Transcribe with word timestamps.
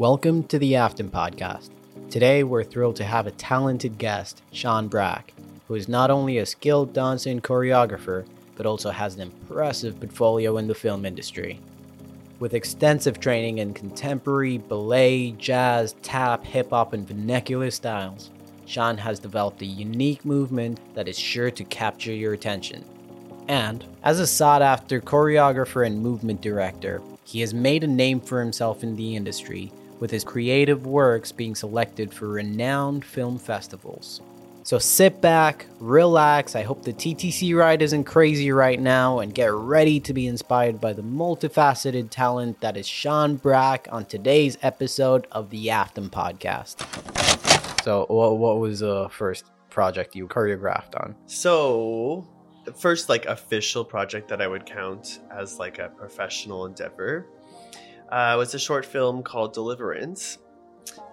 Welcome 0.00 0.44
to 0.44 0.58
the 0.58 0.76
Afton 0.76 1.10
Podcast. 1.10 1.68
Today, 2.08 2.42
we're 2.42 2.64
thrilled 2.64 2.96
to 2.96 3.04
have 3.04 3.26
a 3.26 3.32
talented 3.32 3.98
guest, 3.98 4.40
Shawn 4.50 4.88
Bracke, 4.88 5.34
who 5.68 5.74
is 5.74 5.90
not 5.90 6.10
only 6.10 6.38
a 6.38 6.46
skilled 6.46 6.94
dancer 6.94 7.28
and 7.28 7.44
choreographer, 7.44 8.24
but 8.56 8.64
also 8.64 8.88
has 8.92 9.14
an 9.14 9.20
impressive 9.20 10.00
portfolio 10.00 10.56
in 10.56 10.68
the 10.68 10.74
film 10.74 11.04
industry. 11.04 11.60
With 12.38 12.54
extensive 12.54 13.20
training 13.20 13.58
in 13.58 13.74
contemporary, 13.74 14.56
ballet, 14.56 15.32
jazz, 15.32 15.94
tap, 16.00 16.46
hip 16.46 16.70
hop, 16.70 16.94
and 16.94 17.06
vernacular 17.06 17.70
styles, 17.70 18.30
Shawn 18.64 18.96
has 18.96 19.20
developed 19.20 19.60
a 19.60 19.66
unique 19.66 20.24
movement 20.24 20.80
that 20.94 21.08
is 21.08 21.18
sure 21.18 21.50
to 21.50 21.64
capture 21.64 22.14
your 22.14 22.32
attention. 22.32 22.86
And, 23.48 23.84
as 24.02 24.18
a 24.18 24.26
sought 24.26 24.62
after 24.62 24.98
choreographer 25.02 25.86
and 25.86 26.00
movement 26.00 26.40
director, 26.40 27.02
he 27.22 27.42
has 27.42 27.52
made 27.52 27.84
a 27.84 27.86
name 27.86 28.18
for 28.18 28.40
himself 28.40 28.82
in 28.82 28.96
the 28.96 29.14
industry, 29.14 29.70
with 30.00 30.10
his 30.10 30.24
creative 30.24 30.86
works 30.86 31.30
being 31.30 31.54
selected 31.54 32.12
for 32.12 32.28
renowned 32.28 33.04
film 33.04 33.38
festivals. 33.38 34.20
So 34.62 34.78
sit 34.78 35.20
back, 35.20 35.66
relax. 35.78 36.54
I 36.54 36.62
hope 36.62 36.82
the 36.82 36.92
TTC 36.92 37.56
ride 37.56 37.82
isn't 37.82 38.04
crazy 38.04 38.52
right 38.52 38.78
now, 38.78 39.20
and 39.20 39.34
get 39.34 39.52
ready 39.52 40.00
to 40.00 40.12
be 40.12 40.26
inspired 40.26 40.80
by 40.80 40.92
the 40.92 41.02
multifaceted 41.02 42.10
talent 42.10 42.60
that 42.60 42.76
is 42.76 42.86
Shawn 42.86 43.36
Bracke 43.36 43.88
on 43.90 44.04
today's 44.04 44.58
episode 44.62 45.26
of 45.32 45.50
the 45.50 45.70
Afton 45.70 46.10
Podcast. 46.10 46.84
So, 47.82 48.04
what, 48.08 48.38
what 48.38 48.58
was 48.58 48.80
the 48.80 49.08
first 49.10 49.46
project 49.70 50.14
you 50.14 50.28
choreographed 50.28 50.94
on? 50.94 51.16
So, 51.26 52.28
the 52.64 52.72
first 52.72 53.08
like 53.08 53.24
official 53.26 53.84
project 53.84 54.28
that 54.28 54.42
I 54.42 54.46
would 54.46 54.66
count 54.66 55.20
as 55.32 55.58
like 55.58 55.78
a 55.78 55.88
professional 55.88 56.66
endeavor 56.66 57.26
uh, 58.10 58.34
was 58.36 58.54
a 58.54 58.58
short 58.58 58.84
film 58.84 59.22
called 59.22 59.52
Deliverance. 59.52 60.38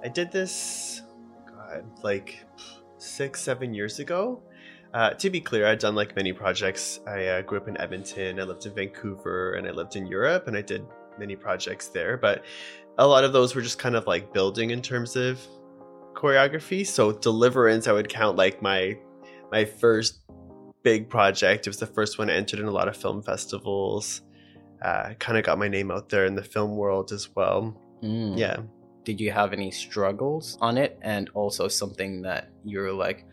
I 0.03 0.08
did 0.08 0.31
this, 0.31 1.02
God, 1.45 1.86
like 2.04 2.45
six, 2.98 3.42
seven 3.42 3.73
years 3.73 4.00
ago. 4.00 4.42
Uh, 4.94 5.12
to 5.12 5.30
be 5.30 5.42
clear, 5.42 5.67
I'd 5.67 5.80
done 5.80 5.95
like 5.95 6.16
many 6.16 6.34
projects. 6.34 7.00
I 7.06 7.26
uh, 7.26 7.42
grew 7.42 7.59
up 7.59 7.67
in 7.67 7.80
Edmonton, 7.80 8.39
I 8.39 8.44
lived 8.44 8.66
in 8.66 8.73
Vancouver, 8.73 9.54
and 9.54 9.67
I 9.67 9.72
lived 9.72 9.95
in 9.95 10.08
Europe, 10.08 10.48
and 10.48 10.58
I 10.58 10.62
did 10.62 10.86
many 11.20 11.36
projects 11.36 11.88
there. 11.89 12.17
But 12.17 12.45
a 12.98 13.06
lot 13.06 13.23
of 13.23 13.34
those 13.34 13.54
were 13.54 13.61
just 13.61 13.80
kind 13.80 13.95
of 13.95 14.08
like 14.08 14.34
building 14.34 14.72
in 14.72 14.82
terms 14.82 15.16
of 15.16 15.39
choreography. 16.14 16.86
So 16.86 17.11
Deliverance, 17.11 17.88
I 17.88 17.92
would 17.92 18.09
count 18.09 18.38
like 18.38 18.61
my 18.61 18.98
my 19.52 19.66
first 19.66 20.22
big 20.84 21.09
project. 21.09 21.67
It 21.67 21.70
was 21.70 21.78
the 21.78 21.86
first 21.86 22.17
one 22.17 22.30
I 22.30 22.34
entered 22.34 22.59
in 22.59 22.66
a 22.66 22.72
lot 22.72 22.88
of 22.88 22.98
film 22.98 23.22
festivals. 23.22 24.22
Uh, 24.81 25.14
kind 25.20 25.38
of 25.38 25.44
got 25.44 25.58
my 25.58 25.67
name 25.67 25.92
out 25.92 26.09
there 26.09 26.25
in 26.25 26.36
the 26.36 26.44
film 26.44 26.75
world 26.75 27.11
as 27.11 27.36
well. 27.36 27.75
Mm. 28.03 28.38
Yeah. 28.38 28.58
Did 29.03 29.20
you 29.20 29.31
have 29.31 29.53
any 29.53 29.72
struggles 29.72 30.58
on 30.61 30.78
it? 30.78 31.00
And 31.02 31.30
also 31.33 31.67
something 31.67 32.22
that 32.23 32.50
you're 32.64 32.92
like, 32.92 33.25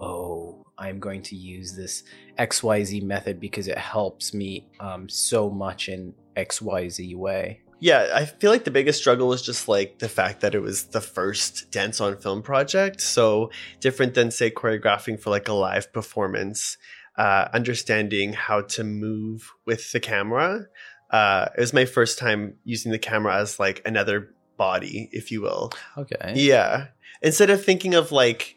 oh, 0.00 0.64
I'm 0.78 0.98
going 0.98 1.22
to 1.22 1.36
use 1.36 1.74
this 1.74 2.04
XYZ 2.38 3.02
method 3.02 3.40
because 3.40 3.68
it 3.68 3.78
helps 3.78 4.34
me 4.34 4.68
um, 4.80 5.08
so 5.08 5.50
much 5.50 5.88
in 5.88 6.14
XYZ 6.36 7.14
way. 7.16 7.60
Yeah, 7.80 8.10
I 8.14 8.26
feel 8.26 8.52
like 8.52 8.62
the 8.62 8.70
biggest 8.70 9.00
struggle 9.00 9.26
was 9.26 9.42
just 9.42 9.66
like 9.66 9.98
the 9.98 10.08
fact 10.08 10.40
that 10.42 10.54
it 10.54 10.60
was 10.60 10.84
the 10.84 11.00
first 11.00 11.72
dance 11.72 12.00
on 12.00 12.16
film 12.16 12.40
project. 12.40 13.00
So 13.00 13.50
different 13.80 14.14
than, 14.14 14.30
say, 14.30 14.52
choreographing 14.52 15.18
for 15.18 15.30
like 15.30 15.48
a 15.48 15.52
live 15.52 15.92
performance, 15.92 16.78
uh, 17.18 17.48
understanding 17.52 18.34
how 18.34 18.62
to 18.62 18.84
move 18.84 19.50
with 19.66 19.90
the 19.90 19.98
camera. 19.98 20.66
Uh, 21.12 21.46
it 21.56 21.60
was 21.60 21.72
my 21.72 21.84
first 21.84 22.18
time 22.18 22.54
using 22.64 22.90
the 22.90 22.98
camera 22.98 23.36
as 23.36 23.60
like 23.60 23.82
another 23.84 24.34
body, 24.56 25.08
if 25.12 25.30
you 25.30 25.42
will. 25.42 25.70
Okay. 25.98 26.32
Yeah. 26.36 26.86
Instead 27.20 27.50
of 27.50 27.62
thinking 27.64 27.94
of 27.94 28.10
like 28.12 28.56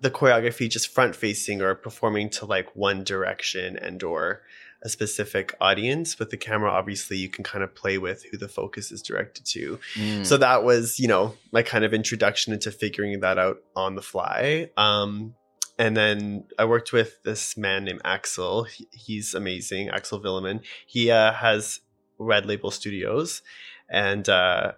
the 0.00 0.10
choreography 0.10 0.68
just 0.68 0.88
front 0.88 1.16
facing 1.16 1.62
or 1.62 1.74
performing 1.74 2.28
to 2.28 2.44
like 2.44 2.76
one 2.76 3.02
direction 3.04 3.76
and 3.78 4.02
or 4.02 4.42
a 4.82 4.88
specific 4.90 5.54
audience 5.62 6.18
with 6.18 6.28
the 6.28 6.36
camera 6.36 6.70
obviously 6.70 7.16
you 7.16 7.26
can 7.30 7.42
kind 7.42 7.64
of 7.64 7.74
play 7.74 7.96
with 7.96 8.22
who 8.30 8.36
the 8.36 8.48
focus 8.48 8.92
is 8.92 9.00
directed 9.00 9.46
to 9.46 9.78
Mm. 9.94 10.26
so 10.26 10.36
that 10.36 10.62
was 10.62 11.00
you 11.00 11.08
know 11.08 11.34
my 11.52 11.62
kind 11.62 11.86
of 11.86 11.94
introduction 11.94 12.52
into 12.52 12.70
figuring 12.70 13.18
that 13.20 13.38
out 13.38 13.62
on 13.74 13.94
the 13.94 14.02
fly 14.02 14.68
um 14.76 15.34
and 15.78 15.96
then 15.96 16.44
I 16.58 16.66
worked 16.66 16.92
with 16.92 17.20
this 17.24 17.56
man 17.56 17.84
named 17.84 18.02
Axel. 18.04 18.62
He- 18.64 18.86
He's 18.92 19.34
amazing, 19.34 19.88
Axel 19.88 20.20
Villeman. 20.20 20.60
He 20.86 21.10
uh, 21.10 21.32
has 21.32 21.80
Red 22.24 22.46
Label 22.46 22.70
Studios, 22.70 23.42
and 23.88 24.28
uh, 24.28 24.72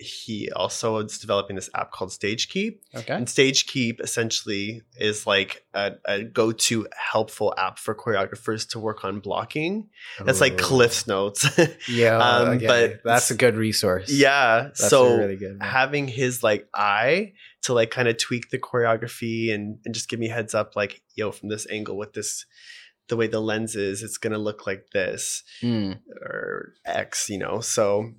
he 0.00 0.50
also 0.52 0.96
is 0.98 1.18
developing 1.18 1.56
this 1.56 1.68
app 1.74 1.92
called 1.92 2.10
Stage 2.10 2.48
Keep. 2.48 2.82
okay. 2.94 3.14
And 3.14 3.28
Stage 3.28 3.66
Keep 3.66 4.00
essentially 4.00 4.82
is 4.96 5.26
like 5.26 5.64
a, 5.74 5.92
a 6.06 6.24
go-to 6.24 6.86
helpful 7.12 7.52
app 7.58 7.78
for 7.78 7.94
choreographers 7.94 8.66
to 8.70 8.78
work 8.78 9.04
on 9.04 9.20
blocking. 9.20 9.90
It's 10.26 10.40
like 10.40 10.56
Cliff's 10.56 11.06
Notes. 11.06 11.46
Yeah, 11.88 12.18
um, 12.18 12.58
but 12.58 13.02
that's 13.04 13.30
a 13.30 13.34
good 13.34 13.56
resource. 13.56 14.10
yeah. 14.10 14.62
That's 14.64 14.88
so 14.88 15.16
really 15.16 15.36
good. 15.36 15.58
one. 15.58 15.68
having 15.68 16.08
his 16.08 16.42
like 16.42 16.68
eye 16.74 17.32
to 17.62 17.74
like 17.74 17.90
kind 17.90 18.08
of 18.08 18.16
tweak 18.16 18.50
the 18.50 18.58
choreography 18.58 19.52
and, 19.52 19.78
and 19.84 19.94
just 19.94 20.08
give 20.08 20.18
me 20.18 20.28
heads 20.28 20.54
up 20.54 20.76
like 20.76 21.02
yo 21.14 21.30
from 21.32 21.48
this 21.48 21.66
angle 21.70 21.96
with 21.96 22.12
this 22.14 22.46
the 23.10 23.16
way 23.16 23.26
the 23.26 23.40
lens 23.40 23.76
is 23.76 24.02
it's 24.02 24.16
gonna 24.18 24.38
look 24.38 24.66
like 24.66 24.86
this 24.94 25.42
Mm. 25.62 26.00
or 26.22 26.72
x 26.86 27.28
you 27.28 27.38
know 27.38 27.60
so 27.60 28.12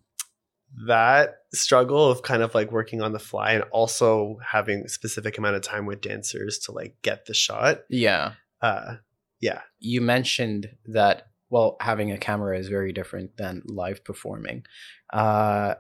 that 0.88 1.35
struggle 1.53 2.09
of 2.09 2.22
kind 2.22 2.41
of 2.44 2.56
like 2.56 2.72
working 2.72 3.02
on 3.02 3.12
the 3.12 3.19
fly 3.19 3.52
and 3.53 3.63
also 3.72 4.38
having 4.46 4.84
a 4.85 4.90
specific 4.90 5.38
amount 5.38 5.56
of 5.57 5.62
time 5.62 5.85
with 5.85 6.00
dancers 6.02 6.59
to 6.59 6.72
like 6.72 6.96
get 7.02 7.25
the 7.25 7.34
shot 7.34 7.79
Yeah. 7.90 8.34
uh 8.62 8.96
yeah 9.41 9.62
You 9.79 10.00
mentioned 10.02 10.69
that 10.85 11.28
well, 11.50 11.75
having 11.81 12.13
a 12.13 12.18
camera 12.18 12.58
is 12.58 12.69
very 12.69 12.94
different 12.94 13.35
than 13.35 13.62
live 13.66 14.06
performing. 14.06 14.63
Uh, 15.12 15.73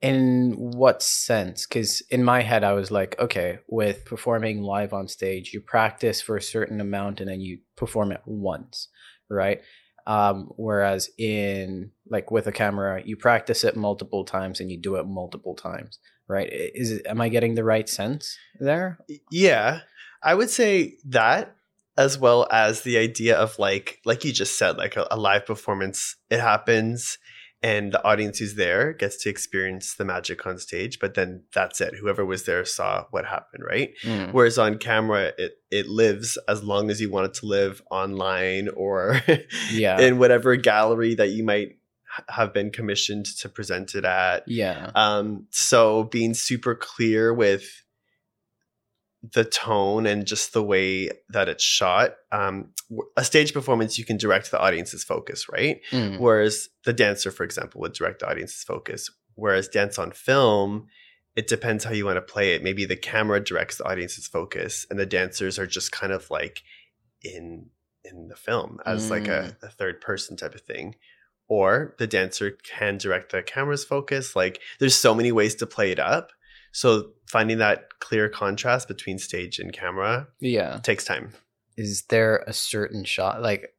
in 0.00 0.54
what 0.56 1.02
sense? 1.02 1.66
Because 1.66 2.02
in 2.10 2.22
my 2.22 2.42
head, 2.42 2.62
I 2.62 2.72
was 2.72 2.90
like, 2.90 3.18
okay, 3.18 3.58
with 3.66 4.04
performing 4.04 4.62
live 4.62 4.92
on 4.92 5.08
stage, 5.08 5.52
you 5.52 5.60
practice 5.60 6.20
for 6.20 6.36
a 6.36 6.42
certain 6.42 6.80
amount 6.80 7.20
and 7.20 7.28
then 7.28 7.40
you 7.40 7.58
perform 7.76 8.12
it 8.12 8.20
once, 8.24 8.88
right? 9.28 9.60
Um, 10.06 10.50
whereas 10.56 11.10
in 11.18 11.90
like 12.08 12.30
with 12.30 12.46
a 12.46 12.52
camera, 12.52 13.02
you 13.04 13.16
practice 13.16 13.64
it 13.64 13.76
multiple 13.76 14.24
times 14.24 14.60
and 14.60 14.70
you 14.70 14.78
do 14.78 14.96
it 14.96 15.06
multiple 15.06 15.54
times, 15.54 15.98
right? 16.28 16.48
Is 16.50 16.92
it, 16.92 17.06
am 17.06 17.20
I 17.20 17.28
getting 17.28 17.56
the 17.56 17.64
right 17.64 17.88
sense 17.88 18.38
there? 18.58 18.98
Yeah, 19.30 19.80
I 20.22 20.34
would 20.34 20.50
say 20.50 20.96
that 21.06 21.54
as 21.98 22.16
well 22.16 22.46
as 22.52 22.82
the 22.82 22.96
idea 22.96 23.36
of 23.36 23.58
like 23.58 24.00
like 24.04 24.24
you 24.24 24.32
just 24.32 24.56
said 24.56 24.78
like 24.78 24.96
a, 24.96 25.06
a 25.10 25.16
live 25.18 25.44
performance 25.44 26.14
it 26.30 26.38
happens 26.38 27.18
and 27.62 27.92
the 27.92 28.04
audience 28.04 28.38
who's 28.38 28.54
there 28.54 28.92
gets 28.92 29.16
to 29.22 29.28
experience 29.28 29.94
the 29.96 30.04
magic 30.04 30.46
on 30.46 30.58
stage 30.58 30.98
but 31.00 31.14
then 31.14 31.42
that's 31.52 31.80
it 31.80 31.94
whoever 32.00 32.24
was 32.24 32.44
there 32.44 32.64
saw 32.64 33.04
what 33.10 33.24
happened 33.26 33.64
right 33.66 33.90
Mm. 34.04 34.32
whereas 34.32 34.58
on 34.58 34.78
camera 34.78 35.32
it 35.38 35.54
it 35.70 35.86
lives 35.88 36.38
as 36.48 36.62
long 36.62 36.90
as 36.90 37.00
you 37.00 37.10
want 37.10 37.26
it 37.26 37.34
to 37.34 37.46
live 37.46 37.82
online 37.90 38.68
or 38.68 39.20
Yeah. 39.72 40.00
in 40.00 40.18
whatever 40.18 40.54
gallery 40.56 41.14
that 41.16 41.30
you 41.30 41.42
might 41.44 41.70
have 42.28 42.52
been 42.54 42.70
commissioned 42.70 43.26
to 43.40 43.48
present 43.48 43.94
it 43.94 44.04
at 44.04 44.42
yeah. 44.46 44.90
um, 44.94 45.46
so 45.50 46.04
being 46.04 46.34
super 46.34 46.74
clear 46.74 47.32
with 47.34 47.64
the 49.22 49.44
tone 49.44 50.06
and 50.06 50.26
just 50.26 50.52
the 50.52 50.62
way 50.62 51.10
that 51.28 51.48
it's 51.48 51.64
shot. 51.64 52.14
Um, 52.30 52.70
a 53.16 53.24
stage 53.24 53.52
performance, 53.52 53.98
you 53.98 54.04
can 54.04 54.16
direct 54.16 54.50
the 54.50 54.60
audience's 54.60 55.04
focus, 55.04 55.48
right? 55.48 55.80
Mm. 55.90 56.20
Whereas 56.20 56.68
the 56.84 56.92
dancer, 56.92 57.30
for 57.30 57.44
example, 57.44 57.80
would 57.80 57.94
direct 57.94 58.20
the 58.20 58.30
audience's 58.30 58.62
focus. 58.62 59.10
Whereas 59.34 59.68
dance 59.68 59.98
on 59.98 60.12
film, 60.12 60.86
it 61.36 61.46
depends 61.46 61.84
how 61.84 61.92
you 61.92 62.04
want 62.04 62.16
to 62.16 62.32
play 62.32 62.54
it. 62.54 62.62
Maybe 62.62 62.84
the 62.84 62.96
camera 62.96 63.42
directs 63.42 63.78
the 63.78 63.88
audience's 63.88 64.26
focus, 64.26 64.86
and 64.90 64.98
the 64.98 65.06
dancers 65.06 65.58
are 65.58 65.66
just 65.66 65.92
kind 65.92 66.12
of 66.12 66.30
like 66.30 66.62
in 67.22 67.70
in 68.04 68.28
the 68.28 68.36
film 68.36 68.78
as 68.86 69.10
like 69.10 69.28
a, 69.28 69.56
a 69.62 69.68
third 69.68 70.00
person 70.00 70.36
type 70.36 70.54
of 70.54 70.62
thing. 70.62 70.94
Or 71.48 71.94
the 71.98 72.06
dancer 72.06 72.50
can 72.50 72.98
direct 72.98 73.32
the 73.32 73.42
camera's 73.42 73.84
focus. 73.84 74.34
Like 74.34 74.60
there's 74.80 74.94
so 74.94 75.14
many 75.14 75.32
ways 75.32 75.54
to 75.56 75.66
play 75.66 75.92
it 75.92 75.98
up. 75.98 76.30
So 76.78 77.10
finding 77.26 77.58
that 77.58 77.88
clear 77.98 78.28
contrast 78.28 78.86
between 78.86 79.18
stage 79.18 79.58
and 79.58 79.72
camera 79.72 80.28
Yeah. 80.38 80.78
takes 80.84 81.04
time. 81.04 81.32
is 81.76 82.02
there 82.08 82.44
a 82.46 82.52
certain 82.52 83.04
shot 83.04 83.40
like 83.42 83.74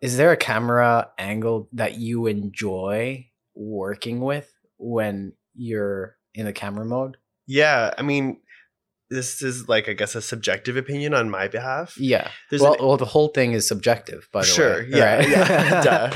is 0.00 0.16
there 0.16 0.32
a 0.32 0.36
camera 0.36 1.10
angle 1.18 1.68
that 1.72 1.96
you 1.98 2.26
enjoy 2.26 3.26
working 3.54 4.20
with 4.20 4.48
when 4.78 5.32
you're 5.54 6.16
in 6.34 6.44
the 6.46 6.52
camera 6.52 6.84
mode 6.84 7.16
Yeah, 7.46 7.94
I 7.98 8.02
mean, 8.02 8.40
this 9.10 9.42
is 9.42 9.68
like 9.68 9.88
I 9.88 9.92
guess 9.92 10.14
a 10.14 10.22
subjective 10.22 10.76
opinion 10.76 11.14
on 11.14 11.28
my 11.28 11.48
behalf. 11.48 11.98
Yeah. 11.98 12.30
There's 12.48 12.62
well, 12.62 12.74
an- 12.74 12.86
well, 12.86 12.96
the 12.96 13.04
whole 13.04 13.28
thing 13.28 13.52
is 13.52 13.66
subjective, 13.66 14.28
by 14.32 14.40
the 14.40 14.46
sure, 14.46 14.74
way. 14.82 14.88
yeah, 14.90 15.16
right? 15.16 15.28
yeah. 15.28 16.10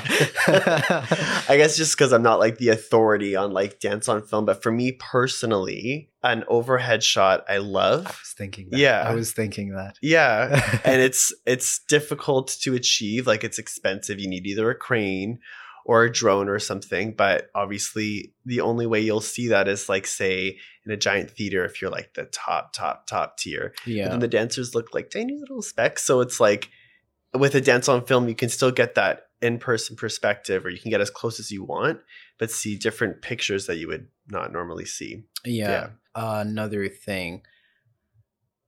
I 1.48 1.56
guess 1.56 1.76
just 1.76 1.96
because 1.96 2.12
I'm 2.12 2.22
not 2.22 2.38
like 2.38 2.58
the 2.58 2.68
authority 2.68 3.34
on 3.34 3.52
like 3.52 3.80
dance 3.80 4.08
on 4.08 4.22
film, 4.22 4.44
but 4.44 4.62
for 4.62 4.70
me 4.70 4.92
personally, 4.92 6.08
an 6.22 6.44
overhead 6.46 7.02
shot 7.02 7.44
I 7.48 7.58
love. 7.58 8.06
I 8.06 8.10
was 8.10 8.34
thinking 8.36 8.70
that. 8.70 8.78
Yeah. 8.78 9.02
I 9.02 9.14
was 9.14 9.32
thinking 9.32 9.74
that. 9.74 9.98
Yeah, 10.00 10.78
and 10.84 11.00
it's 11.00 11.34
it's 11.46 11.80
difficult 11.88 12.56
to 12.60 12.74
achieve. 12.74 13.26
Like 13.26 13.42
it's 13.42 13.58
expensive. 13.58 14.20
You 14.20 14.28
need 14.28 14.46
either 14.46 14.70
a 14.70 14.74
crane 14.74 15.40
or 15.84 16.04
a 16.04 16.12
drone 16.12 16.48
or 16.48 16.58
something. 16.58 17.12
But 17.12 17.48
obviously, 17.54 18.34
the 18.44 18.60
only 18.60 18.86
way 18.86 19.00
you'll 19.00 19.20
see 19.20 19.48
that 19.48 19.68
is 19.68 19.88
like 19.88 20.06
say 20.06 20.58
in 20.84 20.92
a 20.92 20.96
giant 20.96 21.30
theater 21.30 21.64
if 21.64 21.80
you're 21.80 21.90
like 21.90 22.14
the 22.14 22.24
top, 22.26 22.72
top, 22.72 23.06
top 23.06 23.36
tier. 23.38 23.74
But 23.84 23.92
yeah. 23.92 24.08
then 24.08 24.20
the 24.20 24.28
dancers 24.28 24.74
look 24.74 24.94
like 24.94 25.10
tiny 25.10 25.36
little 25.38 25.62
specks. 25.62 26.04
So 26.04 26.20
it's 26.20 26.40
like 26.40 26.70
with 27.32 27.54
a 27.54 27.60
dance 27.60 27.88
on 27.88 28.04
film, 28.04 28.28
you 28.28 28.34
can 28.34 28.48
still 28.48 28.70
get 28.70 28.94
that 28.94 29.22
in 29.42 29.58
person 29.58 29.96
perspective, 29.96 30.64
or 30.64 30.70
you 30.70 30.78
can 30.78 30.90
get 30.90 31.02
as 31.02 31.10
close 31.10 31.38
as 31.38 31.50
you 31.50 31.64
want, 31.64 32.00
but 32.38 32.50
see 32.50 32.76
different 32.76 33.20
pictures 33.20 33.66
that 33.66 33.76
you 33.76 33.88
would 33.88 34.06
not 34.28 34.52
normally 34.52 34.86
see. 34.86 35.24
Yeah. 35.44 35.68
yeah 35.68 35.88
another 36.14 36.88
thing 36.88 37.42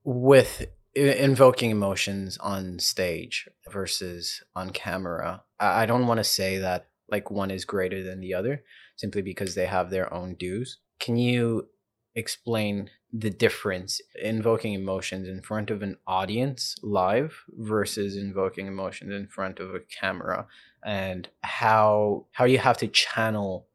with 0.04 0.66
invoking 0.94 1.70
emotions 1.70 2.38
on 2.38 2.78
stage 2.78 3.48
versus 3.70 4.42
on 4.54 4.70
camera, 4.70 5.42
I 5.60 5.82
I 5.82 5.86
don't 5.86 6.06
want 6.06 6.18
to 6.18 6.24
say 6.24 6.58
that 6.58 6.88
like 7.08 7.30
one 7.30 7.50
is 7.50 7.64
greater 7.64 8.02
than 8.02 8.20
the 8.20 8.34
other 8.34 8.62
simply 8.96 9.22
because 9.22 9.54
they 9.54 9.66
have 9.66 9.90
their 9.90 10.12
own 10.12 10.34
dues. 10.34 10.78
Can 10.98 11.16
you 11.16 11.68
explain 12.14 12.90
the 13.12 13.30
difference 13.30 14.00
invoking 14.20 14.74
emotions 14.74 15.28
in 15.28 15.40
front 15.42 15.70
of 15.70 15.82
an 15.82 15.96
audience 16.06 16.74
live 16.82 17.44
versus 17.58 18.16
invoking 18.16 18.66
emotions 18.66 19.12
in 19.12 19.28
front 19.28 19.60
of 19.60 19.74
a 19.74 19.80
camera? 19.80 20.46
And 20.84 21.28
how 21.42 22.26
how 22.32 22.44
you 22.44 22.58
have 22.58 22.78
to 22.78 22.88
channel 22.88 23.68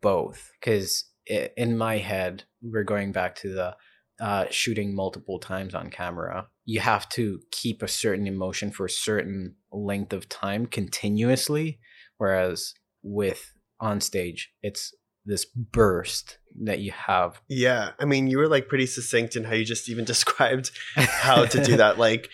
both? 0.00 0.52
Because 0.60 1.04
in 1.26 1.76
my 1.76 1.98
head 1.98 2.44
we're 2.62 2.84
going 2.84 3.12
back 3.12 3.34
to 3.34 3.52
the 3.52 3.76
uh, 4.20 4.46
shooting 4.50 4.94
multiple 4.94 5.38
times 5.38 5.74
on 5.74 5.90
camera. 5.90 6.46
You 6.64 6.80
have 6.80 7.08
to 7.10 7.40
keep 7.50 7.82
a 7.82 7.88
certain 7.88 8.26
emotion 8.26 8.70
for 8.70 8.86
a 8.86 8.90
certain 8.90 9.56
length 9.72 10.12
of 10.12 10.28
time 10.28 10.66
continuously 10.66 11.80
whereas 12.18 12.74
with 13.02 13.52
on 13.80 14.00
stage 14.00 14.50
it's 14.62 14.94
this 15.26 15.44
burst 15.44 16.38
that 16.62 16.80
you 16.80 16.92
have 16.92 17.40
Yeah. 17.48 17.90
I 17.98 18.04
mean, 18.04 18.28
you 18.28 18.38
were 18.38 18.48
like 18.48 18.68
pretty 18.68 18.86
succinct 18.86 19.36
in 19.36 19.44
how 19.44 19.54
you 19.54 19.64
just 19.64 19.88
even 19.88 20.04
described 20.14 20.70
how 20.94 21.44
to 21.46 21.64
do 21.64 21.76
that. 21.76 21.98
Like 21.98 22.30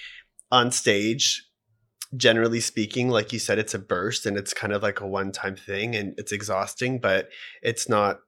on 0.50 0.70
stage, 0.70 1.44
generally 2.16 2.60
speaking, 2.60 3.08
like 3.08 3.32
you 3.32 3.38
said, 3.38 3.58
it's 3.58 3.74
a 3.74 3.78
burst 3.78 4.26
and 4.26 4.36
it's 4.36 4.52
kind 4.52 4.72
of 4.72 4.82
like 4.82 5.00
a 5.00 5.06
one 5.06 5.32
time 5.32 5.56
thing 5.56 5.94
and 5.94 6.14
it's 6.18 6.32
exhausting, 6.32 6.98
but 6.98 7.28
it's 7.62 7.88
not 7.88 8.20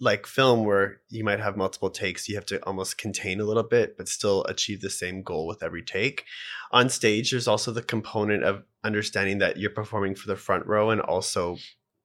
like 0.00 0.26
film 0.26 0.64
where 0.64 1.00
you 1.08 1.24
might 1.24 1.40
have 1.40 1.56
multiple 1.56 1.90
takes. 1.90 2.28
You 2.28 2.36
have 2.36 2.46
to 2.46 2.64
almost 2.64 2.98
contain 2.98 3.40
a 3.40 3.44
little 3.44 3.62
bit, 3.64 3.96
but 3.96 4.08
still 4.08 4.44
achieve 4.44 4.80
the 4.80 4.90
same 4.90 5.22
goal 5.22 5.46
with 5.46 5.62
every 5.62 5.82
take. 5.82 6.24
On 6.70 6.88
stage, 6.88 7.30
there's 7.30 7.48
also 7.48 7.72
the 7.72 7.82
component 7.82 8.44
of 8.44 8.62
understanding 8.84 9.38
that 9.38 9.56
you're 9.56 9.70
performing 9.70 10.14
for 10.14 10.28
the 10.28 10.36
front 10.36 10.66
row 10.66 10.90
and 10.90 11.00
also 11.00 11.56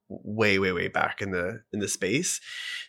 way 0.09 0.59
way 0.59 0.71
way 0.71 0.87
back 0.87 1.21
in 1.21 1.31
the 1.31 1.61
in 1.71 1.79
the 1.79 1.87
space 1.87 2.39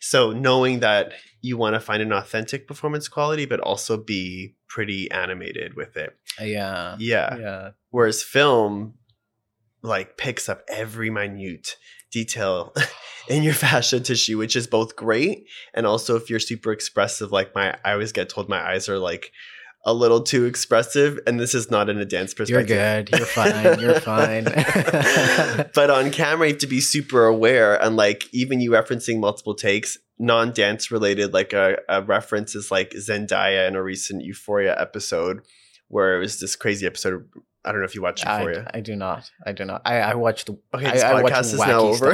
so 0.00 0.32
knowing 0.32 0.80
that 0.80 1.12
you 1.40 1.56
want 1.56 1.74
to 1.74 1.80
find 1.80 2.02
an 2.02 2.12
authentic 2.12 2.66
performance 2.66 3.08
quality 3.08 3.46
but 3.46 3.60
also 3.60 3.96
be 3.96 4.54
pretty 4.68 5.10
animated 5.10 5.74
with 5.74 5.96
it 5.96 6.18
uh, 6.40 6.44
yeah 6.44 6.96
yeah 6.98 7.36
yeah 7.38 7.70
whereas 7.90 8.22
film 8.22 8.94
like 9.82 10.16
picks 10.16 10.48
up 10.48 10.62
every 10.68 11.08
minute 11.08 11.76
detail 12.14 12.72
in 13.28 13.42
your 13.42 13.54
fascia 13.54 14.00
tissue 14.00 14.38
which 14.38 14.56
is 14.56 14.66
both 14.66 14.96
great 14.96 15.46
and 15.74 15.86
also 15.86 16.16
if 16.16 16.30
you're 16.30 16.40
super 16.40 16.72
expressive 16.72 17.30
like 17.32 17.54
my 17.54 17.76
i 17.84 17.92
always 17.92 18.12
get 18.12 18.28
told 18.28 18.48
my 18.48 18.72
eyes 18.72 18.88
are 18.88 18.98
like 18.98 19.32
a 19.86 19.92
little 19.92 20.22
too 20.22 20.46
expressive 20.46 21.18
and 21.26 21.38
this 21.38 21.54
is 21.54 21.70
not 21.70 21.90
in 21.90 21.98
a 21.98 22.06
dance 22.06 22.32
perspective. 22.32 22.70
you're 22.70 23.02
good 23.02 23.10
you're 23.10 23.26
fine 23.26 23.78
you're 23.80 24.00
fine 24.00 24.44
but 25.74 25.90
on 25.90 26.10
camera, 26.10 26.46
you 26.46 26.54
have 26.54 26.60
to 26.60 26.66
be 26.66 26.80
super 26.80 27.26
aware. 27.26 27.80
And 27.82 27.96
like, 27.96 28.28
even 28.32 28.60
you 28.60 28.70
referencing 28.70 29.18
multiple 29.18 29.54
takes, 29.54 29.98
non 30.18 30.52
dance 30.52 30.90
related, 30.90 31.32
like 31.34 31.52
a, 31.52 31.78
a 31.88 32.02
reference 32.02 32.54
is 32.54 32.70
like 32.70 32.90
Zendaya 32.90 33.68
in 33.68 33.76
a 33.76 33.82
recent 33.82 34.24
Euphoria 34.24 34.80
episode 34.80 35.42
where 35.88 36.16
it 36.16 36.20
was 36.20 36.40
this 36.40 36.56
crazy 36.56 36.86
episode. 36.86 37.28
I 37.64 37.72
don't 37.72 37.80
know 37.80 37.86
if 37.86 37.94
you 37.94 38.02
watched 38.02 38.24
Euphoria. 38.24 38.70
I, 38.74 38.78
I 38.78 38.80
do 38.82 38.94
not 38.94 39.30
i 39.46 39.52
do 39.52 39.64
not 39.64 39.82
i, 39.86 40.00
I 40.00 40.14
the. 40.44 40.58
okay, 40.74 40.86
I- 40.86 40.92
this 40.92 41.02
I 41.02 41.22
watch 41.22 41.32
podcast 41.32 41.54
is 41.54 41.60
now 41.60 41.80
over. 41.80 42.12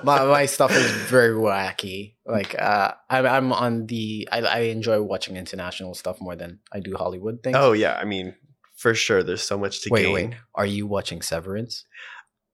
my 0.04 0.24
my 0.24 0.46
stuff 0.46 0.70
is 0.72 0.90
very 1.10 1.34
wacky. 1.34 2.14
Like 2.24 2.54
uh, 2.60 2.92
I'm 3.08 3.26
I'm 3.26 3.52
on 3.52 3.86
the 3.86 4.28
I, 4.30 4.40
I 4.40 4.58
enjoy 4.60 5.02
watching 5.02 5.36
international 5.36 5.94
stuff 5.94 6.20
more 6.20 6.36
than 6.36 6.60
I 6.72 6.80
do 6.80 6.94
Hollywood 6.96 7.42
things. 7.42 7.56
oh, 7.58 7.72
yeah. 7.72 7.98
I 8.00 8.04
mean, 8.04 8.34
for 8.76 8.94
sure, 8.94 9.22
there's 9.22 9.42
so 9.42 9.58
much 9.58 9.82
to 9.82 9.90
wait, 9.90 10.04
gain. 10.04 10.14
wait, 10.14 10.34
are 10.54 10.66
you 10.66 10.86
watching 10.86 11.20
Severance? 11.20 11.84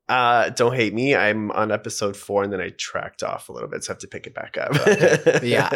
Uh, 0.09 0.51
don't 0.51 0.75
hate 0.75 0.95
me. 0.95 1.17
I'm 1.17 1.51
on 1.51 1.73
episode 1.73 2.17
four 2.17 2.45
and 2.45 2.53
then 2.53 2.61
I 2.61 2.69
tracked 2.79 3.25
off 3.25 3.49
a 3.49 3.53
little 3.53 3.69
bit, 3.69 3.83
so 3.83 3.91
I 3.91 3.95
have 3.95 3.99
to 4.01 4.07
pick 4.07 4.27
it 4.29 4.35
back 4.35 4.57
up. 4.57 4.71
Okay. 4.87 5.41
yeah, 5.43 5.69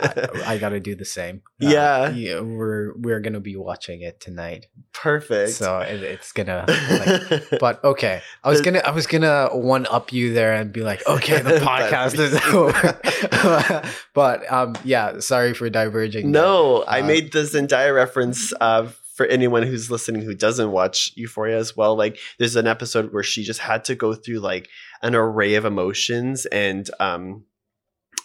I, 0.47 0.55
I 0.55 0.59
got 0.59 0.69
to 0.69 0.79
do 0.79 0.94
the 0.94 1.05
same. 1.05 1.43
Uh, 1.62 1.69
Yeah. 1.69 2.11
yeah, 2.11 2.41
we're 2.41 2.93
we're 2.97 3.19
gonna 3.21 3.41
be 3.41 3.56
watching 3.56 4.03
it 4.03 4.21
tonight, 4.21 4.67
Perfect. 4.93 5.50
so 5.50 5.81
it, 5.81 6.03
it's 6.03 6.31
gonna. 6.32 6.65
Like, 6.91 7.59
but 7.61 7.82
okay, 7.85 8.23
I 8.44 8.49
was 8.50 8.61
gonna 8.61 8.79
I 8.81 8.91
was 8.93 9.06
gonna 9.09 9.49
one 9.53 9.87
up 9.91 10.12
you 10.12 10.32
there 10.32 10.53
and 10.55 10.73
be 10.73 10.82
like, 10.82 11.05
okay, 11.09 11.41
the 11.43 11.50
podcast 11.59 12.19
is 12.19 12.35
over. 12.55 13.82
but 14.15 14.50
um, 14.53 14.75
yeah, 14.85 15.19
sorry 15.21 15.55
for 15.55 15.69
diverging. 15.71 16.31
No, 16.31 16.82
I 16.87 17.00
Uh, 17.00 17.06
made 17.06 17.32
this 17.32 17.55
entire 17.55 17.93
reference 17.94 18.53
uh, 18.61 18.87
for 19.20 19.26
anyone 19.26 19.62
who's 19.62 19.90
listening 19.90 20.22
who 20.22 20.34
doesn't 20.34 20.72
watch 20.72 21.12
Euphoria 21.14 21.58
as 21.58 21.76
well. 21.76 21.94
Like, 21.94 22.19
there's 22.38 22.56
an 22.56 22.67
episode 22.67 23.12
where 23.12 23.22
she 23.22 23.44
just 23.44 23.61
had 23.61 23.84
to 23.84 23.94
go 23.94 24.14
through 24.14 24.38
like 24.38 24.67
an 25.02 25.14
array 25.14 25.56
of 25.56 25.67
emotions, 25.67 26.46
and 26.46 26.88
um, 27.00 27.44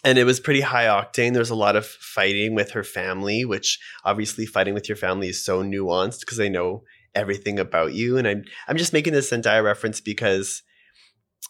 and 0.06 0.18
it 0.18 0.24
was 0.24 0.40
pretty 0.40 0.62
high 0.62 0.86
octane. 0.86 1.34
There's 1.34 1.50
a 1.50 1.54
lot 1.54 1.76
of 1.76 1.86
fighting 1.86 2.56
with 2.56 2.72
her 2.72 2.84
family, 2.86 3.44
which 3.44 3.78
obviously 4.06 4.46
fighting 4.46 4.74
with 4.74 4.88
your 4.88 4.96
family 4.96 5.28
is 5.28 5.44
so 5.44 5.62
nuanced 5.62 6.22
because 6.22 6.38
they 6.38 6.48
know 6.48 6.84
everything 7.14 7.60
about 7.60 7.94
you. 7.94 8.18
And 8.18 8.26
I'm 8.26 8.46
I'm 8.70 8.78
just 8.78 8.94
making 8.94 9.12
this 9.12 9.32
Zendaya 9.32 9.66
reference 9.66 10.00
because 10.00 10.64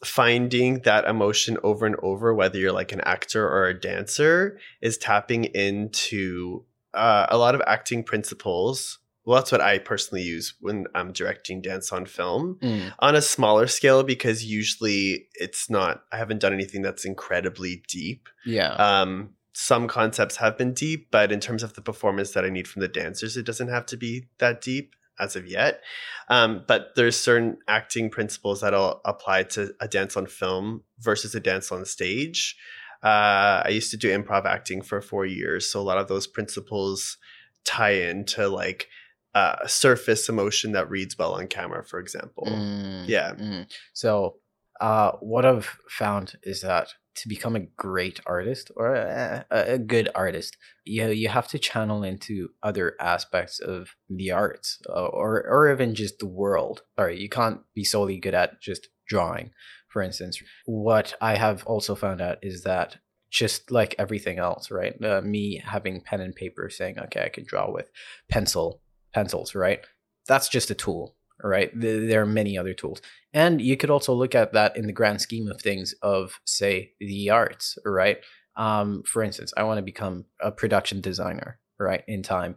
finding 0.04 0.80
that 0.86 1.06
emotion 1.06 1.60
over 1.62 1.86
and 1.86 1.98
over, 2.02 2.34
whether 2.34 2.58
you're 2.58 2.72
like 2.72 2.94
an 2.94 3.02
actor 3.02 3.48
or 3.48 3.68
a 3.68 3.80
dancer, 3.80 4.58
is 4.82 4.98
tapping 4.98 5.44
into 5.44 6.66
uh, 6.96 7.28
a 7.30 7.38
lot 7.38 7.54
of 7.54 7.62
acting 7.68 8.04
principles. 8.04 8.98
Well, 9.26 9.38
that's 9.40 9.52
what 9.52 9.62
I 9.62 9.80
personally 9.80 10.24
use 10.24 10.54
when 10.62 10.86
I'm 10.94 11.12
directing 11.12 11.62
dance 11.62 11.92
on 11.92 12.06
film 12.06 12.60
Mm, 12.62 12.94
on 13.00 13.16
a 13.16 13.22
smaller 13.22 13.68
scale 13.68 14.04
because 14.04 14.46
usually 14.46 15.28
it's 15.34 15.70
not, 15.70 16.04
I 16.12 16.18
haven't 16.18 16.42
done 16.42 16.54
anything 16.54 16.82
that's 16.82 17.06
incredibly 17.06 17.84
deep. 17.88 18.30
yeah. 18.46 18.74
Um, 18.74 19.32
some 19.58 19.88
concepts 19.88 20.36
have 20.36 20.58
been 20.58 20.74
deep, 20.74 21.08
but 21.12 21.32
in 21.32 21.40
terms 21.40 21.64
of 21.64 21.74
the 21.76 21.82
performance 21.82 22.32
that 22.32 22.44
I 22.44 22.50
need 22.50 22.68
from 22.68 22.82
the 22.82 22.90
dancers, 22.90 23.38
it 23.38 23.46
doesn't 23.46 23.70
have 23.70 23.86
to 23.86 23.96
be 23.98 24.28
that 24.40 24.60
deep 24.60 24.94
as 25.18 25.38
of 25.38 25.48
yet. 25.48 25.82
Um, 26.28 26.66
but 26.68 26.90
there's 26.98 27.18
certain 27.18 27.58
acting 27.70 28.10
principles 28.10 28.60
that'll 28.60 29.00
apply 29.06 29.44
to 29.44 29.74
a 29.80 29.88
dance 29.88 30.18
on 30.18 30.26
film 30.28 30.84
versus 31.00 31.34
a 31.36 31.40
dance 31.40 31.72
on 31.72 31.86
stage. 31.86 32.58
Uh, 33.02 33.64
I 33.64 33.70
used 33.70 33.92
to 33.92 33.98
do 33.98 34.10
improv 34.10 34.46
acting 34.46 34.82
for 34.82 35.02
four 35.02 35.26
years, 35.26 35.72
so 35.72 35.80
a 35.80 35.84
lot 35.84 36.00
of 36.00 36.10
those 36.10 36.28
principles 36.28 37.18
tie 37.64 37.92
into 37.92 38.50
like 38.50 38.90
uh, 39.36 39.58
a 39.62 39.70
surface 39.70 40.30
emotion 40.30 40.72
that 40.72 40.90
reads 40.90 41.18
well 41.18 41.34
on 41.34 41.48
camera, 41.48 41.84
for 41.84 42.00
example. 42.00 42.46
Mm, 42.48 43.08
Yeah. 43.08 43.36
mm. 43.36 43.68
So, 43.94 44.38
uh, 44.82 45.12
what 45.20 45.46
I've 45.46 45.78
found 45.90 46.38
is 46.44 46.62
that 46.62 46.90
to 47.16 47.30
become 47.30 47.56
a 47.56 47.68
great 47.78 48.20
artist 48.26 48.72
or 48.76 48.94
a, 48.94 49.46
a 49.50 49.74
a 49.76 49.78
good 49.78 50.10
artist, 50.16 50.58
you 50.84 51.08
you 51.10 51.30
have 51.30 51.48
to 51.50 51.60
channel 51.60 52.04
into 52.04 52.50
other 52.62 52.96
aspects 53.00 53.60
of 53.60 53.96
the 54.10 54.32
arts, 54.32 54.80
uh, 54.90 55.06
or 55.06 55.46
or 55.48 55.72
even 55.72 55.96
just 55.96 56.20
the 56.20 56.28
world. 56.28 56.82
Sorry, 56.98 57.20
you 57.20 57.30
can't 57.30 57.62
be 57.74 57.84
solely 57.86 58.20
good 58.20 58.34
at 58.34 58.62
just 58.62 58.90
drawing. 59.08 59.52
For 59.88 60.02
instance, 60.02 60.42
what 60.66 61.16
I 61.22 61.36
have 61.36 61.66
also 61.66 61.96
found 61.96 62.20
out 62.22 62.40
is 62.42 62.64
that 62.64 62.98
just 63.30 63.72
like 63.72 63.96
everything 63.98 64.38
else, 64.40 64.70
right? 64.72 64.96
Uh, 65.04 65.22
me 65.22 65.62
having 65.66 66.02
pen 66.02 66.20
and 66.22 66.36
paper, 66.36 66.70
saying, 66.70 67.00
"Okay, 67.00 67.24
I 67.24 67.30
can 67.30 67.46
draw 67.46 67.72
with 67.72 67.90
pencil, 68.30 68.82
pencils," 69.16 69.56
right? 69.56 69.80
That's 70.28 70.50
just 70.50 70.72
a 70.72 70.76
tool, 70.76 71.16
right? 71.44 71.72
There 71.74 72.22
are 72.22 72.26
many 72.42 72.58
other 72.58 72.74
tools, 72.74 73.02
and 73.34 73.62
you 73.62 73.78
could 73.78 73.90
also 73.90 74.14
look 74.14 74.36
at 74.36 74.54
that 74.54 74.78
in 74.78 74.86
the 74.88 74.94
grand 75.00 75.22
scheme 75.22 75.48
of 75.50 75.62
things 75.62 75.96
of, 76.02 76.40
say, 76.46 76.92
the 77.00 77.30
arts, 77.32 77.78
right? 77.86 78.20
Um, 78.58 79.04
for 79.04 79.24
instance, 79.24 79.54
I 79.58 79.64
want 79.64 79.78
to 79.80 79.92
become 79.94 80.26
a 80.40 80.52
production 80.52 81.02
designer, 81.02 81.60
right? 81.80 82.04
In 82.08 82.22
time, 82.24 82.56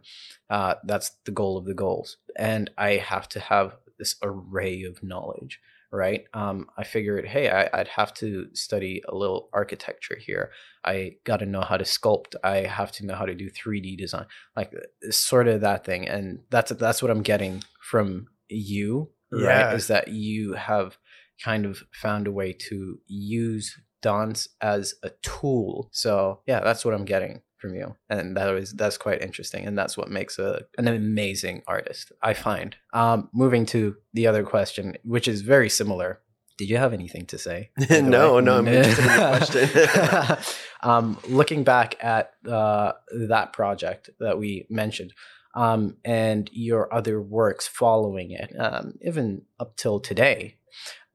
uh, 0.49 0.75
that's 0.83 1.11
the 1.25 1.31
goal 1.31 1.57
of 1.57 1.65
the 1.65 1.73
goals, 1.85 2.17
and 2.37 2.69
I 2.77 2.91
have 3.11 3.27
to 3.29 3.39
have 3.39 3.77
this 3.97 4.15
array 4.21 4.83
of 4.83 5.03
knowledge 5.03 5.59
right? 5.91 6.25
Um, 6.33 6.67
I 6.77 6.83
figured, 6.83 7.25
hey, 7.25 7.49
I, 7.49 7.77
would 7.77 7.87
have 7.87 8.13
to 8.15 8.47
study 8.53 9.01
a 9.07 9.15
little 9.15 9.49
architecture 9.53 10.17
here. 10.19 10.51
I 10.85 11.17
got 11.23 11.37
to 11.37 11.45
know 11.45 11.61
how 11.61 11.77
to 11.77 11.83
sculpt. 11.83 12.35
I 12.43 12.57
have 12.57 12.91
to 12.93 13.05
know 13.05 13.15
how 13.15 13.25
to 13.25 13.35
do 13.35 13.49
3D 13.49 13.97
design, 13.97 14.25
like 14.55 14.73
sort 15.09 15.47
of 15.47 15.61
that 15.61 15.85
thing. 15.85 16.07
And 16.07 16.39
that's 16.49 16.71
that's 16.71 17.01
what 17.01 17.11
I'm 17.11 17.23
getting 17.23 17.63
from 17.81 18.27
you, 18.47 19.11
yeah. 19.31 19.47
right? 19.47 19.75
Is 19.75 19.87
that 19.87 20.09
you 20.09 20.53
have 20.53 20.97
kind 21.43 21.65
of 21.65 21.83
found 21.93 22.27
a 22.27 22.31
way 22.31 22.53
to 22.53 22.99
use 23.07 23.77
dance 24.01 24.47
as 24.61 24.95
a 25.03 25.11
tool. 25.21 25.89
So 25.91 26.41
yeah, 26.45 26.61
that's 26.61 26.85
what 26.85 26.93
I'm 26.93 27.05
getting 27.05 27.41
from 27.59 27.75
you. 27.75 27.95
And 28.09 28.35
that 28.37 28.51
was 28.51 28.73
that's 28.73 28.97
quite 28.97 29.21
interesting 29.21 29.65
and 29.65 29.77
that's 29.77 29.97
what 29.97 30.09
makes 30.09 30.39
a 30.39 30.63
an 30.77 30.87
amazing 30.87 31.63
artist 31.67 32.11
i 32.21 32.33
find. 32.33 32.75
Um 32.93 33.29
moving 33.33 33.65
to 33.67 33.95
the 34.13 34.27
other 34.27 34.43
question 34.43 34.97
which 35.03 35.27
is 35.27 35.41
very 35.41 35.69
similar. 35.69 36.21
Did 36.57 36.69
you 36.69 36.77
have 36.77 36.93
anything 36.93 37.25
to 37.27 37.37
say? 37.37 37.71
No 37.89 38.39
no 38.39 38.57
i'm 38.57 38.67
interested 38.79 39.03
in 39.03 39.73
the 39.73 39.87
question. 39.87 40.55
Um 40.81 41.17
looking 41.27 41.63
back 41.63 41.95
at 42.03 42.31
uh 42.47 42.93
that 43.11 43.53
project 43.53 44.09
that 44.19 44.37
we 44.39 44.65
mentioned 44.69 45.13
um 45.55 45.97
and 46.05 46.49
your 46.53 46.93
other 46.93 47.21
works 47.21 47.67
following 47.67 48.31
it 48.31 48.53
um 48.57 48.93
even 49.01 49.41
up 49.59 49.75
till 49.75 49.99
today 49.99 50.55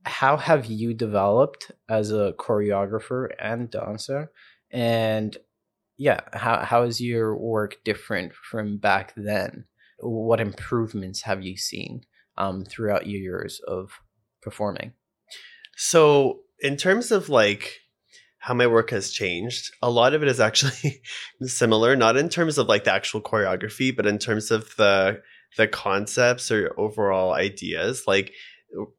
how 0.07 0.37
have 0.37 0.67
you 0.67 0.95
developed 0.95 1.73
as 1.89 2.11
a 2.13 2.35
choreographer 2.39 3.29
and 3.39 3.71
dancer? 3.71 4.31
And 4.71 5.37
yeah 5.97 6.21
how 6.33 6.65
how 6.65 6.83
is 6.83 7.01
your 7.01 7.37
work 7.37 7.79
different 7.85 8.33
from 8.35 8.79
back 8.79 9.13
then? 9.17 9.65
What 10.01 10.41
improvements 10.41 11.23
have 11.23 11.43
you 11.43 11.57
seen 11.57 12.03
um, 12.37 12.65
throughout 12.65 13.07
your 13.07 13.21
years 13.21 13.61
of 13.67 13.91
performing? 14.43 14.93
So 15.77 16.41
in 16.61 16.77
terms 16.77 17.11
of 17.11 17.29
like 17.29 17.81
how 18.45 18.53
my 18.53 18.67
work 18.67 18.91
has 18.91 19.11
changed 19.11 19.71
a 19.81 19.91
lot 19.91 20.13
of 20.13 20.23
it 20.23 20.29
is 20.29 20.39
actually 20.39 21.01
similar 21.43 21.97
not 21.97 22.17
in 22.17 22.29
terms 22.29 22.59
of 22.59 22.69
like 22.69 22.85
the 22.85 22.93
actual 22.93 23.21
choreography 23.21 23.95
but 23.95 24.07
in 24.07 24.19
terms 24.19 24.51
of 24.51 24.77
the 24.77 25.19
the 25.57 25.67
concepts 25.67 26.51
or 26.51 26.75
overall 26.77 27.33
ideas 27.33 28.05
like 28.07 28.33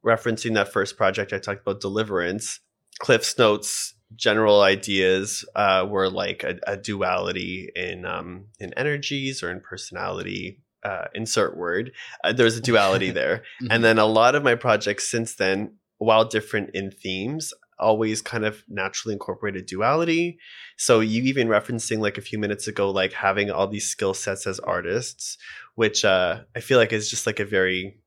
referencing 0.04 0.54
that 0.54 0.72
first 0.72 0.96
project 0.96 1.32
i 1.32 1.38
talked 1.38 1.60
about 1.60 1.80
deliverance 1.80 2.58
cliff's 2.98 3.38
notes 3.38 3.94
general 4.16 4.62
ideas 4.62 5.44
uh, 5.54 5.86
were 5.88 6.10
like 6.10 6.42
a, 6.42 6.58
a 6.66 6.76
duality 6.76 7.70
in 7.74 8.04
um, 8.04 8.46
in 8.58 8.72
energies 8.74 9.42
or 9.42 9.50
in 9.50 9.60
personality. 9.60 10.60
Uh, 10.84 11.08
insert 11.16 11.56
word. 11.56 11.90
Uh, 12.22 12.32
there's 12.32 12.56
a 12.56 12.60
duality 12.60 13.10
there, 13.20 13.38
mm-hmm. 13.60 13.72
and 13.72 13.82
then 13.82 13.98
a 13.98 14.06
lot 14.06 14.36
of 14.36 14.44
my 14.44 14.54
projects 14.54 15.08
since 15.08 15.34
then, 15.34 15.72
while 15.98 16.24
different 16.24 16.70
in 16.74 16.92
themes, 16.92 17.52
always 17.78 18.22
kind 18.22 18.44
of 18.44 18.62
naturally 18.68 19.12
incorporated 19.12 19.66
duality. 19.66 20.38
So 20.76 21.00
you 21.00 21.22
even 21.24 21.48
referencing 21.48 21.98
like 21.98 22.18
a 22.18 22.22
few 22.22 22.38
minutes 22.38 22.68
ago, 22.68 22.90
like 22.90 23.12
having 23.12 23.50
all 23.50 23.66
these 23.66 23.88
skill 23.88 24.14
sets 24.14 24.46
as 24.46 24.60
artists, 24.60 25.38
which 25.74 26.04
uh, 26.04 26.40
I 26.54 26.60
feel 26.60 26.78
like 26.78 26.92
is 26.92 27.10
just 27.10 27.26
like 27.26 27.40
a 27.40 27.44
very 27.44 27.98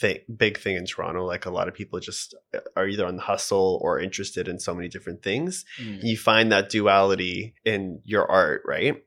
thing, 0.00 0.18
big 0.34 0.58
thing 0.58 0.76
in 0.76 0.86
Toronto. 0.86 1.24
Like 1.24 1.46
a 1.46 1.50
lot 1.50 1.68
of 1.68 1.74
people 1.74 2.00
just 2.00 2.34
uh, 2.54 2.60
are 2.76 2.88
either 2.88 3.06
on 3.06 3.16
the 3.16 3.22
hustle 3.22 3.78
or 3.82 4.00
interested 4.00 4.48
in 4.48 4.58
so 4.58 4.74
many 4.74 4.88
different 4.88 5.22
things. 5.22 5.64
Mm. 5.80 6.02
You 6.02 6.16
find 6.16 6.50
that 6.50 6.70
duality 6.70 7.54
in 7.64 8.00
your 8.04 8.28
art, 8.30 8.62
right? 8.66 9.02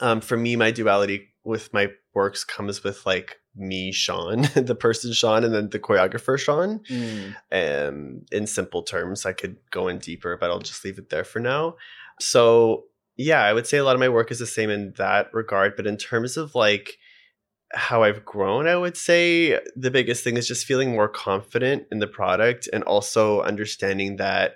Um, 0.00 0.20
for 0.20 0.36
me, 0.36 0.56
my 0.56 0.70
duality 0.70 1.28
with 1.44 1.72
my 1.72 1.88
works 2.14 2.44
comes 2.44 2.84
with 2.84 3.04
like 3.06 3.38
me, 3.56 3.92
Shawn, 3.92 4.42
the 4.54 4.74
person 4.74 5.12
Shawn, 5.12 5.44
and 5.44 5.54
then 5.54 5.70
the 5.70 5.78
choreographer 5.78 6.38
Shawn. 6.38 6.80
Mm. 6.90 7.34
Um, 7.52 8.22
in 8.30 8.46
simple 8.46 8.82
terms, 8.82 9.26
I 9.26 9.32
could 9.32 9.56
go 9.70 9.88
in 9.88 9.98
deeper, 9.98 10.36
but 10.36 10.50
I'll 10.50 10.60
just 10.60 10.84
leave 10.84 10.98
it 10.98 11.10
there 11.10 11.24
for 11.24 11.40
now. 11.40 11.76
So 12.20 12.84
yeah, 13.16 13.42
I 13.42 13.52
would 13.52 13.66
say 13.66 13.78
a 13.78 13.84
lot 13.84 13.96
of 13.96 14.00
my 14.00 14.08
work 14.08 14.30
is 14.30 14.38
the 14.38 14.46
same 14.46 14.70
in 14.70 14.94
that 14.96 15.32
regard. 15.32 15.76
But 15.76 15.86
in 15.86 15.96
terms 15.96 16.36
of 16.36 16.54
like 16.54 16.98
how 17.72 18.02
I've 18.02 18.24
grown, 18.24 18.66
I 18.66 18.76
would 18.76 18.96
say 18.96 19.60
the 19.76 19.90
biggest 19.90 20.24
thing 20.24 20.36
is 20.36 20.48
just 20.48 20.66
feeling 20.66 20.90
more 20.90 21.08
confident 21.08 21.84
in 21.92 21.98
the 22.00 22.06
product 22.06 22.68
and 22.72 22.82
also 22.84 23.42
understanding 23.42 24.16
that 24.16 24.54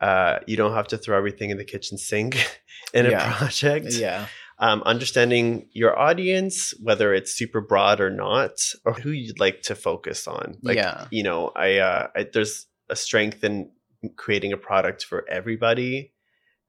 uh, 0.00 0.40
you 0.46 0.56
don't 0.56 0.74
have 0.74 0.88
to 0.88 0.98
throw 0.98 1.16
everything 1.16 1.50
in 1.50 1.56
the 1.56 1.64
kitchen 1.64 1.96
sink 1.96 2.36
in 2.94 3.06
yeah. 3.06 3.30
a 3.30 3.36
project. 3.36 3.94
Yeah. 3.94 4.26
Um, 4.58 4.82
understanding 4.82 5.68
your 5.72 5.98
audience, 5.98 6.74
whether 6.80 7.12
it's 7.12 7.32
super 7.32 7.60
broad 7.60 8.00
or 8.00 8.10
not, 8.10 8.52
or 8.84 8.92
who 8.92 9.10
you'd 9.10 9.40
like 9.40 9.62
to 9.62 9.74
focus 9.74 10.28
on. 10.28 10.58
Like, 10.62 10.76
yeah. 10.76 11.08
you 11.10 11.22
know, 11.22 11.50
I, 11.56 11.78
uh, 11.78 12.08
I 12.14 12.26
there's 12.32 12.66
a 12.88 12.94
strength 12.94 13.42
in 13.42 13.70
creating 14.16 14.52
a 14.52 14.56
product 14.56 15.04
for 15.04 15.28
everybody, 15.28 16.12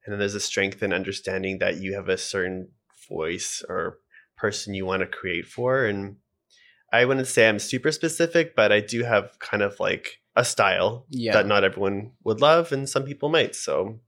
and 0.04 0.12
then 0.12 0.18
there's 0.18 0.34
a 0.34 0.40
strength 0.40 0.82
in 0.82 0.92
understanding 0.92 1.58
that 1.58 1.76
you 1.76 1.94
have 1.94 2.08
a 2.08 2.18
certain 2.18 2.70
voice 3.08 3.62
or 3.68 3.98
person 4.36 4.74
you 4.74 4.86
want 4.86 5.00
to 5.00 5.06
create 5.06 5.46
for. 5.46 5.84
And 5.84 6.16
I 6.92 7.04
wouldn't 7.04 7.26
say 7.26 7.48
I'm 7.48 7.58
super 7.58 7.92
specific, 7.92 8.54
but 8.54 8.72
I 8.72 8.80
do 8.80 9.02
have 9.02 9.38
kind 9.38 9.62
of 9.62 9.78
like 9.80 10.18
a 10.36 10.44
style 10.44 11.06
yeah. 11.08 11.32
that 11.32 11.46
not 11.46 11.64
everyone 11.64 12.12
would 12.24 12.40
love 12.40 12.72
and 12.72 12.88
some 12.88 13.04
people 13.04 13.28
might. 13.28 13.54
So 13.54 14.00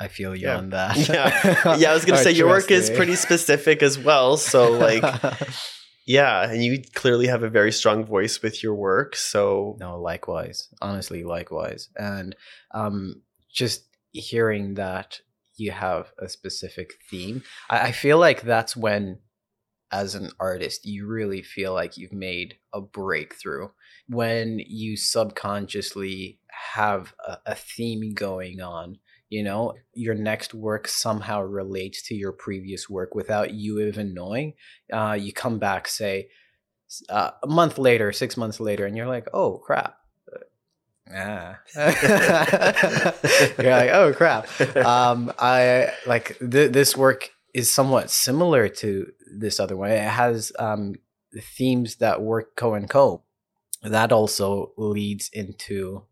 I 0.00 0.08
feel 0.08 0.34
you 0.34 0.48
yeah. 0.48 0.56
on 0.56 0.70
that. 0.70 0.96
yeah. 1.08 1.76
Yeah. 1.78 1.90
I 1.90 1.94
was 1.94 2.04
going 2.04 2.16
to 2.16 2.24
say 2.24 2.32
your 2.32 2.48
work 2.48 2.70
is 2.70 2.90
pretty 2.90 3.16
specific 3.16 3.82
as 3.82 3.98
well. 3.98 4.36
So, 4.38 4.72
like, 4.72 5.04
yeah. 6.06 6.50
And 6.50 6.64
you 6.64 6.82
clearly 6.94 7.26
have 7.26 7.42
a 7.42 7.50
very 7.50 7.70
strong 7.70 8.04
voice 8.04 8.40
with 8.40 8.62
your 8.62 8.74
work. 8.74 9.14
So, 9.14 9.76
no, 9.78 10.00
likewise. 10.00 10.68
Honestly, 10.80 11.22
likewise. 11.22 11.90
And 11.96 12.34
um, 12.72 13.22
just 13.52 13.84
hearing 14.12 14.74
that 14.74 15.20
you 15.56 15.70
have 15.70 16.12
a 16.18 16.28
specific 16.28 16.94
theme, 17.10 17.42
I, 17.68 17.88
I 17.88 17.92
feel 17.92 18.18
like 18.18 18.42
that's 18.42 18.74
when 18.74 19.18
as 19.92 20.14
an 20.14 20.30
artist, 20.38 20.86
you 20.86 21.06
really 21.06 21.42
feel 21.42 21.72
like 21.72 21.96
you've 21.96 22.12
made 22.12 22.56
a 22.72 22.80
breakthrough 22.80 23.68
when 24.08 24.60
you 24.66 24.96
subconsciously 24.96 26.38
have 26.74 27.14
a, 27.26 27.38
a, 27.46 27.54
theme 27.54 28.14
going 28.14 28.60
on. 28.60 28.98
You 29.28 29.44
know, 29.44 29.74
your 29.94 30.14
next 30.14 30.54
work 30.54 30.88
somehow 30.88 31.42
relates 31.42 32.02
to 32.08 32.14
your 32.14 32.32
previous 32.32 32.90
work 32.90 33.14
without 33.14 33.52
you 33.52 33.80
even 33.80 34.14
knowing. 34.14 34.54
Uh, 34.92 35.16
you 35.18 35.32
come 35.32 35.58
back, 35.58 35.86
say, 35.86 36.28
uh, 37.08 37.30
a 37.42 37.46
month 37.46 37.78
later, 37.78 38.12
six 38.12 38.36
months 38.36 38.58
later, 38.60 38.86
and 38.86 38.96
you're 38.96 39.06
like, 39.06 39.28
oh 39.32 39.58
crap. 39.58 39.96
Ah. 41.12 41.58
you're 41.76 43.70
like, 43.70 43.90
oh 43.90 44.12
crap. 44.16 44.48
Um, 44.76 45.32
I 45.38 45.92
like 46.06 46.36
th- 46.38 46.72
this 46.72 46.96
work 46.96 47.30
is 47.54 47.72
somewhat 47.72 48.10
similar 48.10 48.68
to 48.68 49.12
this 49.36 49.60
other 49.60 49.76
one. 49.76 49.90
It 49.90 50.08
has 50.08 50.52
um, 50.58 50.94
themes 51.38 51.96
that 51.96 52.22
work 52.22 52.56
co 52.56 52.74
and 52.74 52.88
co. 52.88 53.22
That 53.82 54.12
also 54.12 54.72
leads 54.76 55.30
into 55.32 56.04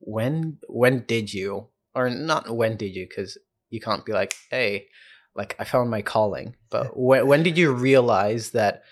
when 0.00 0.58
when 0.68 1.04
did 1.06 1.32
you 1.32 1.68
or 1.94 2.10
not 2.10 2.54
when 2.54 2.76
did 2.76 2.94
you 2.94 3.06
because 3.08 3.38
you 3.70 3.80
can't 3.80 4.04
be 4.04 4.12
like 4.12 4.34
hey 4.50 4.86
like 5.34 5.54
I 5.58 5.64
found 5.64 5.90
my 5.90 6.02
calling, 6.02 6.56
but 6.70 6.90
when 6.98 7.26
when 7.26 7.42
did 7.42 7.56
you 7.56 7.72
realize 7.72 8.50
that 8.50 8.82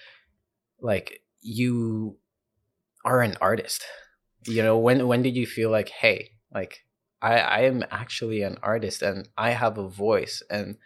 like 0.81 1.23
you 1.41 2.17
are 3.05 3.21
an 3.21 3.37
artist? 3.41 3.85
You 4.47 4.63
know 4.63 4.79
when 4.79 5.07
when 5.09 5.23
did 5.23 5.37
you 5.37 5.47
feel 5.47 5.71
like 5.71 5.89
hey 5.89 6.33
like 6.55 6.85
I 7.21 7.39
I 7.39 7.61
am 7.63 7.85
actually 7.91 8.43
an 8.43 8.59
artist 8.63 9.03
and 9.03 9.29
I 9.37 9.51
have 9.51 9.79
a 9.79 9.89
voice 9.89 10.43
and 10.49 10.77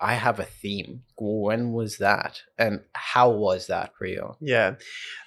I 0.00 0.14
have 0.14 0.38
a 0.38 0.44
theme. 0.44 1.02
When 1.16 1.72
was 1.72 1.98
that? 1.98 2.42
And 2.58 2.80
how 2.92 3.30
was 3.30 3.66
that 3.66 3.96
for 3.96 4.06
you? 4.06 4.36
Yeah. 4.40 4.76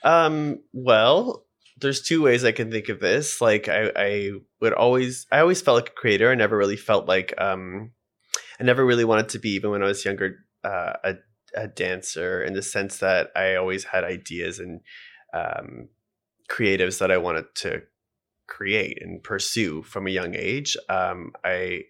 Um, 0.03 0.59
well, 0.71 1.45
there's 1.79 2.01
two 2.01 2.21
ways 2.21 2.45
I 2.45 2.51
can 2.51 2.71
think 2.71 2.89
of 2.89 2.99
this. 2.99 3.41
Like 3.41 3.67
I, 3.67 3.91
I 3.95 4.31
would 4.61 4.73
always 4.73 5.25
I 5.31 5.39
always 5.39 5.61
felt 5.61 5.75
like 5.75 5.89
a 5.89 5.99
creator. 5.99 6.31
I 6.31 6.35
never 6.35 6.57
really 6.57 6.77
felt 6.77 7.07
like 7.07 7.33
um 7.37 7.91
I 8.59 8.63
never 8.63 8.85
really 8.85 9.05
wanted 9.05 9.29
to 9.29 9.39
be, 9.39 9.49
even 9.51 9.71
when 9.71 9.81
I 9.81 9.87
was 9.87 10.05
younger, 10.05 10.45
uh, 10.63 10.93
a 11.03 11.15
a 11.53 11.67
dancer 11.67 12.41
in 12.41 12.53
the 12.53 12.61
sense 12.61 12.99
that 12.99 13.29
I 13.35 13.55
always 13.55 13.83
had 13.83 14.03
ideas 14.03 14.59
and 14.59 14.81
um, 15.33 15.89
creatives 16.49 16.99
that 16.99 17.11
I 17.11 17.17
wanted 17.17 17.45
to 17.55 17.81
create 18.47 19.01
and 19.01 19.23
pursue 19.23 19.83
from 19.83 20.07
a 20.07 20.11
young 20.11 20.35
age. 20.35 20.77
Um, 20.89 21.31
I 21.43 21.83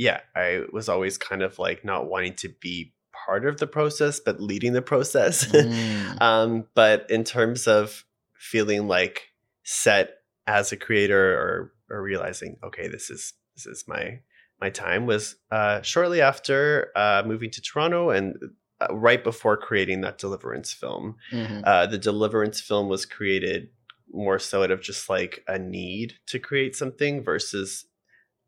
yeah, 0.00 0.20
I 0.34 0.62
was 0.72 0.88
always 0.88 1.18
kind 1.18 1.42
of 1.42 1.58
like 1.58 1.84
not 1.84 2.08
wanting 2.08 2.32
to 2.36 2.48
be 2.48 2.94
part 3.26 3.44
of 3.44 3.58
the 3.58 3.66
process, 3.66 4.18
but 4.18 4.40
leading 4.40 4.72
the 4.72 4.80
process. 4.80 5.44
Mm. 5.52 6.22
um, 6.22 6.66
but 6.74 7.10
in 7.10 7.22
terms 7.22 7.68
of 7.68 8.06
feeling 8.34 8.88
like 8.88 9.28
set 9.62 10.14
as 10.46 10.72
a 10.72 10.76
creator 10.78 11.38
or 11.38 11.72
or 11.90 12.02
realizing, 12.02 12.56
okay, 12.64 12.88
this 12.88 13.10
is 13.10 13.34
this 13.54 13.66
is 13.66 13.84
my 13.86 14.20
my 14.58 14.70
time 14.70 15.04
was 15.04 15.36
uh, 15.50 15.82
shortly 15.82 16.22
after 16.22 16.92
uh, 16.96 17.22
moving 17.26 17.50
to 17.50 17.60
Toronto 17.60 18.08
and 18.08 18.36
uh, 18.80 18.94
right 18.94 19.22
before 19.22 19.58
creating 19.58 20.00
that 20.00 20.16
Deliverance 20.16 20.72
film. 20.72 21.16
Mhm. 21.30 21.62
Uh, 21.62 21.86
the 21.86 21.98
Deliverance 21.98 22.58
film 22.58 22.88
was 22.88 23.04
created 23.04 23.68
more 24.12 24.38
so 24.38 24.62
out 24.62 24.70
of 24.70 24.80
just 24.80 25.10
like 25.10 25.44
a 25.46 25.58
need 25.58 26.14
to 26.26 26.38
create 26.38 26.74
something 26.74 27.22
versus 27.22 27.84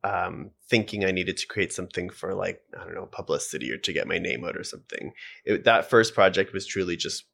um, 0.05 0.51
thinking 0.69 1.05
I 1.05 1.13
needed 1.13 1.37
to 1.39 1.47
create 1.47 1.73
something 1.73 2.11
for 2.11 2.35
like 2.35 2.61
I 2.79 2.85
don't 2.85 2.95
know 2.95 3.07
publicity 3.07 3.71
or 3.73 3.79
to 3.79 3.93
get 3.93 4.09
my 4.09 4.19
name 4.19 4.45
out 4.45 4.57
or 4.57 4.65
something. 4.65 5.13
It, 5.45 5.65
that 5.65 5.89
first 5.89 6.15
project 6.15 6.53
was 6.53 6.67
truly 6.67 6.97
just 6.97 7.25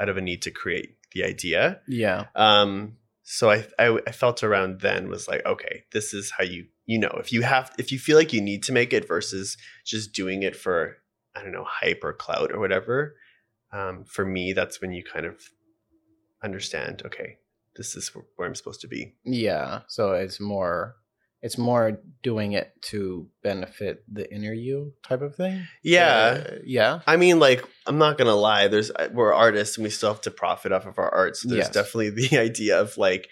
out 0.00 0.08
of 0.08 0.16
a 0.16 0.20
need 0.20 0.42
to 0.42 0.50
create 0.50 0.96
the 1.12 1.24
idea. 1.24 1.80
Yeah. 1.86 2.26
Um, 2.34 2.96
so 3.22 3.50
I, 3.50 3.66
I 3.78 3.98
I 4.06 4.12
felt 4.12 4.42
around 4.42 4.80
then 4.80 5.08
was 5.08 5.26
like 5.26 5.44
okay 5.44 5.82
this 5.92 6.14
is 6.14 6.32
how 6.38 6.44
you 6.44 6.66
you 6.84 6.96
know 6.96 7.16
if 7.18 7.32
you 7.32 7.42
have 7.42 7.72
if 7.76 7.90
you 7.90 7.98
feel 7.98 8.16
like 8.16 8.32
you 8.32 8.40
need 8.40 8.62
to 8.64 8.72
make 8.72 8.92
it 8.92 9.08
versus 9.08 9.56
just 9.84 10.12
doing 10.12 10.42
it 10.42 10.54
for 10.54 10.98
I 11.34 11.42
don't 11.42 11.52
know 11.52 11.66
hype 11.66 12.02
or 12.04 12.12
clout 12.12 12.52
or 12.52 12.60
whatever. 12.60 13.16
Um, 13.72 14.04
for 14.04 14.24
me, 14.24 14.52
that's 14.52 14.80
when 14.80 14.92
you 14.92 15.02
kind 15.02 15.26
of 15.26 15.50
understand 16.42 17.02
okay 17.04 17.38
this 17.76 17.94
is 17.94 18.08
where 18.36 18.48
I'm 18.48 18.54
supposed 18.54 18.80
to 18.82 18.88
be. 18.88 19.16
Yeah. 19.24 19.80
So 19.88 20.12
it's 20.12 20.40
more 20.40 20.96
it's 21.46 21.58
more 21.58 22.00
doing 22.22 22.52
it 22.60 22.68
to 22.90 23.28
benefit 23.42 24.02
the 24.12 24.24
inner 24.34 24.52
you 24.52 24.92
type 25.08 25.22
of 25.22 25.36
thing. 25.36 25.56
Yeah. 25.82 26.42
Uh, 26.46 26.54
yeah. 26.64 27.00
I 27.06 27.16
mean, 27.16 27.38
like, 27.38 27.64
I'm 27.86 27.98
not 27.98 28.18
gonna 28.18 28.34
lie. 28.34 28.66
There's 28.68 28.90
we're 29.12 29.32
artists 29.32 29.76
and 29.76 29.84
we 29.84 29.90
still 29.90 30.12
have 30.12 30.22
to 30.22 30.30
profit 30.30 30.72
off 30.72 30.86
of 30.86 30.98
our 30.98 31.12
art. 31.14 31.36
So 31.36 31.48
there's 31.48 31.66
Yes. 31.66 31.70
definitely 31.78 32.10
the 32.10 32.38
idea 32.50 32.80
of 32.80 32.96
like 32.98 33.28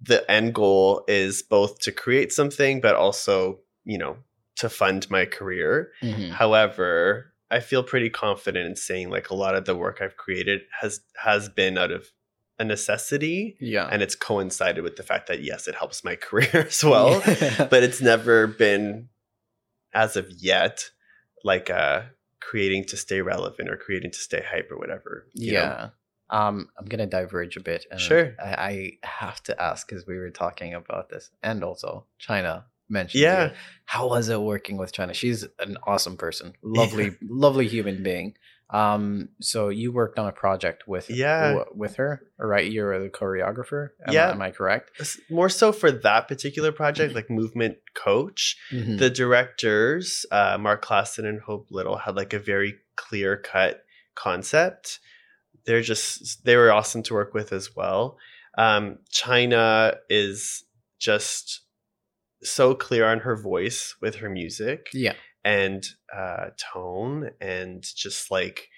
the 0.00 0.20
end 0.30 0.54
goal 0.54 1.04
is 1.08 1.42
both 1.42 1.80
to 1.80 1.92
create 1.92 2.32
something, 2.32 2.80
but 2.80 2.94
also 2.94 3.58
you 3.84 3.98
know 3.98 4.14
to 4.56 4.68
fund 4.68 5.10
my 5.10 5.24
career. 5.24 5.90
Mhm. 6.02 6.30
However, 6.30 7.32
I 7.50 7.60
feel 7.60 7.82
pretty 7.82 8.10
confident 8.10 8.66
in 8.66 8.76
saying 8.76 9.10
like 9.10 9.30
a 9.30 9.34
lot 9.34 9.54
of 9.56 9.64
the 9.64 9.74
work 9.74 9.98
I've 10.00 10.16
created 10.16 10.60
has 10.80 11.00
has 11.16 11.48
been 11.48 11.76
out 11.78 11.90
of 11.90 12.06
a 12.58 12.64
necessity, 12.64 13.56
Yeah. 13.60 13.88
and 13.90 14.02
it's 14.02 14.14
coincided 14.14 14.82
with 14.82 14.96
the 14.96 15.02
fact 15.02 15.28
that 15.28 15.42
yes, 15.42 15.68
it 15.68 15.74
helps 15.74 16.02
my 16.04 16.16
career 16.26 16.66
as 16.68 16.82
well. 16.84 17.20
but 17.70 17.82
it's 17.82 18.00
never 18.00 18.46
been 18.46 19.08
as 19.94 20.16
of 20.16 20.26
yet 20.30 20.90
like 21.44 21.70
uh 21.70 22.02
creating 22.40 22.84
to 22.84 22.96
stay 22.96 23.20
relevant 23.22 23.68
or 23.70 23.76
creating 23.76 24.10
to 24.10 24.18
stay 24.18 24.42
hype 24.50 24.70
or 24.70 24.78
whatever 24.78 25.26
you 25.34 25.52
know? 25.52 25.58
yeah. 25.60 25.88
Um, 26.30 26.68
I'm 26.78 26.84
gonna 26.86 27.06
diverge 27.06 27.56
a 27.56 27.60
bit. 27.60 27.86
And 27.90 27.98
Sure. 27.98 28.34
I, 28.38 28.98
I 29.02 29.06
have 29.06 29.42
to 29.44 29.62
ask 29.62 29.88
because 29.88 30.06
we 30.06 30.18
were 30.18 30.28
talking 30.30 30.74
about 30.74 31.08
this, 31.08 31.30
and 31.42 31.64
also 31.64 32.04
China 32.18 32.66
mentioned. 32.90 33.22
Yeah. 33.22 33.54
How 33.86 34.08
was 34.08 34.28
it 34.28 34.38
working 34.40 34.76
with 34.76 34.92
China? 34.92 35.14
She's 35.14 35.46
an 35.58 35.78
awesome 35.86 36.18
person, 36.18 36.52
lovely, 36.62 37.12
lovely 37.22 37.66
human 37.66 38.02
being. 38.02 38.34
Um, 38.70 39.30
so 39.40 39.70
you 39.70 39.92
worked 39.92 40.18
on 40.18 40.28
a 40.28 40.32
project 40.32 40.86
with 40.86 41.08
Yeah. 41.08 41.64
with 41.74 41.96
her, 41.96 42.20
right? 42.38 42.70
You're 42.70 42.98
the 43.02 43.08
choreographer. 43.08 43.90
Am 44.04 44.10
I- 44.10 44.12
Yeah. 44.12 44.30
am 44.30 44.42
I 44.42 44.50
correct? 44.50 44.90
More 45.30 45.48
so 45.48 45.72
for 45.72 45.90
that 45.90 46.28
particular 46.28 46.70
project 46.70 47.14
like 47.14 47.30
movement 47.30 47.78
coach 47.94 48.56
Mhm. 48.70 48.98
the 48.98 49.08
directors 49.10 50.26
uh 50.30 50.58
mark 50.58 50.84
klassen 50.84 51.24
and 51.26 51.40
hope 51.40 51.68
little 51.70 51.96
had 51.96 52.14
like 52.14 52.32
a 52.34 52.38
very 52.38 52.74
clear 52.96 53.36
cut 53.36 53.84
concept 54.14 55.00
they're 55.64 55.80
just 55.82 56.44
they 56.44 56.56
were 56.56 56.70
awesome 56.72 57.02
to 57.04 57.14
work 57.14 57.32
with 57.34 57.52
as 57.52 57.74
well 57.74 58.18
um 58.58 58.98
china 59.10 59.96
is 60.10 60.64
just 60.98 61.62
so 62.42 62.74
clear 62.74 63.04
on 63.06 63.20
her 63.20 63.36
voice 63.36 63.94
with 64.00 64.16
her 64.16 64.28
music 64.28 64.88
yeah. 64.92 65.14
And 65.44 65.84
uh, 66.14 66.46
tone 66.72 67.30
and 67.40 67.82
just 67.96 68.30
like 68.30 68.68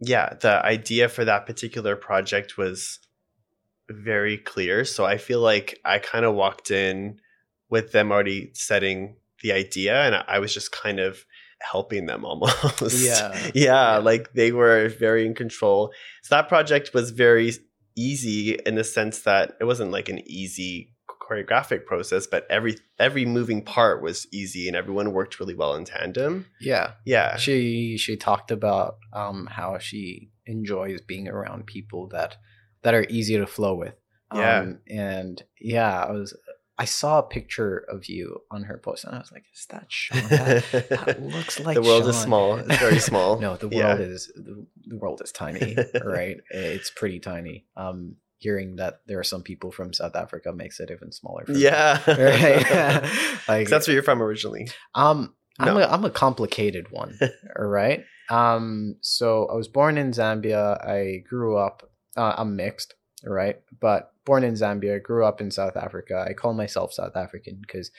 yeah 0.00 0.34
the 0.40 0.64
idea 0.64 1.08
for 1.08 1.24
that 1.24 1.46
particular 1.46 1.96
project 1.96 2.56
was 2.56 2.98
very 3.90 4.36
clear 4.38 4.84
so 4.84 5.04
i 5.04 5.16
feel 5.16 5.40
like 5.40 5.78
i 5.84 5.98
kind 5.98 6.24
of 6.24 6.34
walked 6.34 6.70
in 6.70 7.18
with 7.70 7.92
them 7.92 8.12
already 8.12 8.50
setting 8.54 9.16
the 9.42 9.52
idea 9.52 9.94
and 10.04 10.14
I- 10.28 10.38
was 10.38 10.52
just 10.54 10.72
kind 10.72 11.00
of 11.00 11.24
helping 11.60 12.06
them 12.06 12.24
almost 12.24 13.04
Yeah. 13.04 13.32
yeah, 13.34 13.50
Yeah. 13.54 13.96
like 13.98 14.32
they 14.34 14.52
were 14.52 14.88
very 14.88 15.26
in 15.26 15.34
control 15.34 15.92
so 16.22 16.34
that 16.36 16.48
project 16.48 16.92
was 16.94 17.10
very 17.10 17.52
easy 17.96 18.54
in 18.66 18.74
the 18.76 18.84
sense 18.84 19.22
that 19.22 19.54
it 19.60 19.64
wasn't 19.64 19.90
like 19.90 20.08
an 20.08 20.20
easy 20.26 20.92
choreographic 21.28 21.84
process 21.84 22.26
but 22.26 22.46
every 22.50 22.76
every 22.98 23.24
moving 23.24 23.62
part 23.62 24.02
was 24.02 24.26
easy 24.32 24.66
and 24.68 24.76
everyone 24.76 25.12
worked 25.12 25.38
really 25.40 25.54
well 25.54 25.74
in 25.74 25.84
tandem 25.84 26.46
Yeah. 26.60 26.92
yeah 27.04 27.36
She 27.36 27.96
she 27.98 28.16
talked 28.16 28.50
about 28.50 28.96
um 29.12 29.46
how 29.50 29.78
she 29.78 30.30
enjoys 30.46 31.00
being 31.02 31.28
around 31.28 31.66
people 31.66 32.08
that 32.08 32.36
that 32.82 32.94
are 32.94 33.04
easy 33.08 33.36
to 33.36 33.46
flow 33.46 33.74
with. 33.74 33.94
Yeah. 34.32 34.60
Um, 34.60 34.78
and 34.88 35.42
yeah, 35.60 36.04
I 36.04 36.12
was 36.12 36.36
I 36.78 36.84
saw 36.84 37.18
a 37.18 37.22
picture 37.24 37.78
of 37.90 38.06
you 38.08 38.40
on 38.50 38.62
her 38.64 38.78
post 38.78 39.04
and 39.04 39.14
I 39.14 39.18
was 39.18 39.32
like, 39.32 39.44
is 39.52 39.66
that 39.70 39.86
Shawn? 39.88 40.28
That, 40.28 40.64
that 40.90 41.20
looks 41.36 41.58
like 41.58 41.74
the 41.74 41.82
world 41.82 42.06
is 42.06 42.16
small 42.16 42.56
it's 42.58 42.76
very 42.78 43.00
small 43.00 43.38
no, 43.46 43.56
the 43.56 43.68
Yeah. 43.68 43.94
world 43.96 44.00
is 44.00 44.30
the, 44.36 44.64
the 44.86 44.96
world 44.96 45.20
is 45.24 45.32
tiny, 45.32 45.76
right? 46.04 46.36
It's 46.50 46.90
pretty 46.90 47.18
tiny. 47.20 47.66
Um 47.76 48.16
hearing 48.38 48.76
that 48.76 49.00
there 49.06 49.18
are 49.18 49.24
some 49.24 49.42
people 49.42 49.70
from 49.70 49.92
South 49.92 50.16
Africa 50.16 50.52
makes 50.52 50.80
it 50.80 50.90
even 50.90 51.12
smaller. 51.12 51.44
for 51.44 51.52
me. 51.52 51.60
yeah 51.60 52.00
Right. 52.06 53.38
like 53.48 53.68
that's 53.68 53.86
where 53.86 53.94
you're 53.94 54.02
from 54.02 54.22
originally 54.22 54.68
um, 54.94 55.34
I'm 55.58 55.76
a 55.76 55.86
I'm 55.86 56.04
a 56.04 56.10
complicated 56.10 56.90
one. 56.90 57.18
all 57.58 57.66
right. 57.66 58.04
Um, 58.30 58.96
so 59.00 59.46
I 59.46 59.54
was 59.54 59.68
born 59.68 59.98
in 59.98 60.12
Zambia. 60.12 60.84
I 60.86 61.24
grew 61.28 61.56
up. 61.56 61.82
Uh, 62.16 62.34
I'm 62.36 62.56
mixed, 62.56 62.94
all 63.26 63.32
right, 63.32 63.56
but 63.80 64.12
born 64.24 64.44
in 64.44 64.54
Zambia. 64.54 65.02
Grew 65.02 65.24
up 65.24 65.40
in 65.40 65.50
South 65.50 65.76
Africa. 65.76 66.24
I 66.28 66.32
call 66.32 66.54
myself 66.54 66.92
South 66.92 67.16
African 67.16 67.58
because 67.60 67.90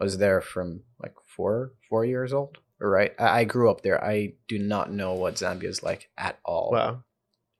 I 0.00 0.04
was 0.04 0.18
there 0.18 0.40
from 0.40 0.82
like 1.00 1.14
four 1.26 1.72
four 1.88 2.04
years 2.04 2.32
old. 2.32 2.58
All 2.80 2.88
right. 2.88 3.12
I, 3.18 3.40
I 3.40 3.44
grew 3.44 3.70
up 3.70 3.82
there. 3.82 4.02
I 4.02 4.34
do 4.48 4.58
not 4.58 4.90
know 4.90 5.12
what 5.14 5.34
Zambia 5.34 5.64
is 5.64 5.82
like 5.82 6.08
at 6.16 6.38
all. 6.44 6.70
wow 6.72 7.02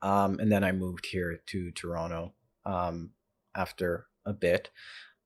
Um, 0.02 0.38
and 0.40 0.50
then 0.50 0.64
I 0.64 0.72
moved 0.72 1.06
here 1.06 1.40
to 1.46 1.70
Toronto 1.70 2.32
um, 2.66 3.10
after 3.54 4.06
a 4.26 4.32
bit. 4.32 4.70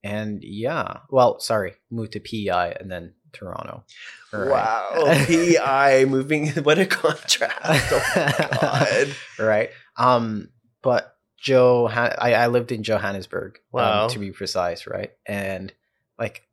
And 0.03 0.43
yeah, 0.43 0.99
well, 1.09 1.39
sorry, 1.39 1.73
moved 1.89 2.13
to 2.13 2.19
PEI 2.19 2.75
and 2.79 2.89
then 2.91 3.13
Toronto. 3.33 3.83
Right. 4.31 4.49
wow 4.49 5.25
PEI 5.25 6.05
moving 6.05 6.49
what 6.63 6.79
a 6.79 6.85
contrast 6.85 7.91
oh 7.91 8.11
my 8.15 8.47
god 8.61 9.15
right. 9.39 9.69
Um, 9.97 10.49
but 10.81 11.15
Joe, 11.39 11.87
I, 11.87 12.33
I 12.33 12.47
lived 12.47 12.71
in 12.71 12.83
Johannesburg, 12.83 13.59
Wow. 13.71 14.03
um, 14.05 14.09
to 14.11 14.19
be 14.19 14.31
precise, 14.31 14.87
right? 14.87 15.11
And 15.25 15.71
like 16.17 16.43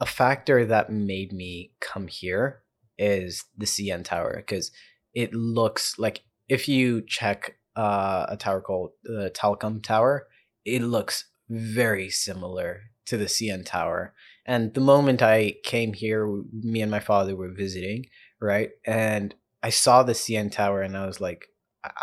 a 0.00 0.06
factor 0.06 0.64
that 0.66 0.90
made 0.90 1.32
me 1.32 1.72
come 1.80 2.06
here 2.08 2.62
is 2.98 3.44
the 3.56 3.66
CN 3.66 4.04
Tower 4.04 4.36
because 4.36 4.70
it 5.14 5.34
looks 5.34 5.98
like 5.98 6.22
if 6.56 6.68
you 6.68 7.02
check 7.18 7.56
uh, 7.76 8.26
a 8.28 8.36
tower 8.36 8.60
called 8.60 8.90
the 9.04 9.30
Telkom 9.34 9.82
Tower, 9.82 10.26
it 10.64 10.82
looks 10.82 11.16
very 11.48 12.10
similar 12.10 12.70
to 13.06 13.16
the 13.16 13.24
CN 13.34 13.64
Tower. 13.64 14.12
And 14.44 14.74
the 14.74 14.80
moment 14.80 15.22
I 15.22 15.54
came 15.64 15.92
here, 15.94 16.20
me 16.52 16.82
and 16.82 16.90
my 16.90 17.00
father 17.00 17.34
were 17.36 17.52
visiting, 17.64 18.00
right? 18.40 18.70
And 18.86 19.34
I 19.62 19.70
saw 19.70 20.02
the 20.02 20.12
CN 20.22 20.50
Tower 20.52 20.82
and 20.82 20.96
I 20.96 21.06
was 21.06 21.20
like, 21.20 21.46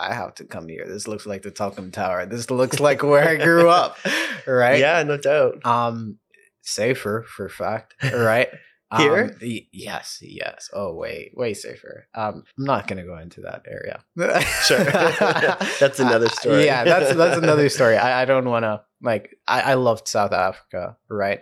I 0.07 0.13
have 0.13 0.33
to 0.35 0.45
come 0.45 0.67
here. 0.67 0.85
This 0.87 1.07
looks 1.07 1.25
like 1.25 1.43
the 1.43 1.51
Telkom 1.51 1.91
Tower. 1.93 2.25
This 2.25 2.49
looks 2.49 2.79
like 2.87 3.03
where 3.03 3.27
I 3.27 3.35
grew 3.35 3.69
up, 3.69 3.97
right? 4.47 4.79
yeah 4.79 5.03
no 5.03 5.17
doubt 5.17 5.65
Um, 5.65 6.17
safer 6.61 7.25
for 7.35 7.45
a 7.45 7.49
fact, 7.49 7.93
right? 8.13 8.49
Here? 8.97 9.25
Um, 9.25 9.31
y- 9.41 9.67
yes, 9.71 10.17
yes. 10.21 10.69
Oh, 10.73 10.93
way, 10.95 11.31
way 11.35 11.53
safer. 11.53 12.07
Um, 12.15 12.43
I'm 12.57 12.65
not 12.65 12.87
gonna 12.87 13.05
go 13.05 13.17
into 13.19 13.41
that 13.41 13.63
area. 13.67 14.03
Sure. 14.65 14.83
That's 15.79 15.99
another 15.99 16.25
Uh, 16.25 16.29
story. 16.29 16.65
yeah, 16.65 16.83
that's 16.83 17.15
that's 17.15 17.37
another 17.37 17.69
story. 17.77 17.97
I, 17.97 18.23
I 18.23 18.25
don't 18.25 18.49
want 18.49 18.63
to 18.63 18.81
like. 19.01 19.37
I, 19.47 19.61
I 19.61 19.73
loved 19.75 20.07
South 20.07 20.31
Africa, 20.33 20.97
right? 21.09 21.41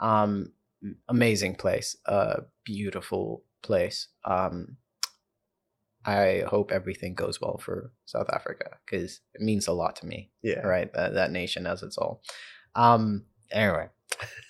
Um, 0.00 0.52
amazing 1.08 1.54
place, 1.56 1.96
uh, 2.06 2.40
beautiful 2.64 3.44
place. 3.62 4.08
Um, 4.24 4.76
I 6.04 6.44
hope 6.46 6.72
everything 6.72 7.14
goes 7.14 7.40
well 7.40 7.58
for 7.58 7.92
South 8.06 8.30
Africa 8.32 8.78
because 8.84 9.20
it 9.34 9.40
means 9.42 9.66
a 9.66 9.72
lot 9.72 9.96
to 9.96 10.06
me 10.06 10.30
yeah 10.42 10.60
right? 10.60 10.92
That, 10.94 11.14
that 11.14 11.30
nation 11.32 11.66
as 11.66 11.82
its 11.82 11.98
all. 11.98 12.22
Um. 12.74 13.24
Anyway, 13.50 13.88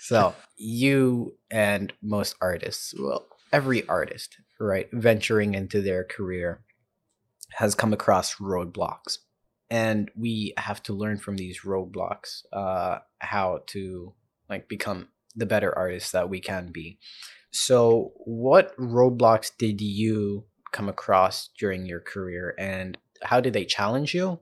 so 0.00 0.34
you 0.56 1.36
and 1.50 1.92
most 2.02 2.36
artists, 2.40 2.94
well, 2.98 3.26
every 3.52 3.86
artist, 3.88 4.36
right, 4.60 4.88
venturing 4.92 5.54
into 5.54 5.80
their 5.80 6.04
career, 6.04 6.62
has 7.52 7.74
come 7.74 7.92
across 7.92 8.36
roadblocks, 8.36 9.18
and 9.70 10.10
we 10.16 10.52
have 10.58 10.82
to 10.84 10.92
learn 10.92 11.18
from 11.18 11.36
these 11.36 11.60
roadblocks, 11.62 12.42
uh, 12.52 12.98
how 13.18 13.60
to 13.66 14.14
like 14.48 14.68
become 14.68 15.08
the 15.34 15.46
better 15.46 15.76
artists 15.76 16.12
that 16.12 16.28
we 16.28 16.40
can 16.40 16.70
be. 16.72 16.98
So, 17.50 18.12
what 18.16 18.76
roadblocks 18.76 19.50
did 19.56 19.80
you 19.80 20.44
come 20.72 20.88
across 20.88 21.48
during 21.58 21.86
your 21.86 22.00
career, 22.00 22.54
and 22.58 22.98
how 23.22 23.40
did 23.40 23.52
they 23.52 23.64
challenge 23.64 24.14
you? 24.14 24.40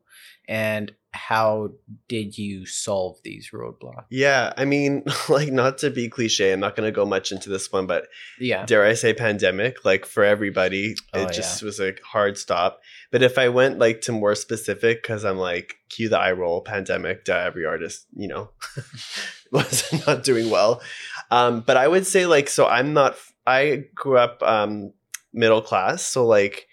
And 0.48 0.92
how 1.16 1.70
did 2.09 2.37
you 2.38 2.66
solve 2.66 3.18
these 3.24 3.50
roadblocks? 3.52 4.05
Yeah, 4.11 4.52
I 4.57 4.64
mean, 4.64 5.02
like 5.29 5.50
not 5.50 5.79
to 5.79 5.90
be 5.90 6.09
cliche, 6.09 6.52
I'm 6.52 6.61
not 6.61 6.76
going 6.76 6.87
to 6.87 6.92
go 6.94 7.05
much 7.07 7.33
into 7.33 7.48
this 7.48 7.72
one, 7.72 7.87
but 7.87 8.07
Yeah. 8.38 8.64
dare 8.66 8.85
I 8.85 8.94
say 8.94 9.14
pandemic, 9.14 9.85
like 9.85 10.05
for 10.07 10.22
everybody, 10.22 10.94
Oh, 11.12 11.22
it 11.22 11.33
just 11.33 11.62
was 11.62 11.81
a 11.81 11.94
hard 12.05 12.38
stop. 12.38 12.81
But 13.11 13.22
if 13.22 13.38
I 13.38 13.48
went 13.48 13.79
like 13.79 14.02
to 14.02 14.12
more 14.12 14.35
specific, 14.35 15.02
because 15.02 15.24
I'm 15.24 15.38
like, 15.38 15.76
cue 15.88 16.09
the 16.09 16.18
eye 16.18 16.33
roll, 16.33 16.61
pandemic 16.61 17.24
to 17.26 17.35
every 17.37 17.64
artist, 17.64 18.07
you 18.14 18.29
know, 18.29 18.50
was 19.52 19.92
not 20.07 20.22
doing 20.24 20.50
well. 20.50 20.83
Um, 21.31 21.61
but 21.61 21.76
I 21.76 21.88
would 21.88 22.07
say 22.07 22.26
like, 22.26 22.48
so 22.48 22.66
I'm 22.66 22.92
not, 22.92 23.16
I 23.46 23.85
grew 23.94 24.18
up 24.18 24.42
um, 24.42 24.92
middle 25.33 25.62
class. 25.62 26.02
So 26.02 26.26
like 26.26 26.66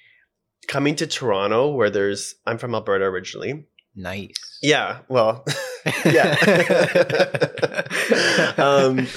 coming 0.67 0.95
to 0.95 1.07
Toronto 1.07 1.71
where 1.73 1.89
there's, 1.89 2.35
I'm 2.45 2.57
from 2.57 2.73
Alberta 2.75 3.05
originally. 3.05 3.65
Nice. 3.95 4.59
Yeah, 4.61 4.99
well, 5.07 5.45
yeah. 6.05 6.35
um, 8.57 9.07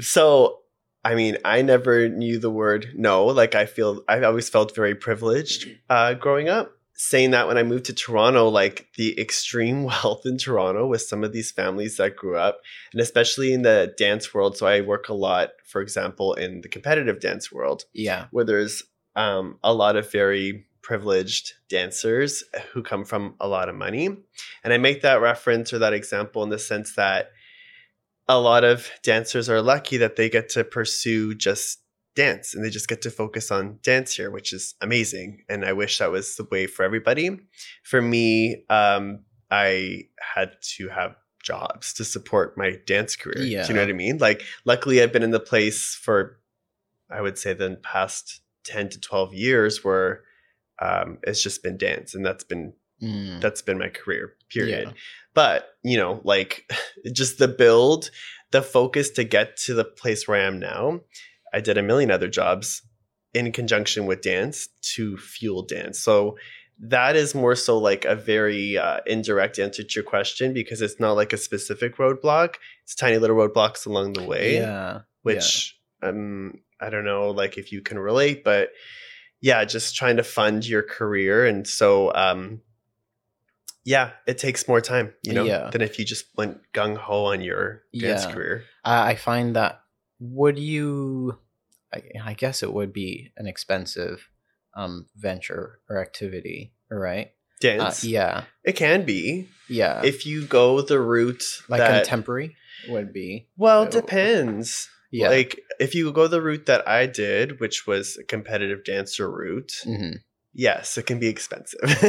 so 0.00 0.62
I 1.04 1.14
mean, 1.14 1.38
I 1.44 1.62
never 1.62 2.08
knew 2.08 2.38
the 2.38 2.50
word 2.50 2.92
no. 2.94 3.26
Like 3.26 3.54
I 3.54 3.66
feel 3.66 4.02
I 4.08 4.22
always 4.22 4.48
felt 4.48 4.74
very 4.74 4.94
privileged 4.94 5.68
uh, 5.90 6.14
growing 6.14 6.48
up. 6.48 6.72
Saying 6.94 7.32
that 7.32 7.48
when 7.48 7.58
I 7.58 7.64
moved 7.64 7.86
to 7.86 7.94
Toronto, 7.94 8.48
like 8.48 8.86
the 8.96 9.18
extreme 9.18 9.82
wealth 10.04 10.22
in 10.24 10.38
Toronto 10.38 10.86
with 10.86 11.02
some 11.02 11.24
of 11.24 11.32
these 11.32 11.50
families 11.50 11.96
that 11.96 12.14
grew 12.14 12.36
up, 12.36 12.60
and 12.92 13.00
especially 13.00 13.52
in 13.52 13.62
the 13.62 13.92
dance 13.98 14.32
world. 14.32 14.56
So 14.56 14.66
I 14.66 14.82
work 14.82 15.08
a 15.08 15.14
lot, 15.14 15.50
for 15.66 15.80
example, 15.80 16.34
in 16.34 16.60
the 16.60 16.68
competitive 16.68 17.18
dance 17.18 17.50
world, 17.50 17.86
yeah. 17.92 18.26
where 18.30 18.44
there's 18.44 18.84
um, 19.16 19.58
a 19.64 19.74
lot 19.74 19.96
of 19.96 20.12
very 20.12 20.66
privileged 20.82 21.54
dancers 21.68 22.44
who 22.72 22.82
come 22.82 23.04
from 23.04 23.34
a 23.40 23.48
lot 23.48 23.68
of 23.68 23.74
money. 23.74 24.06
And 24.64 24.72
I 24.72 24.78
make 24.78 25.02
that 25.02 25.20
reference 25.20 25.72
or 25.72 25.78
that 25.78 25.92
example 25.92 26.42
in 26.42 26.50
the 26.50 26.58
sense 26.58 26.94
that 26.96 27.30
a 28.28 28.38
lot 28.38 28.64
of 28.64 28.88
dancers 29.02 29.48
are 29.48 29.62
lucky 29.62 29.96
that 29.98 30.16
they 30.16 30.28
get 30.28 30.48
to 30.50 30.64
pursue 30.64 31.34
just 31.34 31.80
dance 32.14 32.54
and 32.54 32.64
they 32.64 32.70
just 32.70 32.88
get 32.88 33.02
to 33.02 33.10
focus 33.10 33.50
on 33.50 33.78
dance 33.82 34.14
here, 34.14 34.30
which 34.30 34.52
is 34.52 34.74
amazing. 34.80 35.44
And 35.48 35.64
I 35.64 35.72
wish 35.72 35.98
that 35.98 36.10
was 36.10 36.36
the 36.36 36.46
way 36.50 36.66
for 36.66 36.84
everybody. 36.84 37.30
For 37.82 38.02
me, 38.02 38.64
um, 38.68 39.20
I 39.50 40.04
had 40.34 40.52
to 40.76 40.88
have 40.88 41.16
jobs 41.42 41.92
to 41.94 42.04
support 42.04 42.56
my 42.56 42.78
dance 42.86 43.16
career. 43.16 43.44
Do 43.64 43.68
you 43.68 43.74
know 43.74 43.82
what 43.82 43.90
I 43.90 43.94
mean? 43.94 44.18
Like, 44.18 44.42
luckily, 44.64 45.02
I've 45.02 45.12
been 45.12 45.22
in 45.22 45.30
the 45.30 45.40
place 45.40 45.98
for, 46.00 46.38
I 47.10 47.20
would 47.20 47.38
say, 47.38 47.52
the 47.52 47.78
past 47.82 48.42
10 48.64 48.90
to 48.90 49.00
12 49.00 49.34
years 49.34 49.82
where 49.82 50.22
um, 50.84 51.18
it's 51.22 51.42
just 51.42 51.62
been 51.62 51.76
dance 51.76 52.14
and 52.14 52.24
that's 52.26 52.44
been 52.44 52.72
Mm. 53.02 53.40
that's 53.40 53.62
been 53.62 53.78
my 53.78 53.88
career 53.88 54.34
period 54.48 54.86
Yeah. 54.86 54.92
but 55.34 55.70
you 55.82 55.96
know 55.96 56.20
like 56.22 56.70
just 57.12 57.38
the 57.38 57.48
build 57.48 58.10
the 58.52 58.62
focus 58.62 59.10
to 59.16 59.24
get 59.24 59.56
to 59.64 59.74
the 59.74 59.84
place 59.84 60.28
where 60.28 60.40
i 60.40 60.44
am 60.44 60.60
now 60.60 61.00
i 61.52 61.58
did 61.60 61.76
a 61.78 61.82
million 61.82 62.12
other 62.12 62.28
jobs 62.28 62.80
in 63.34 63.50
conjunction 63.50 64.06
with 64.06 64.20
dance 64.22 64.68
to 64.94 65.16
fuel 65.18 65.62
dance 65.62 65.98
so 65.98 66.36
that 66.78 67.16
is 67.16 67.34
more 67.34 67.56
so 67.56 67.76
like 67.76 68.04
a 68.04 68.14
very 68.14 68.78
uh, 68.78 69.00
indirect 69.06 69.58
answer 69.58 69.82
to 69.82 69.94
your 69.96 70.04
question 70.04 70.52
because 70.54 70.80
it's 70.80 71.00
not 71.00 71.14
like 71.16 71.32
a 71.32 71.36
specific 71.48 71.96
roadblock 71.96 72.54
it's 72.84 72.94
tiny 72.94 73.18
little 73.18 73.34
roadblocks 73.36 73.84
along 73.84 74.12
the 74.12 74.22
way 74.22 74.58
Yeah. 74.58 75.00
which 75.22 75.76
um 76.02 76.60
I 76.80 76.88
don't 76.90 77.04
know 77.04 77.30
like 77.30 77.58
if 77.58 77.72
you 77.72 77.80
can 77.82 77.98
relate, 77.98 78.44
but 78.44 78.70
yeah, 79.42 79.64
just 79.66 79.94
trying 79.96 80.16
to 80.16 80.22
fund 80.22 80.64
your 80.66 80.82
career. 80.82 81.44
And 81.44 81.66
so 81.68 82.14
um 82.14 82.62
yeah, 83.84 84.12
it 84.28 84.38
takes 84.38 84.68
more 84.68 84.80
time, 84.80 85.12
you 85.24 85.32
know, 85.34 85.44
Yeah. 85.44 85.70
than 85.70 85.82
if 85.82 85.98
you 85.98 86.04
just 86.04 86.26
went 86.36 86.60
gung 86.72 86.96
ho 86.96 87.24
on 87.26 87.40
your 87.42 87.82
dance 87.98 88.24
Yeah. 88.24 88.32
career. 88.32 88.64
I 88.84 89.10
I 89.10 89.14
find 89.16 89.56
that 89.56 89.82
would 90.20 90.58
you 90.58 91.38
I, 91.92 92.02
I 92.24 92.34
guess 92.34 92.62
it 92.62 92.72
would 92.72 92.92
be 92.92 93.32
an 93.36 93.46
expensive 93.46 94.28
um 94.74 95.06
venture 95.16 95.80
or 95.90 96.00
activity, 96.00 96.72
right? 96.90 97.28
Uh, 97.28 97.60
Dance. 97.60 98.02
yeah. 98.04 98.44
It 98.64 98.72
can 98.74 99.04
be. 99.04 99.48
Yeah. 99.68 100.02
If 100.04 100.26
you 100.26 100.46
go 100.46 100.80
the 100.80 100.98
route 101.00 101.44
like 101.68 101.78
that 101.78 102.04
contemporary 102.04 102.56
would 102.88 103.12
be. 103.12 103.48
well, 103.56 103.82
it 103.84 103.90
depends. 103.92 104.88
Yeah. 105.12 105.28
Like 105.28 105.60
if 105.78 105.94
you 105.94 106.10
go 106.12 106.26
the 106.26 106.42
route 106.42 106.66
that 106.66 106.88
I 106.88 107.06
did, 107.06 107.60
which 107.60 107.86
was 107.86 108.16
a 108.16 108.24
competitive 108.24 108.82
dancer 108.84 109.30
route, 109.30 109.72
hmm 109.84 110.12
yes, 110.54 110.98
it 110.98 111.06
can 111.06 111.18
be 111.18 111.28
expensive. 111.28 111.80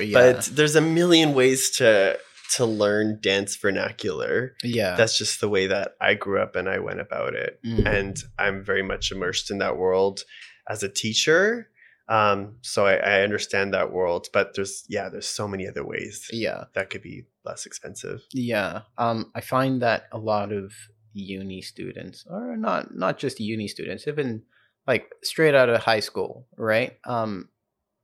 yeah. 0.00 0.12
but 0.12 0.44
there's 0.52 0.76
a 0.76 0.80
million 0.80 1.34
ways 1.34 1.70
to 1.78 2.18
to 2.56 2.66
learn 2.66 3.18
dance 3.22 3.56
vernacular 3.56 4.54
yeah. 4.62 4.94
that's 4.94 5.16
just 5.16 5.40
the 5.40 5.48
way 5.48 5.66
that 5.68 5.92
i 6.02 6.12
grew 6.12 6.38
up 6.38 6.54
and 6.54 6.68
i 6.68 6.78
went 6.78 7.00
about 7.00 7.34
it 7.34 7.58
Mhm. 7.64 7.86
and 7.86 8.22
i'm 8.38 8.62
very 8.62 8.82
much 8.82 9.10
immersed 9.10 9.50
in 9.50 9.56
that 9.58 9.78
world 9.78 10.20
as 10.68 10.82
a 10.82 10.88
teacher 10.88 11.68
um, 12.08 12.56
so 12.60 12.84
I, 12.84 12.96
I 12.96 13.22
understand 13.22 13.72
that 13.72 13.90
world 13.90 14.26
but 14.34 14.54
there's 14.54 14.84
yeah 14.88 15.08
there's 15.08 15.26
so 15.26 15.48
many 15.48 15.66
other 15.66 15.84
ways 15.86 16.28
yeah. 16.30 16.64
that 16.74 16.90
could 16.90 17.00
be 17.02 17.24
less 17.44 17.64
expensive 17.64 18.20
Yeah. 18.32 18.82
Um, 18.98 19.30
I 19.34 19.40
find 19.40 19.80
that 19.80 20.08
a 20.12 20.18
lot 20.18 20.52
of 20.52 20.72
uni 21.12 21.62
students, 21.62 22.24
or 22.28 22.56
not 22.56 22.94
not 22.94 23.18
just 23.18 23.40
uni 23.40 23.68
students, 23.68 24.06
even 24.06 24.42
like 24.86 25.10
straight 25.22 25.54
out 25.54 25.68
of 25.68 25.82
high 25.82 26.00
school, 26.00 26.46
right? 26.56 26.98
Um, 27.04 27.48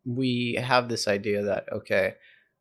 we 0.04 0.58
have 0.60 0.88
this 0.88 1.08
idea 1.08 1.42
that 1.42 1.72
okay, 1.72 2.14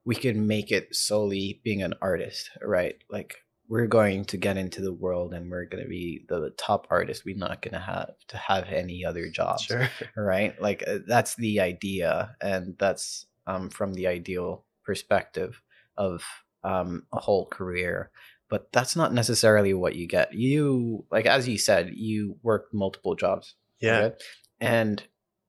we 0.05 0.15
can 0.15 0.47
make 0.47 0.71
it 0.71 0.95
solely 0.95 1.61
being 1.63 1.83
an 1.83 1.93
artist, 2.01 2.49
right? 2.61 2.95
Like 3.09 3.35
we're 3.69 3.87
going 3.87 4.23
to 4.25 4.37
get 4.37 4.57
into 4.57 4.81
the 4.81 4.93
world 4.93 5.33
and 5.33 5.51
we're 5.51 5.65
going 5.65 5.83
to 5.83 5.89
be 5.89 6.25
the 6.29 6.53
top 6.57 6.87
artist. 6.89 7.23
We're 7.25 7.35
not 7.35 7.61
going 7.61 7.73
to 7.73 7.79
have 7.79 8.11
to 8.29 8.37
have 8.37 8.65
any 8.69 9.03
other 9.03 9.29
jobs 9.29 9.63
sure 9.63 9.89
right 10.15 10.59
like 10.61 10.83
uh, 10.87 10.99
that's 11.05 11.35
the 11.35 11.59
idea 11.59 12.35
and 12.41 12.75
that's 12.79 13.25
um, 13.45 13.69
from 13.69 13.93
the 13.93 14.07
ideal 14.07 14.63
perspective 14.83 15.61
of 15.97 16.23
um, 16.63 17.03
a 17.13 17.19
whole 17.19 17.45
career 17.45 18.11
but 18.49 18.71
that's 18.71 18.95
not 18.95 19.13
necessarily 19.13 19.73
what 19.73 19.95
you 19.95 20.07
get. 20.07 20.33
You 20.33 21.05
like 21.11 21.25
as 21.25 21.47
you 21.47 21.57
said 21.57 21.91
you 21.95 22.37
work 22.43 22.67
multiple 22.73 23.15
jobs 23.15 23.55
yeah. 23.79 23.97
okay? 23.99 24.15
and 24.59 25.03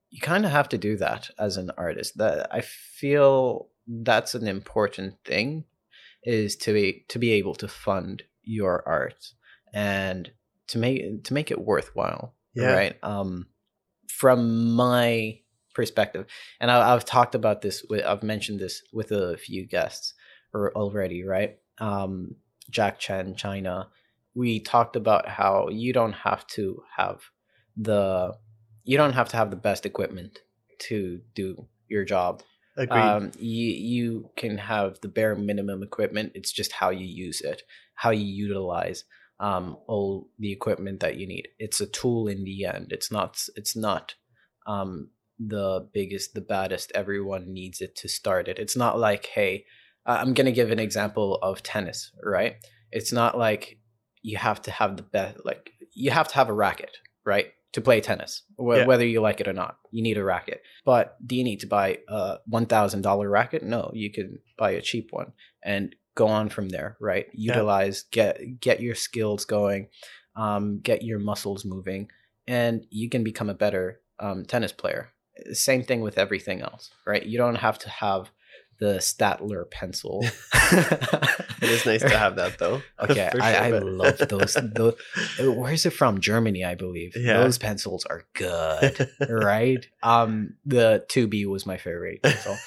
you 0.09 0.19
kind 0.21 0.45
of 0.45 0.51
have 0.51 0.69
to 0.69 0.77
do 0.77 0.97
that 0.97 1.29
as 1.37 1.57
an 1.57 1.71
artist. 1.77 2.17
That 2.17 2.47
i 2.53 2.61
feel 2.61 3.69
that's 3.87 4.35
an 4.35 4.47
important 4.47 5.15
thing 5.25 5.65
is 6.23 6.55
to 6.57 6.73
be 6.73 7.05
to 7.09 7.19
be 7.19 7.31
able 7.33 7.55
to 7.55 7.67
fund 7.67 8.23
your 8.43 8.83
art 8.87 9.33
and 9.73 10.31
to 10.67 10.77
make 10.77 11.23
to 11.23 11.33
make 11.33 11.51
it 11.51 11.59
worthwhile 11.61 12.35
Yeah. 12.53 12.73
right? 12.73 12.97
Um 13.03 13.47
from 14.09 14.73
my 14.75 15.39
perspective 15.73 16.25
and 16.59 16.69
I, 16.69 16.93
i've 16.93 17.05
talked 17.05 17.35
about 17.35 17.61
this 17.61 17.85
with 17.89 18.03
i've 18.03 18.23
mentioned 18.23 18.59
this 18.59 18.81
with 18.91 19.11
a 19.11 19.37
few 19.37 19.65
guests 19.65 20.13
or 20.53 20.73
already 20.75 21.23
right? 21.23 21.57
Um 21.77 22.35
jack 22.69 22.99
chen 22.99 23.35
china 23.35 23.87
we 24.35 24.59
talked 24.59 24.95
about 24.95 25.27
how 25.27 25.67
you 25.69 25.91
don't 25.91 26.13
have 26.13 26.45
to 26.47 26.81
have 26.97 27.19
the 27.75 28.33
you 28.83 28.97
don't 28.97 29.13
have 29.13 29.29
to 29.29 29.37
have 29.37 29.49
the 29.49 29.55
best 29.55 29.85
equipment 29.85 30.39
to 30.79 31.21
do 31.35 31.67
your 31.87 32.05
job 32.05 32.41
agreed 32.79 33.01
um, 33.01 33.31
you 33.37 33.67
you 33.67 34.29
can 34.37 34.57
have 34.57 34.99
the 35.01 35.07
bare 35.07 35.35
minimum 35.35 35.83
equipment. 35.83 36.31
It's 36.33 36.51
just 36.51 36.71
how 36.71 36.89
you 36.89 37.05
use 37.05 37.41
it, 37.41 37.61
how 37.95 38.11
you 38.11 38.25
utilize 38.25 39.03
um, 39.39 39.77
all 39.87 40.29
the 40.39 40.51
equipment 40.51 41.01
that 41.01 41.17
you 41.17 41.27
need. 41.27 41.49
It's 41.59 41.81
a 41.81 41.87
tool 41.87 42.27
in 42.27 42.43
the 42.43 42.65
end. 42.65 42.87
It's 42.91 43.11
not. 43.11 43.41
It's 43.55 43.75
not 43.75 44.15
um, 44.65 45.09
the 45.37 45.87
biggest, 45.93 46.33
the 46.33 46.41
baddest. 46.41 46.91
Everyone 46.95 47.53
needs 47.53 47.81
it 47.81 47.95
to 47.97 48.09
start 48.09 48.47
it. 48.47 48.59
It's 48.59 48.77
not 48.77 48.97
like, 48.97 49.25
hey, 49.27 49.65
I- 50.05 50.17
I'm 50.17 50.33
gonna 50.33 50.51
give 50.51 50.71
an 50.71 50.79
example 50.79 51.37
of 51.41 51.63
tennis, 51.63 52.11
right? 52.23 52.55
It's 52.91 53.11
not 53.11 53.37
like 53.37 53.79
you 54.21 54.37
have 54.37 54.61
to 54.63 54.71
have 54.71 54.97
the 54.97 55.03
best. 55.03 55.45
Like 55.45 55.71
you 55.93 56.11
have 56.11 56.27
to 56.29 56.35
have 56.35 56.49
a 56.49 56.53
racket, 56.53 56.97
right? 57.25 57.47
To 57.73 57.81
play 57.81 58.01
tennis, 58.01 58.41
wh- 58.57 58.77
Yeah. 58.77 58.85
whether 58.85 59.05
you 59.05 59.21
like 59.21 59.39
it 59.41 59.47
or 59.47 59.53
not, 59.53 59.77
you 59.91 60.01
need 60.01 60.17
a 60.17 60.23
racket. 60.23 60.61
But 60.85 61.15
do 61.25 61.35
you 61.35 61.43
need 61.43 61.59
to 61.59 61.67
buy 61.67 61.99
a 62.07 62.37
one 62.47 62.65
thousand 62.65 63.01
dollar 63.03 63.29
racket? 63.29 63.63
No, 63.63 63.91
you 63.93 64.11
can 64.11 64.39
buy 64.57 64.71
a 64.71 64.81
cheap 64.81 65.09
one 65.11 65.33
and 65.63 65.95
go 66.15 66.27
on 66.27 66.49
from 66.49 66.69
there. 66.69 66.97
Right? 66.99 67.27
Utilize 67.33 68.03
get 68.11 68.59
get 68.59 68.81
your 68.81 68.95
skills 68.95 69.45
going, 69.45 69.89
um, 70.35 70.79
get 70.79 71.03
your 71.03 71.19
muscles 71.19 71.63
moving, 71.63 72.09
and 72.47 72.85
you 72.89 73.07
can 73.09 73.23
become 73.23 73.49
a 73.49 73.53
better 73.53 74.01
um, 74.19 74.43
tennis 74.45 74.71
player. 74.73 75.11
Same 75.53 75.83
thing 75.83 76.01
with 76.01 76.17
everything 76.17 76.61
else, 76.61 76.89
right? 77.05 77.23
You 77.25 77.37
don't 77.37 77.55
have 77.55 77.77
to 77.79 77.89
have 77.89 78.31
the 78.79 78.95
Staedtler 78.95 79.69
pencil. 79.69 80.21
it 80.71 81.69
is 81.69 81.85
nice 81.85 82.01
to 82.01 82.17
have 82.17 82.35
that 82.37 82.57
though. 82.57 82.81
Okay, 82.99 83.29
For 83.31 83.41
I, 83.41 83.53
I 83.53 83.69
love 83.69 84.17
those. 84.17 84.57
those. 84.73 84.95
Where 85.39 85.73
is 85.73 85.85
it 85.85 85.91
from? 85.91 86.19
Germany, 86.19 86.65
I 86.65 86.75
believe. 86.75 87.13
Yeah. 87.15 87.41
Those 87.41 87.57
pencils 87.57 88.05
are 88.05 88.23
good, 88.33 89.09
right? 89.29 89.85
Um, 90.03 90.55
the 90.65 91.05
two 91.07 91.27
B 91.27 91.45
was 91.45 91.65
my 91.65 91.77
favorite 91.77 92.21
pencil. 92.21 92.57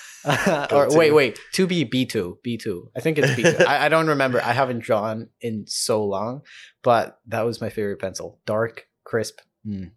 or 0.70 0.96
wait, 0.96 1.12
wait, 1.12 1.38
two 1.52 1.66
B 1.66 1.84
B 1.84 2.06
two 2.06 2.38
B 2.42 2.56
two. 2.56 2.90
I 2.96 3.00
think 3.00 3.18
it's 3.18 3.34
B 3.34 3.42
two. 3.42 3.64
I, 3.64 3.86
I 3.86 3.88
don't 3.88 4.06
remember. 4.08 4.40
I 4.40 4.52
haven't 4.52 4.80
drawn 4.80 5.28
in 5.40 5.66
so 5.66 6.04
long, 6.04 6.42
but 6.82 7.18
that 7.26 7.42
was 7.42 7.60
my 7.60 7.68
favorite 7.70 8.00
pencil. 8.00 8.38
Dark, 8.46 8.86
crisp, 9.04 9.40
mm, 9.66 9.90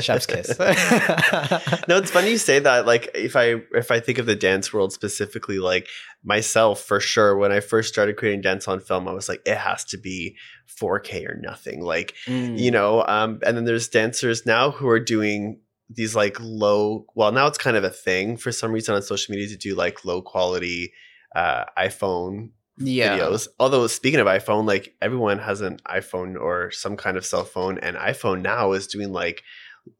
chef's 0.00 0.26
kiss. 0.26 0.58
no, 1.88 1.96
it's 1.98 2.10
funny 2.10 2.30
you 2.30 2.38
say 2.38 2.58
that. 2.58 2.86
Like, 2.86 3.10
if 3.14 3.36
I 3.36 3.62
if 3.72 3.90
I 3.90 4.00
think 4.00 4.18
of 4.18 4.26
the 4.26 4.36
dance 4.36 4.72
world 4.72 4.92
specifically, 4.92 5.58
like 5.58 5.88
myself 6.24 6.82
for 6.82 7.00
sure, 7.00 7.36
when 7.36 7.52
I 7.52 7.60
first 7.60 7.88
started 7.92 8.16
creating 8.16 8.42
dance 8.42 8.68
on 8.68 8.80
film, 8.80 9.08
I 9.08 9.12
was 9.12 9.28
like, 9.28 9.40
it 9.46 9.56
has 9.56 9.84
to 9.86 9.98
be 9.98 10.36
4K 10.80 11.26
or 11.28 11.36
nothing. 11.40 11.82
Like, 11.82 12.14
Mm. 12.26 12.58
you 12.58 12.70
know. 12.70 13.04
Um, 13.06 13.40
and 13.44 13.56
then 13.56 13.64
there's 13.64 13.88
dancers 13.88 14.44
now 14.46 14.70
who 14.70 14.88
are 14.88 15.00
doing 15.00 15.60
these 15.88 16.14
like 16.14 16.36
low. 16.40 17.06
Well, 17.14 17.32
now 17.32 17.46
it's 17.46 17.58
kind 17.58 17.76
of 17.76 17.84
a 17.84 17.90
thing 17.90 18.36
for 18.36 18.52
some 18.52 18.70
reason 18.72 18.94
on 18.94 19.02
social 19.02 19.32
media 19.32 19.48
to 19.48 19.56
do 19.56 19.74
like 19.74 20.04
low 20.04 20.22
quality 20.22 20.92
uh, 21.34 21.64
iPhone 21.78 22.50
yeah. 22.80 23.18
videos. 23.18 23.48
Although 23.58 23.86
speaking 23.86 24.20
of 24.20 24.26
iPhone, 24.26 24.66
like 24.66 24.94
everyone 25.00 25.38
has 25.38 25.60
an 25.60 25.78
iPhone 25.86 26.40
or 26.40 26.70
some 26.70 26.96
kind 26.96 27.16
of 27.16 27.24
cell 27.24 27.44
phone, 27.44 27.78
and 27.78 27.96
iPhone 27.96 28.42
now 28.42 28.72
is 28.72 28.86
doing 28.86 29.12
like 29.12 29.42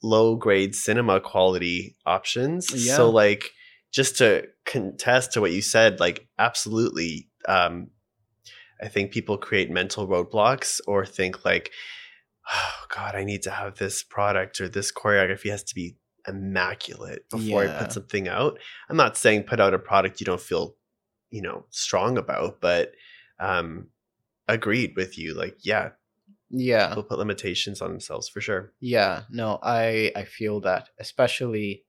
low 0.03 0.37
grade 0.37 0.75
cinema 0.75 1.21
quality 1.21 1.97
options. 2.07 2.73
Yeah. 2.73 2.97
So 2.97 3.11
like 3.11 3.51
just 3.93 4.19
to 4.19 4.47
contest 4.67 5.33
to 5.33 5.41
what 5.41 5.53
you 5.53 5.63
said, 5.63 6.01
like 6.01 6.27
absolutely 6.39 7.29
um 7.49 7.89
I 8.83 8.89
think 8.89 9.11
people 9.11 9.37
create 9.37 9.71
mental 9.71 10.09
roadblocks 10.09 10.81
or 10.87 11.05
think 11.05 11.45
like, 11.45 11.71
oh 12.51 12.85
God, 12.95 13.15
I 13.15 13.25
need 13.25 13.43
to 13.43 13.51
have 13.51 13.77
this 13.77 14.03
product 14.03 14.61
or 14.61 14.69
this 14.69 14.91
choreography 14.91 15.51
has 15.51 15.63
to 15.65 15.75
be 15.75 15.97
immaculate 16.27 17.29
before 17.31 17.65
I 17.65 17.79
put 17.79 17.93
something 17.93 18.29
out. 18.29 18.59
I'm 18.89 18.97
not 18.97 19.17
saying 19.17 19.45
put 19.45 19.61
out 19.61 19.75
a 19.75 19.79
product 19.79 20.21
you 20.21 20.27
don't 20.27 20.41
feel, 20.41 20.77
you 21.31 21.43
know, 21.43 21.65
strong 21.71 22.19
about, 22.19 22.61
but 22.61 22.93
um 23.39 23.89
agreed 24.49 24.95
with 24.97 25.17
you. 25.19 25.35
Like, 25.35 25.59
yeah, 25.63 25.91
Yeah. 26.51 26.89
people 26.89 27.05
put 27.05 27.19
limitations 27.19 27.81
on 27.81 27.91
themselves 27.91 28.29
for 28.29 28.41
sure. 28.41 28.73
Yeah, 28.81 29.23
no, 29.31 29.59
I 29.63 30.13
I 30.17 30.25
feel 30.25 30.61
that 30.61 30.89
especially 30.99 31.85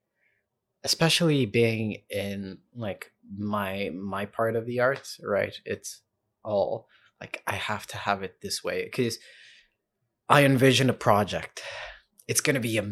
especially 0.84 1.46
being 1.46 1.98
in 2.10 2.58
like 2.74 3.12
my 3.36 3.90
my 3.94 4.26
part 4.26 4.56
of 4.56 4.66
the 4.66 4.80
arts, 4.80 5.20
right? 5.22 5.54
It's 5.64 6.00
all 6.44 6.88
like 7.20 7.42
I 7.46 7.54
have 7.54 7.86
to 7.88 7.96
have 7.96 8.22
it 8.22 8.40
this 8.40 8.64
way 8.64 8.88
cuz 8.88 9.18
I 10.28 10.44
envision 10.44 10.88
a 10.90 10.94
project. 10.94 11.62
It's 12.26 12.40
to 12.54 12.60
be 12.60 12.78
a 12.78 12.84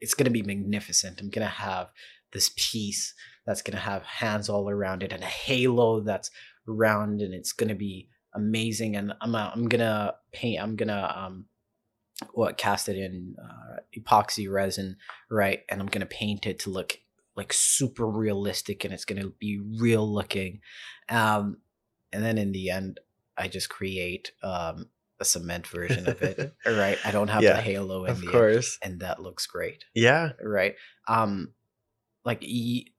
it's 0.00 0.14
going 0.14 0.24
to 0.24 0.30
be 0.30 0.42
magnificent. 0.42 1.20
I'm 1.20 1.28
going 1.28 1.46
to 1.46 1.54
have 1.54 1.90
this 2.32 2.50
piece 2.56 3.14
that's 3.50 3.62
going 3.62 3.76
to 3.76 3.82
have 3.82 4.02
hands 4.04 4.48
all 4.48 4.70
around 4.70 5.02
it 5.02 5.12
and 5.12 5.24
a 5.24 5.26
halo 5.26 5.98
that's 6.00 6.30
round 6.66 7.20
and 7.20 7.34
it's 7.34 7.52
going 7.52 7.68
to 7.68 7.74
be 7.74 8.08
amazing 8.32 8.94
and 8.94 9.12
I'm 9.20 9.34
uh, 9.34 9.50
I'm 9.52 9.66
going 9.68 9.80
to 9.80 10.14
paint 10.30 10.62
I'm 10.62 10.76
going 10.76 10.88
to 10.88 11.18
um 11.20 11.46
what 12.32 12.56
cast 12.58 12.88
it 12.88 12.96
in 12.96 13.34
uh, 13.42 13.76
epoxy 13.98 14.48
resin, 14.50 14.96
right? 15.30 15.60
And 15.70 15.80
I'm 15.80 15.86
gonna 15.86 16.04
paint 16.04 16.46
it 16.46 16.58
to 16.60 16.70
look 16.70 16.98
like 17.34 17.50
super 17.50 18.06
realistic, 18.06 18.84
and 18.84 18.92
it's 18.92 19.06
gonna 19.06 19.28
be 19.38 19.58
real 19.58 20.06
looking. 20.06 20.60
Um, 21.08 21.58
and 22.12 22.22
then 22.22 22.36
in 22.36 22.52
the 22.52 22.68
end, 22.68 23.00
I 23.38 23.48
just 23.48 23.70
create 23.70 24.32
um, 24.42 24.90
a 25.18 25.24
cement 25.24 25.66
version 25.66 26.06
of 26.06 26.20
it, 26.20 26.54
right? 26.66 26.98
I 27.06 27.10
don't 27.10 27.28
have 27.28 27.42
Yeah, 27.42 27.54
the 27.54 27.62
halo 27.62 28.04
in 28.04 28.10
Of 28.10 28.20
the 28.20 28.26
end, 28.26 28.32
course. 28.32 28.78
and 28.82 29.00
that 29.00 29.22
looks 29.22 29.46
great, 29.46 29.84
Yeah. 29.94 30.32
right? 30.42 30.74
Um, 31.08 31.54
like 32.24 32.42
e- 32.42 32.92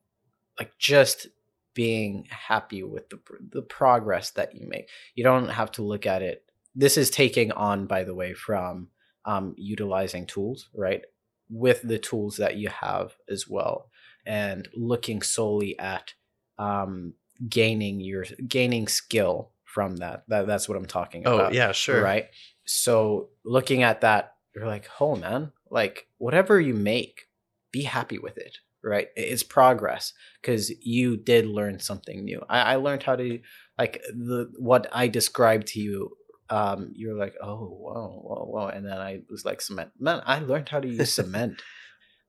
like 0.61 0.77
just 0.77 1.27
being 1.73 2.27
happy 2.29 2.83
with 2.83 3.09
the 3.09 3.19
the 3.51 3.61
progress 3.63 4.31
that 4.31 4.53
you 4.55 4.67
make. 4.67 4.87
You 5.15 5.23
don't 5.23 5.49
have 5.49 5.71
to 5.73 5.81
look 5.81 6.05
at 6.05 6.21
it. 6.21 6.43
This 6.75 6.97
is 6.97 7.09
taking 7.09 7.51
on, 7.51 7.85
by 7.87 8.03
the 8.03 8.13
way, 8.13 8.33
from 8.33 8.89
um, 9.25 9.55
utilizing 9.57 10.25
tools, 10.27 10.69
right? 10.75 11.01
With 11.49 11.81
the 11.81 11.97
tools 11.99 12.37
that 12.37 12.55
you 12.57 12.69
have 12.69 13.15
as 13.29 13.47
well, 13.47 13.89
and 14.25 14.67
looking 14.75 15.21
solely 15.23 15.77
at 15.79 16.13
um, 16.59 17.13
gaining 17.49 17.99
your 17.99 18.25
gaining 18.47 18.87
skill 18.87 19.49
from 19.65 19.95
that. 19.97 20.23
That 20.27 20.45
that's 20.47 20.67
what 20.69 20.77
I'm 20.77 20.85
talking 20.85 21.23
Oh, 21.25 21.35
about. 21.39 21.53
yeah, 21.53 21.71
sure. 21.71 22.03
Right. 22.03 22.27
So 22.65 23.29
looking 23.43 23.81
at 23.83 24.01
that, 24.01 24.35
you're 24.55 24.67
like, 24.67 24.87
oh 24.99 25.15
man, 25.15 25.51
like 25.69 26.07
whatever 26.19 26.59
you 26.59 26.73
make, 26.73 27.27
be 27.71 27.83
happy 27.83 28.19
with 28.19 28.37
it. 28.37 28.57
Right. 28.83 29.09
It's 29.15 29.43
progress 29.43 30.13
because 30.41 30.71
you 30.83 31.15
did 31.15 31.45
learn 31.45 31.79
something 31.79 32.23
new. 32.25 32.41
I, 32.49 32.73
I 32.73 32.75
learned 32.77 33.03
how 33.03 33.15
to 33.15 33.39
like 33.77 34.01
the 34.09 34.51
what 34.57 34.87
I 34.91 35.07
described 35.07 35.67
to 35.67 35.79
you. 35.79 36.17
Um, 36.49 36.91
you're 36.95 37.15
like, 37.17 37.35
oh 37.41 37.57
whoa, 37.67 38.21
whoa, 38.23 38.45
whoa, 38.45 38.67
and 38.67 38.85
then 38.85 38.97
I 38.97 39.21
was 39.29 39.45
like, 39.45 39.61
cement. 39.61 39.91
Man, 39.99 40.21
I 40.25 40.39
learned 40.39 40.67
how 40.69 40.79
to 40.79 40.87
use 40.87 41.13
cement. 41.19 41.61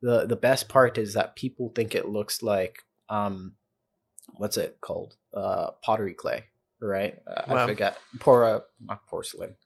the 0.03 0.27
The 0.27 0.37
best 0.37 0.69
part 0.69 0.99
is 0.99 1.15
that 1.15 1.37
people 1.37 1.73
think 1.75 1.95
it 1.95 2.09
looks 2.09 2.43
like 2.43 2.83
um, 3.09 3.55
what's 4.37 4.57
it 4.59 4.79
called? 4.81 5.17
Uh, 5.35 5.71
pottery 5.83 6.15
clay, 6.15 6.45
right? 6.81 7.19
Uh, 7.27 7.43
I 7.49 7.55
Wow. 7.55 7.67
forget. 7.67 7.99
Pora, 8.19 8.63
not 8.81 9.07
porcelain. 9.07 9.57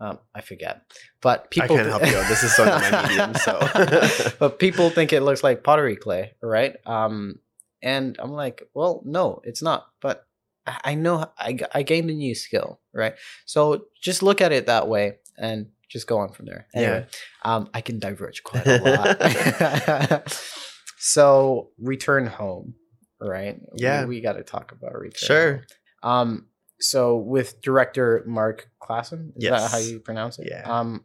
Um, 0.00 0.18
I 0.34 0.40
forget. 0.40 0.82
But 1.20 1.50
people. 1.50 1.76
I 1.76 1.82
can't 1.82 1.88
help 1.90 2.06
you 2.06 2.16
out. 2.16 2.26
This 2.28 2.42
is 2.42 2.56
so 2.56 2.64
my 2.64 3.02
medium, 3.06 3.34
so 3.34 4.32
but 4.38 4.58
people 4.58 4.88
think 4.90 5.12
it 5.12 5.20
looks 5.20 5.44
like 5.44 5.62
pottery 5.62 5.96
clay, 5.96 6.32
right? 6.42 6.74
Um, 6.86 7.36
and 7.82 8.16
I'm 8.18 8.32
like, 8.32 8.62
well, 8.74 9.02
no, 9.04 9.40
it's 9.44 9.62
not. 9.62 9.86
But 10.00 10.26
I 10.66 10.94
know 10.94 11.18
I 11.18 11.26
I 11.38 11.46
I, 11.48 11.52
g- 11.52 11.64
I 11.74 11.82
gained 11.82 12.10
a 12.10 12.14
new 12.14 12.34
skill, 12.34 12.80
right? 12.94 13.14
So 13.44 13.84
just 14.02 14.22
look 14.22 14.40
at 14.40 14.52
it 14.52 14.66
that 14.66 14.88
way 14.88 15.18
and 15.38 15.66
just 15.90 16.06
go 16.06 16.18
on 16.18 16.32
from 16.32 16.46
there. 16.46 16.66
Anyway, 16.74 17.06
um, 17.42 17.68
I 17.74 17.80
can 17.80 17.98
diverge 17.98 18.42
quite 18.42 18.66
a 18.66 18.78
lot. 18.78 20.32
so 20.98 21.70
return 21.78 22.26
home, 22.26 22.74
right? 23.20 23.60
Yeah. 23.76 24.04
we, 24.04 24.16
we 24.16 24.20
got 24.20 24.34
to 24.34 24.42
talk 24.42 24.72
about 24.72 24.94
return. 24.94 25.26
Sure. 25.26 25.62
Home. 26.02 26.12
Um, 26.12 26.46
so 26.80 27.16
with 27.16 27.60
director 27.60 28.24
Mark 28.26 28.70
Klassen, 28.82 29.32
is 29.36 29.48
that 29.50 29.70
how 29.70 29.78
you 29.78 30.00
pronounce 30.00 30.38
it? 30.38 30.48
Yeah. 30.50 30.62
Um, 30.64 31.04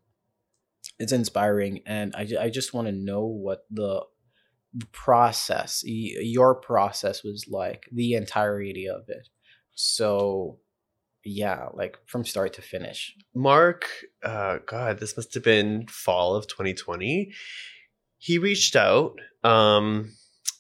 it's 0.99 1.11
inspiring, 1.11 1.81
and 1.85 2.15
I, 2.15 2.27
I 2.39 2.49
just 2.49 2.73
want 2.73 2.87
to 2.87 2.93
know 2.93 3.25
what 3.25 3.65
the 3.69 4.03
the 4.75 4.85
process, 4.87 5.83
your 5.85 6.53
process 6.53 7.23
was 7.23 7.45
like, 7.49 7.87
the 7.93 8.13
entirety 8.13 8.89
of 8.89 9.03
it. 9.07 9.29
So, 9.73 10.59
yeah, 11.23 11.69
like 11.73 11.97
from 12.05 12.25
start 12.25 12.53
to 12.53 12.61
finish. 12.61 13.15
Mark, 13.33 13.87
uh, 14.21 14.59
God, 14.67 14.99
this 14.99 15.15
must 15.15 15.33
have 15.33 15.43
been 15.43 15.87
fall 15.87 16.35
of 16.35 16.47
2020. 16.47 17.31
He 18.17 18.37
reached 18.37 18.75
out 18.75 19.13
um, 19.45 20.11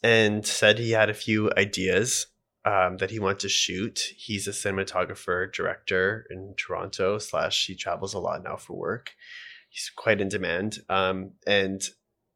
and 0.01 0.45
said 0.45 0.79
he 0.79 0.91
had 0.91 1.09
a 1.09 1.13
few 1.13 1.51
ideas 1.57 2.27
um, 2.65 2.97
that 2.97 3.11
he 3.11 3.19
wanted 3.19 3.39
to 3.39 3.49
shoot. 3.49 4.13
He's 4.17 4.47
a 4.47 4.51
cinematographer, 4.51 5.53
director 5.53 6.25
in 6.29 6.55
Toronto. 6.57 7.17
Slash, 7.19 7.67
he 7.67 7.75
travels 7.75 8.13
a 8.13 8.19
lot 8.19 8.43
now 8.43 8.55
for 8.55 8.73
work. 8.73 9.13
He's 9.69 9.91
quite 9.95 10.21
in 10.21 10.29
demand, 10.29 10.79
um, 10.89 11.31
and 11.45 11.81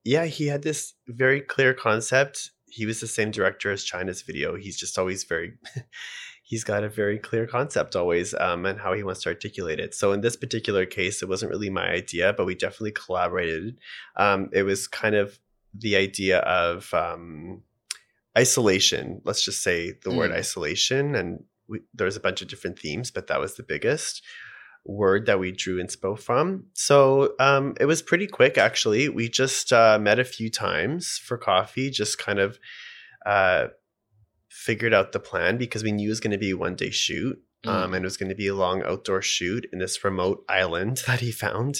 yeah, 0.03 0.25
he 0.25 0.47
had 0.47 0.61
this 0.61 0.93
very 1.07 1.41
clear 1.41 1.73
concept. 1.73 2.51
He 2.67 2.85
was 2.85 2.99
the 2.99 3.07
same 3.07 3.31
director 3.31 3.71
as 3.71 3.83
China's 3.83 4.21
video. 4.21 4.55
He's 4.55 4.77
just 4.77 4.97
always 4.97 5.23
very 5.23 5.53
he's 6.49 6.63
got 6.63 6.83
a 6.83 6.89
very 6.89 7.19
clear 7.19 7.45
concept 7.45 7.95
always 7.95 8.33
um, 8.33 8.65
and 8.65 8.79
how 8.79 8.93
he 8.93 9.03
wants 9.03 9.21
to 9.21 9.29
articulate 9.29 9.79
it. 9.79 9.93
So 9.93 10.11
in 10.13 10.21
this 10.21 10.35
particular 10.35 10.85
case, 10.87 11.21
it 11.21 11.29
wasn't 11.29 11.51
really 11.51 11.69
my 11.69 11.87
idea, 11.87 12.33
but 12.33 12.47
we 12.47 12.55
definitely 12.55 12.91
collaborated. 12.91 13.77
Um, 14.15 14.49
it 14.51 14.63
was 14.63 14.87
kind 14.87 15.13
of 15.13 15.39
the 15.77 15.95
idea 15.95 16.39
of 16.39 16.91
um, 16.91 17.61
isolation. 18.37 19.21
Let's 19.25 19.43
just 19.43 19.61
say 19.63 19.93
the 20.03 20.11
word 20.11 20.31
Mm. 20.31 20.35
isolation, 20.35 21.15
and 21.15 21.43
we, 21.67 21.79
there's 21.93 22.15
a 22.17 22.19
bunch 22.21 22.41
of 22.41 22.47
different 22.47 22.79
themes, 22.79 23.11
but 23.11 23.27
that 23.27 23.39
was 23.39 23.55
the 23.55 23.63
biggest 23.63 24.21
word 24.85 25.25
that 25.25 25.39
we 25.39 25.51
drew 25.51 25.83
inspo 25.83 26.17
from. 26.17 26.65
So 26.73 27.33
um, 27.39 27.75
it 27.79 27.85
was 27.85 28.01
pretty 28.01 28.27
quick, 28.27 28.57
actually. 28.57 29.09
We 29.09 29.29
just 29.29 29.71
uh, 29.73 29.99
met 29.99 30.19
a 30.19 30.23
few 30.23 30.49
times 30.49 31.19
for 31.23 31.37
coffee, 31.37 31.89
just 31.91 32.17
kind 32.17 32.39
of 32.39 32.57
uh, 33.25 33.67
figured 34.49 34.93
out 34.93 35.11
the 35.11 35.19
plan 35.19 35.57
because 35.57 35.83
we 35.83 35.91
knew 35.91 36.07
it 36.07 36.11
was 36.11 36.19
going 36.19 36.31
to 36.31 36.37
be 36.37 36.51
a 36.51 36.57
one 36.57 36.75
day 36.75 36.89
shoot. 36.91 37.37
Um, 37.67 37.91
Mm. 37.91 37.95
and 37.97 38.05
it 38.05 38.07
was 38.07 38.15
going 38.15 38.29
to 38.29 38.35
be 38.35 38.47
a 38.47 38.55
long 38.55 38.83
outdoor 38.83 39.21
shoot 39.21 39.67
in 39.73 39.79
this 39.79 40.01
remote 40.05 40.45
island 40.47 41.01
that 41.07 41.19
he 41.19 41.29
found 41.31 41.79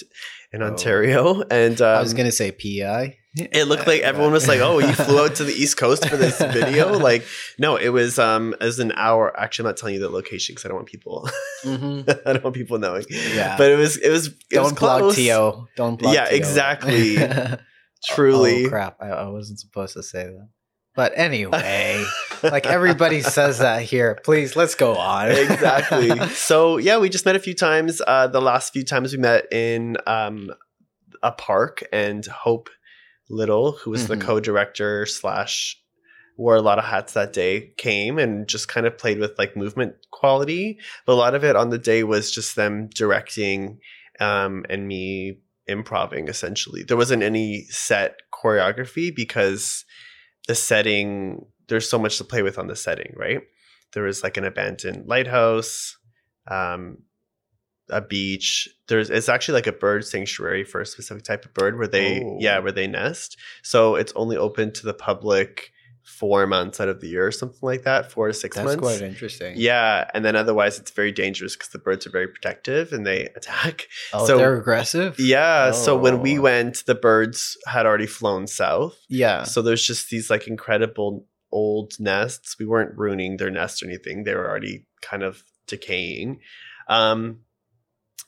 in 0.52 0.62
Oh. 0.62 0.66
Ontario. 0.66 1.42
And 1.50 1.80
um, 1.80 1.96
I 1.96 2.02
was 2.02 2.12
gonna 2.12 2.30
say 2.32 2.52
PEI. 2.52 3.16
It 3.36 3.68
looked 3.68 3.86
like 3.86 4.00
everyone 4.02 4.32
was 4.32 4.48
like, 4.48 4.60
"Oh, 4.60 4.78
you 4.78 4.92
flew 4.92 5.24
out 5.24 5.36
to 5.36 5.44
the 5.44 5.52
East 5.52 5.76
Coast 5.76 6.08
for 6.08 6.16
this 6.16 6.38
video." 6.40 6.98
Like, 6.98 7.24
no, 7.58 7.76
it 7.76 7.90
was 7.90 8.18
um 8.18 8.54
as 8.60 8.78
an 8.78 8.92
hour. 8.96 9.38
Actually, 9.38 9.64
I'm 9.64 9.68
not 9.70 9.76
telling 9.76 9.94
you 9.94 10.00
the 10.00 10.08
location 10.08 10.54
because 10.54 10.64
I 10.64 10.68
don't 10.68 10.76
want 10.78 10.88
people. 10.88 11.28
Mm-hmm. 11.64 12.10
I 12.28 12.32
don't 12.32 12.42
want 12.44 12.56
people 12.56 12.78
knowing. 12.78 13.04
Yeah. 13.08 13.56
But 13.56 13.70
it 13.70 13.76
was 13.76 13.96
it 13.98 14.10
was 14.10 14.26
it 14.28 14.34
Don't 14.50 14.64
was 14.64 14.72
plug 14.72 15.00
close. 15.00 15.16
Tio. 15.16 15.68
Don't 15.76 15.96
plug 15.98 16.14
Yeah, 16.14 16.26
Tio. 16.26 16.36
exactly. 16.36 17.16
Truly. 18.06 18.66
Oh, 18.66 18.68
crap. 18.70 18.96
I, 19.00 19.08
I 19.08 19.28
wasn't 19.28 19.60
supposed 19.60 19.92
to 19.94 20.02
say 20.02 20.24
that. 20.24 20.48
But 20.96 21.12
anyway, 21.14 22.04
like 22.42 22.66
everybody 22.66 23.20
says 23.22 23.58
that 23.58 23.82
here. 23.82 24.18
Please, 24.24 24.56
let's 24.56 24.74
go 24.74 24.96
on. 24.96 25.30
exactly. 25.30 26.10
So 26.30 26.78
yeah, 26.78 26.98
we 26.98 27.08
just 27.08 27.24
met 27.24 27.36
a 27.36 27.40
few 27.40 27.54
times. 27.54 28.02
Uh, 28.04 28.26
the 28.26 28.40
last 28.42 28.72
few 28.72 28.84
times 28.84 29.12
we 29.12 29.18
met 29.18 29.46
in 29.52 29.96
um, 30.06 30.50
a 31.22 31.30
park, 31.30 31.84
and 31.92 32.26
Hope 32.26 32.70
Little, 33.30 33.72
who 33.72 33.90
was 33.90 34.04
Mhm. 34.04 34.08
the 34.08 34.16
co-director 34.18 35.06
slash 35.06 35.76
wore 36.36 36.56
a 36.56 36.62
lot 36.62 36.78
of 36.78 36.84
hats 36.84 37.12
that 37.12 37.32
day, 37.32 37.72
came 37.76 38.18
and 38.18 38.48
just 38.48 38.66
kind 38.68 38.86
of 38.86 38.96
played 38.96 39.18
with 39.18 39.38
like 39.38 39.56
movement 39.56 39.94
quality. 40.10 40.78
But 41.06 41.12
a 41.12 41.14
lot 41.14 41.34
of 41.34 41.44
it 41.44 41.54
on 41.54 41.70
the 41.70 41.78
day 41.78 42.02
was 42.02 42.30
just 42.30 42.56
them 42.56 42.88
directing 42.94 43.78
um, 44.20 44.64
and 44.68 44.86
me 44.88 45.40
improving. 45.66 46.28
Essentially, 46.28 46.82
there 46.82 46.96
wasn't 46.96 47.22
any 47.22 47.64
set 47.68 48.16
choreography 48.32 49.14
because 49.14 49.84
the 50.48 50.54
setting 50.54 51.46
there's 51.68 51.88
so 51.88 51.98
much 51.98 52.18
to 52.18 52.24
play 52.24 52.42
with 52.42 52.58
on 52.58 52.66
the 52.66 52.76
setting, 52.76 53.12
right? 53.16 53.40
there 53.92 54.04
was 54.04 54.22
like 54.22 54.36
an 54.36 54.44
abandoned 54.44 55.08
lighthouse 55.08 55.98
um 56.46 56.98
a 57.92 58.00
beach 58.00 58.68
there's 58.88 59.10
it's 59.10 59.28
actually 59.28 59.54
like 59.54 59.66
a 59.66 59.72
bird 59.72 60.04
sanctuary 60.04 60.64
for 60.64 60.80
a 60.80 60.86
specific 60.86 61.22
type 61.24 61.44
of 61.44 61.52
bird 61.54 61.76
where 61.78 61.86
they 61.88 62.22
Oh. 62.24 62.36
yeah 62.40 62.58
where 62.58 62.72
they 62.72 62.86
nest 62.86 63.36
so 63.62 63.94
it's 63.96 64.12
only 64.16 64.36
open 64.36 64.72
to 64.72 64.86
the 64.86 64.94
public 64.94 65.72
four 66.02 66.46
months 66.46 66.80
out 66.80 66.88
of 66.88 67.00
the 67.00 67.08
year 67.08 67.26
or 67.26 67.30
something 67.32 67.58
like 67.62 67.82
that 67.84 68.10
four 68.10 68.26
to 68.28 68.34
six 68.34 68.56
That's 68.56 68.64
months 68.66 68.82
That's 68.84 68.98
quite 68.98 69.06
interesting. 69.08 69.54
yeah 69.56 70.10
and 70.14 70.24
then 70.24 70.34
otherwise 70.34 70.78
it's 70.78 70.90
very 70.90 71.12
dangerous 71.12 71.54
because 71.54 71.68
the 71.68 71.78
birds 71.78 72.06
are 72.06 72.10
very 72.10 72.26
protective 72.28 72.92
and 72.92 73.06
they 73.06 73.24
attack 73.36 73.86
Oh, 74.12 74.26
So- 74.26 74.38
they're 74.38 74.56
aggressive? 74.56 75.20
yeah 75.20 75.70
so 75.72 75.96
when 75.96 76.20
we 76.20 76.38
Oh. 76.38 76.42
went 76.42 76.84
the 76.86 76.94
birds 76.94 77.56
had 77.66 77.86
already 77.86 78.06
flown 78.06 78.46
south 78.46 78.98
Yeah. 79.08 79.44
so 79.44 79.62
there's 79.62 79.86
just 79.86 80.10
these 80.10 80.30
like 80.30 80.46
incredible 80.48 81.26
old 81.52 81.94
nests. 81.98 82.56
We 82.60 82.66
weren't 82.66 82.96
ruining 82.96 83.36
their 83.38 83.50
nest 83.50 83.82
or 83.82 83.86
anything. 83.86 84.22
They 84.22 84.36
were 84.36 84.48
already 84.48 84.86
kind 85.02 85.24
of 85.24 85.42
decaying. 85.66 86.38
Um 86.88 87.40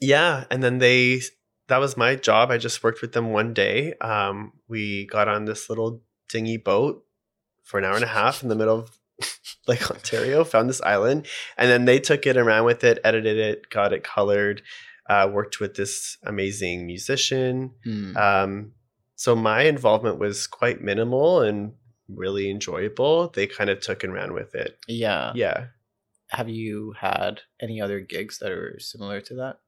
yeah, 0.02 0.44
and 0.50 0.62
then 0.62 0.78
they 0.78 1.22
that 1.68 1.78
was 1.78 1.96
my 1.96 2.16
job. 2.16 2.50
I 2.50 2.58
just 2.58 2.82
worked 2.82 3.00
with 3.02 3.12
them 3.12 3.32
one 3.32 3.54
day. 3.54 3.94
Um 4.00 4.52
we 4.68 5.06
got 5.06 5.28
on 5.28 5.44
this 5.44 5.68
little 5.70 6.02
dinghy 6.28 6.56
boat 6.56 7.04
for 7.62 7.78
an 7.78 7.84
hour 7.84 7.94
and 7.94 8.04
a 8.04 8.08
half 8.08 8.42
in 8.42 8.48
the 8.48 8.56
middle 8.56 8.78
of 8.80 8.98
like 9.68 9.90
Ontario, 9.90 10.44
found 10.44 10.68
this 10.68 10.80
island, 10.82 11.26
and 11.56 11.70
then 11.70 11.84
they 11.84 12.00
took 12.00 12.26
it 12.26 12.36
around 12.36 12.64
with 12.64 12.82
it, 12.84 12.98
edited 13.04 13.38
it, 13.38 13.70
got 13.70 13.92
it 13.92 14.02
colored, 14.02 14.62
uh, 15.08 15.28
worked 15.32 15.60
with 15.60 15.74
this 15.74 16.16
amazing 16.24 16.86
musician. 16.86 17.72
Hmm. 17.84 18.16
Um, 18.16 18.72
so 19.14 19.36
my 19.36 19.62
involvement 19.62 20.18
was 20.18 20.48
quite 20.48 20.80
minimal 20.80 21.40
and 21.42 21.74
really 22.08 22.50
enjoyable. 22.50 23.28
They 23.28 23.46
kind 23.46 23.70
of 23.70 23.80
took 23.80 24.02
and 24.02 24.12
ran 24.12 24.34
with 24.34 24.54
it. 24.54 24.78
yeah. 24.88 25.32
Yeah. 25.34 25.66
Have 26.30 26.48
you 26.48 26.94
had 26.98 27.42
any 27.60 27.80
other 27.80 28.00
gigs 28.00 28.38
that 28.38 28.50
are 28.50 28.78
similar 28.80 29.20
to 29.20 29.34
that? 29.34 29.58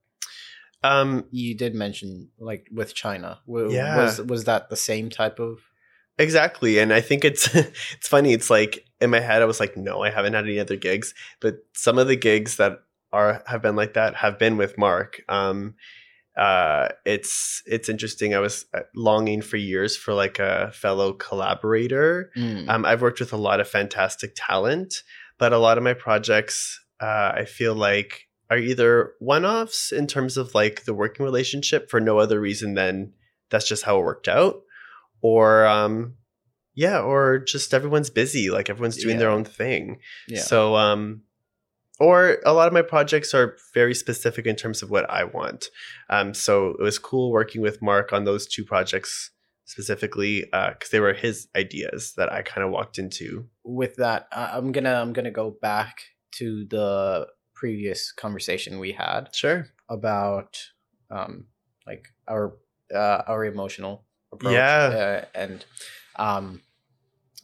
Um, 0.84 1.24
You 1.30 1.54
did 1.56 1.74
mention 1.74 2.28
like 2.38 2.68
with 2.72 2.94
China. 2.94 3.40
W- 3.46 3.72
Yeah. 3.72 3.96
Was 3.96 4.20
was 4.20 4.44
that 4.44 4.68
the 4.70 4.76
same 4.76 5.08
type 5.10 5.38
of 5.40 5.58
exactly. 6.18 6.78
And 6.78 6.92
I 6.92 7.00
think 7.00 7.24
it's 7.24 7.52
it's 7.96 8.08
funny. 8.08 8.32
It's 8.32 8.50
like 8.50 8.84
in 9.00 9.10
my 9.10 9.20
head, 9.20 9.42
I 9.42 9.46
was 9.46 9.60
like, 9.60 9.76
no, 9.76 10.02
I 10.02 10.10
haven't 10.10 10.34
had 10.34 10.44
any 10.44 10.60
other 10.60 10.76
gigs. 10.76 11.14
But 11.40 11.54
some 11.74 11.98
of 11.98 12.06
the 12.06 12.16
gigs 12.16 12.56
that 12.58 12.78
are 13.12 13.42
have 13.46 13.62
been 13.62 13.76
like 13.76 13.94
that 13.94 14.14
have 14.16 14.38
been 14.38 14.56
with 14.56 14.76
Mark. 14.78 15.22
Um, 15.28 15.74
uh, 16.36 16.88
it's 17.06 17.62
it's 17.66 17.88
interesting. 17.88 18.34
I 18.34 18.40
was 18.40 18.66
uh, 18.74 18.80
longing 18.96 19.40
for 19.42 19.56
years 19.56 19.96
for 19.96 20.12
like 20.14 20.38
a 20.40 20.70
fellow 20.74 21.12
collaborator 21.12 22.30
Mm. 22.36 22.68
Um, 22.68 22.84
I've 22.84 23.02
worked 23.02 23.20
with 23.20 23.32
a 23.32 23.36
lot 23.48 23.60
of 23.60 23.68
fantastic 23.68 24.32
talent, 24.34 25.02
but 25.38 25.52
a 25.52 25.58
lot 25.58 25.78
of 25.78 25.84
my 25.84 25.94
projects, 25.94 26.80
uh, 27.00 27.32
I 27.36 27.44
feel 27.44 27.74
like, 27.76 28.26
are 28.50 28.58
either 28.58 29.12
one 29.18 29.44
offs 29.44 29.92
in 29.92 30.06
terms 30.06 30.36
of 30.36 30.54
like 30.54 30.84
the 30.84 30.94
working 30.94 31.24
relationship 31.24 31.90
for 31.90 32.00
no 32.00 32.18
other 32.18 32.40
reason 32.40 32.74
than 32.74 33.12
that's 33.50 33.68
just 33.68 33.84
how 33.84 33.98
it 33.98 34.04
worked 34.04 34.28
out, 34.28 34.62
or 35.20 35.66
um, 35.66 36.14
yeah, 36.74 37.00
or 37.00 37.38
just 37.38 37.72
everyone's 37.72 38.10
busy, 38.10 38.50
like 38.50 38.68
everyone's 38.68 38.96
doing 38.96 39.18
their 39.18 39.30
own 39.30 39.44
thing. 39.44 39.98
yeah. 40.28 40.40
So, 40.40 40.76
um, 40.76 41.22
or 42.00 42.38
a 42.44 42.52
lot 42.52 42.66
of 42.66 42.72
my 42.72 42.82
projects 42.82 43.32
are 43.34 43.56
very 43.72 43.94
specific 43.94 44.46
in 44.46 44.56
terms 44.56 44.82
of 44.82 44.90
what 44.90 45.08
I 45.08 45.24
want. 45.24 45.66
Um, 46.10 46.34
so 46.34 46.70
it 46.70 46.82
was 46.82 46.98
cool 46.98 47.30
working 47.30 47.62
with 47.62 47.80
Mark 47.80 48.12
on 48.12 48.24
those 48.24 48.46
two 48.46 48.64
projects 48.64 49.30
specifically 49.64 50.44
because 50.50 50.90
they 50.90 51.00
were 51.00 51.14
his 51.14 51.48
ideas 51.56 52.12
that 52.16 52.32
I 52.32 52.42
kind 52.42 52.64
of 52.64 52.72
walked 52.72 52.98
into. 52.98 53.46
with 53.64 53.96
that, 53.96 54.28
I'm 54.32 54.72
gonna 54.72 54.94
I'm 54.94 55.12
gonna 55.12 55.30
go 55.30 55.56
back 55.62 55.98
to 56.32 56.66
the 56.68 57.28
previous 57.54 58.12
conversation 58.12 58.78
we 58.78 58.92
had 58.92 59.28
Sure. 59.34 59.66
about 59.88 60.58
um 61.10 61.46
like 61.86 62.06
our 62.28 62.56
uh, 62.94 63.22
our 63.26 63.44
emotional 63.44 64.04
approach 64.32 64.52
Yeah. 64.54 65.22
uh, 65.22 65.24
and 65.34 65.64
um 66.16 66.60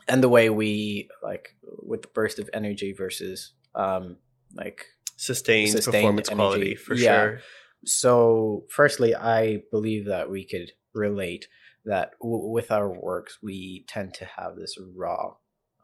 and 0.08 0.22
the 0.22 0.28
way 0.28 0.50
we 0.50 1.08
like 1.22 1.54
with 1.82 2.02
the 2.02 2.08
burst 2.08 2.38
of 2.38 2.50
energy 2.52 2.92
versus 2.92 3.52
um 3.74 4.16
like 4.54 4.84
Sustained, 5.16 5.68
Sustained 5.70 5.94
performance 5.94 6.28
energy. 6.30 6.36
quality 6.36 6.74
for 6.74 6.94
Yeah. 6.94 7.12
sure. 7.22 7.40
so 7.84 8.64
firstly 8.70 9.14
i 9.14 9.62
believe 9.70 10.06
that 10.06 10.30
we 10.30 10.44
could 10.44 10.72
relate 10.94 11.46
that 11.84 12.12
w- 12.20 12.48
with 12.48 12.70
our 12.70 12.88
works 12.90 13.38
we 13.42 13.84
tend 13.88 14.12
to 14.14 14.24
have 14.24 14.56
this 14.56 14.76
raw 14.96 15.34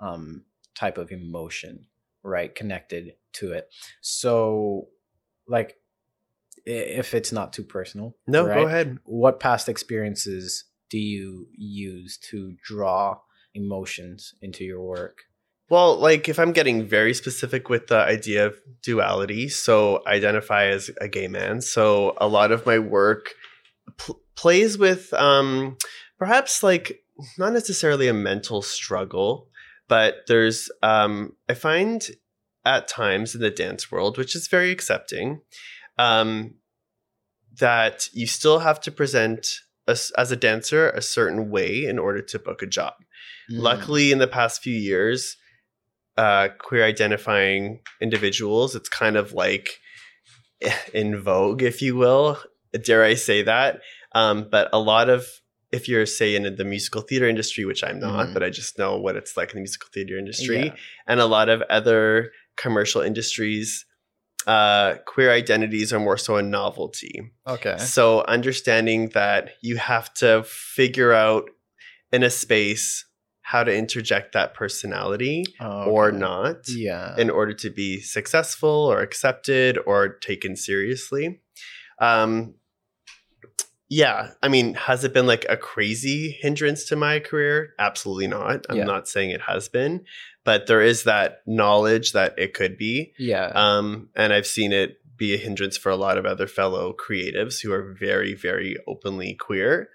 um 0.01 0.45
type 0.75 0.99
of 0.99 1.11
emotion 1.11 1.87
right 2.23 2.55
connected 2.55 3.13
to 3.37 3.53
it 3.53 3.69
so 4.01 4.89
like 5.49 5.77
if 6.65 7.15
it's 7.15 7.33
not 7.33 7.53
too 7.53 7.63
personal 7.63 8.17
No, 8.27 8.45
right, 8.47 8.55
go 8.55 8.67
ahead. 8.67 8.99
what 9.05 9.39
past 9.41 9.69
experiences 9.69 10.65
do 10.91 10.99
you 10.99 11.47
use 11.57 12.19
to 12.31 12.55
draw 12.65 13.19
emotions 13.55 14.35
into 14.43 14.65
your 14.65 14.83
work 14.83 15.19
Well, 15.69 15.97
like 15.97 16.29
if 16.29 16.39
I'm 16.39 16.53
getting 16.53 16.85
very 16.87 17.15
specific 17.15 17.69
with 17.69 17.87
the 17.89 17.99
idea 17.99 18.47
of 18.47 18.55
duality, 18.83 19.49
so 19.49 20.03
identify 20.07 20.67
as 20.67 20.91
a 21.01 21.09
gay 21.09 21.27
man. 21.29 21.61
So 21.61 22.15
a 22.21 22.29
lot 22.29 22.53
of 22.53 22.65
my 22.67 22.79
work 22.79 23.35
pl- 23.97 24.21
plays 24.37 24.79
with 24.79 25.13
um 25.15 25.77
perhaps 26.19 26.63
like 26.63 27.01
not 27.39 27.53
necessarily 27.53 28.07
a 28.09 28.15
mental 28.15 28.63
struggle, 28.63 29.49
but 29.89 30.15
there's 30.29 30.71
um 30.83 31.33
I 31.49 31.55
find 31.55 32.07
at 32.67 32.89
times 32.89 33.35
in 33.35 33.41
the 33.41 33.51
dance 33.51 33.91
world, 33.91 34.19
which 34.19 34.35
is 34.37 34.49
very 34.49 34.71
accepting, 34.71 35.41
um 35.99 36.55
that 37.59 38.09
you 38.13 38.27
still 38.27 38.59
have 38.59 38.79
to 38.83 38.91
present 38.91 39.47
as, 39.89 40.13
as 40.19 40.31
a 40.31 40.37
dancer 40.37 40.91
a 40.91 41.01
certain 41.01 41.49
way 41.51 41.87
in 41.87 41.99
order 41.99 42.21
to 42.21 42.39
book 42.39 42.61
a 42.61 42.67
job. 42.67 42.93
Mm. 43.51 43.61
Luckily, 43.63 44.13
in 44.13 44.19
the 44.19 44.27
past 44.27 44.63
few 44.63 44.75
years, 44.77 45.37
uh, 46.19 46.49
queer 46.59 46.85
identifying 46.85 47.81
individuals, 48.01 48.75
it's 48.75 48.89
kind 48.91 49.17
of 49.17 49.33
like 49.33 49.71
in 50.93 51.19
vogue, 51.21 51.63
if 51.63 51.81
you 51.81 51.97
will. 51.97 52.39
Dare 52.85 53.05
I 53.05 53.15
say 53.15 53.43
that? 53.43 53.81
Um, 54.13 54.49
but 54.51 54.69
a 54.73 54.79
lot 54.79 55.09
of, 55.09 55.27
if 55.73 55.89
you're, 55.89 56.05
say, 56.05 56.35
in 56.37 56.57
the 56.57 56.65
musical 56.65 57.01
theater 57.01 57.29
industry, 57.29 57.65
which 57.65 57.83
I'm 57.85 57.99
not, 58.01 58.29
Mhm. 58.29 58.35
but 58.35 58.43
I 58.43 58.51
just 58.51 58.79
know 58.79 58.99
what 58.99 59.17
it's 59.17 59.37
like 59.37 59.51
in 59.53 59.57
the 59.57 59.61
musical 59.63 59.89
theater 59.95 60.19
industry, 60.19 60.65
Yeah. 60.67 60.75
and 61.07 61.21
a 61.21 61.27
lot 61.27 61.49
of 61.49 61.63
other 61.71 62.33
commercial 62.57 63.01
industries, 63.03 63.85
uh, 64.47 64.95
queer 65.07 65.33
identities 65.33 65.93
are 65.93 66.01
more 66.01 66.17
so 66.17 66.37
a 66.37 66.43
novelty. 66.43 67.33
okay 67.47 67.77
So 67.79 68.25
understanding 68.27 69.09
that 69.11 69.51
you 69.63 69.77
have 69.77 70.13
to 70.15 70.45
figure 70.45 71.13
out 71.13 71.51
in 72.13 72.23
a 72.23 72.31
space 72.31 73.05
how 73.43 73.63
to 73.65 73.73
interject 73.75 74.33
that 74.33 74.55
personality 74.55 75.45
Oh, 75.61 75.85
or 75.91 76.11
not 76.13 76.57
yeah 76.69 77.15
in 77.17 77.31
order 77.31 77.53
to 77.55 77.71
be 77.71 78.01
successful 78.01 78.69
or 78.93 79.01
accepted 79.01 79.79
or 79.87 80.09
taken 80.09 80.57
seriously. 80.57 81.41
Um 82.01 82.55
yeah, 83.89 84.31
I 84.43 84.49
mean, 84.49 84.75
has 84.75 85.05
it 85.05 85.15
been 85.15 85.27
like 85.27 85.47
a 85.49 85.57
crazy 85.57 86.31
hindrance 86.41 86.85
to 86.87 86.97
my 86.97 87.21
career? 87.21 87.71
Absolutely 87.79 88.27
not. 88.29 88.67
I'm 88.69 88.79
Yeah. 88.79 88.85
not 88.85 89.09
saying 89.09 89.31
it 89.31 89.43
has 89.43 89.69
been, 89.69 90.05
but 90.45 90.67
there 90.67 90.81
is 90.83 91.05
that 91.05 91.39
knowledge 91.47 92.13
that 92.13 92.35
it 92.39 92.53
could 92.55 92.77
be. 92.77 93.13
yeah 93.19 93.53
Um, 93.55 94.09
and 94.17 94.33
I've 94.33 94.47
seen 94.47 94.73
it 94.73 94.97
be 95.17 95.35
a 95.35 95.39
hindrance 95.39 95.77
for 95.79 95.91
a 95.91 95.97
lot 95.97 96.19
of 96.19 96.27
other 96.27 96.47
fellow 96.47 96.93
creatives 96.95 97.63
who 97.63 97.73
are 97.73 97.95
very, 97.99 98.35
very 98.35 98.77
openly 98.87 99.35
queer. 99.35 99.89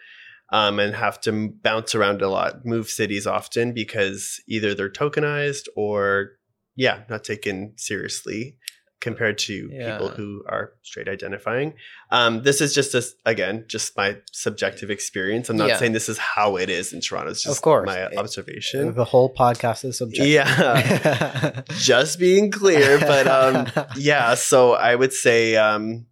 um, 0.54 0.80
and 0.80 0.94
have 0.96 1.18
to 1.22 1.30
m- 1.32 1.58
bounce 1.64 1.96
around 1.96 2.22
a 2.22 2.28
lot, 2.28 2.66
move 2.66 2.89
cities 2.89 3.26
often 3.26 3.72
because 3.74 4.42
either 4.50 4.76
they're 4.76 4.89
tokenized 4.89 5.68
or, 5.78 6.32
yeah, 6.76 7.04
not 7.10 7.24
taken 7.24 7.72
seriously 7.78 8.58
compared 9.02 9.38
to 9.39 9.70
Yeah. 9.72 9.91
people 9.97 10.10
who 10.10 10.43
are 10.47 10.72
straight 10.84 11.08
identifying. 11.10 11.74
Um, 12.12 12.43
this 12.43 12.62
is 12.62 12.74
just 12.74 12.93
a, 12.95 13.04
again 13.26 13.66
just 13.68 13.97
my 13.97 14.18
subjective 14.32 14.89
experience. 14.91 15.49
I'm 15.49 15.58
not 15.58 15.70
Yeah. 15.70 15.78
saying 15.78 15.93
this 15.93 16.08
is 16.08 16.18
how 16.18 16.56
it 16.58 16.70
is 16.70 16.93
in 16.93 17.02
Toronto. 17.02 17.32
It's 17.32 17.43
just 17.43 17.58
of 17.58 17.62
course. 17.62 17.88
my 17.88 17.97
It- 18.06 18.18
observation. 18.18 18.93
The 18.93 19.04
whole 19.06 19.34
podcast 19.34 19.84
is 19.86 19.97
subjective. 19.97 20.28
Yeah, 20.28 21.62
just 21.80 22.20
being 22.20 22.52
clear, 22.52 22.99
but 22.99 23.28
um, 23.28 23.68
yeah. 23.97 24.36
So 24.36 24.74
I 24.74 24.95
would 24.95 25.14
say, 25.14 25.56
um, 25.58 26.06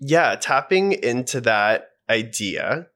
yeah, 0.00 0.36
tapping 0.36 0.92
into 0.92 1.40
that 1.42 1.88
idea 2.08 2.86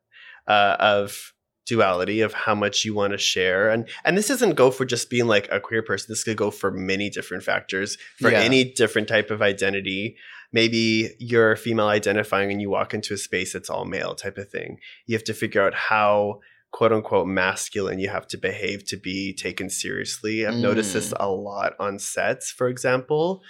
uh, 0.47 0.76
of 0.78 1.32
duality 1.66 2.20
of 2.20 2.32
how 2.32 2.54
much 2.54 2.84
you 2.84 2.92
want 2.94 3.12
to 3.12 3.18
share 3.18 3.70
and 3.70 3.88
and 4.04 4.18
this 4.18 4.26
doesn't 4.28 4.54
go 4.56 4.70
for 4.70 4.84
just 4.84 5.08
being 5.08 5.26
like 5.28 5.48
a 5.52 5.60
queer 5.60 5.82
person 5.82 6.06
this 6.08 6.24
could 6.24 6.36
go 6.36 6.50
for 6.50 6.70
many 6.72 7.08
different 7.08 7.44
factors 7.44 7.96
for 8.18 8.30
Yeah. 8.32 8.40
any 8.40 8.64
different 8.64 9.06
type 9.06 9.30
of 9.30 9.40
identity 9.42 10.16
maybe 10.52 11.14
you're 11.20 11.54
female 11.56 11.86
identifying 11.88 12.50
and 12.50 12.60
you 12.60 12.68
walk 12.68 12.94
into 12.94 13.14
a 13.14 13.16
space 13.16 13.52
that's 13.52 13.70
all 13.70 13.84
male 13.84 14.14
type 14.16 14.38
of 14.38 14.50
thing 14.50 14.78
you 15.06 15.14
have 15.16 15.24
to 15.24 15.34
figure 15.34 15.62
out 15.62 15.72
how 15.74 16.40
quote 16.72 16.92
unquote 16.92 17.28
masculine 17.28 18.00
you 18.00 18.08
have 18.08 18.26
to 18.26 18.36
behave 18.36 18.84
to 18.86 18.96
be 18.96 19.32
taken 19.32 19.70
seriously 19.70 20.44
i've 20.44 20.54
noticed 20.56 20.94
this 20.94 21.14
a 21.20 21.28
lot 21.30 21.74
on 21.78 21.96
sets 21.98 22.50
for 22.50 22.66
example 22.68 23.40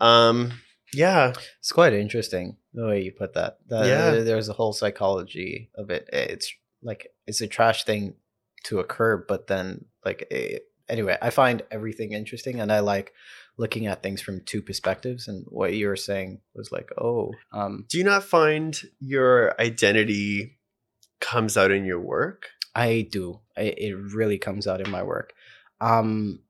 um 0.00 0.52
yeah 0.92 1.32
It's 1.60 1.70
quite 1.70 1.92
interesting 1.92 2.56
the 2.74 2.86
way 2.86 3.02
you 3.02 3.12
put 3.12 3.34
that. 3.34 3.58
That- 3.68 3.86
Yeah. 3.86 4.10
There's 4.24 4.48
a 4.48 4.54
whole 4.54 4.72
psychology 4.72 5.70
of 5.76 5.90
it. 5.90 6.08
It's 6.12 6.50
like 6.82 7.08
it's 7.26 7.40
a 7.40 7.46
trash 7.46 7.84
thing 7.84 8.14
to 8.64 8.78
occur, 8.80 9.16
but 9.16 9.46
then 9.46 9.86
like 10.04 10.26
it, 10.30 10.64
anyway, 10.88 11.16
I 11.20 11.30
find 11.30 11.62
everything 11.70 12.12
interesting, 12.12 12.60
and 12.60 12.72
I 12.72 12.80
like 12.80 13.12
looking 13.58 13.86
at 13.86 14.02
things 14.02 14.22
from 14.22 14.42
two 14.44 14.62
perspectives. 14.62 15.28
And 15.28 15.44
what 15.48 15.74
you 15.74 15.88
were 15.88 15.96
saying 15.96 16.40
was 16.54 16.72
like, 16.72 16.90
oh, 16.98 17.32
um, 17.52 17.86
do 17.88 17.98
you 17.98 18.04
not 18.04 18.24
find 18.24 18.80
your 19.00 19.60
identity 19.60 20.58
comes 21.20 21.56
out 21.56 21.70
in 21.70 21.84
your 21.84 22.00
work 22.00 22.48
I 22.74 23.06
do. 23.10 23.40
I, 23.56 23.74
it 23.76 23.94
really 24.14 24.38
comes 24.38 24.66
out 24.66 24.80
in 24.80 24.90
my 24.90 25.02
work. 25.02 25.34
Um, 25.80 26.40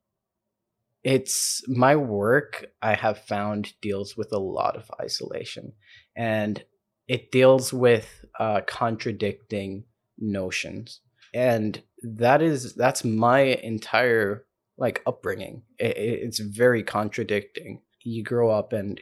it's 1.02 1.62
my 1.66 1.96
work. 1.96 2.66
I 2.80 2.94
have 2.94 3.18
found 3.18 3.72
deals 3.80 4.16
with 4.16 4.32
a 4.32 4.38
lot 4.38 4.76
of 4.76 4.90
isolation, 5.00 5.72
and 6.16 6.62
it 7.08 7.32
deals 7.32 7.72
with 7.72 8.24
uh, 8.38 8.60
contradicting 8.66 9.84
notions, 10.22 11.00
and 11.34 11.82
that 12.02 12.40
is 12.40 12.74
that's 12.74 13.04
my 13.04 13.40
entire 13.40 14.46
like 14.78 15.02
upbringing. 15.06 15.62
It, 15.78 15.96
it- 15.98 16.20
it's 16.24 16.38
very 16.38 16.82
contradicting. 16.82 17.82
You 18.04 18.22
grow 18.24 18.50
up 18.50 18.72
and 18.72 18.98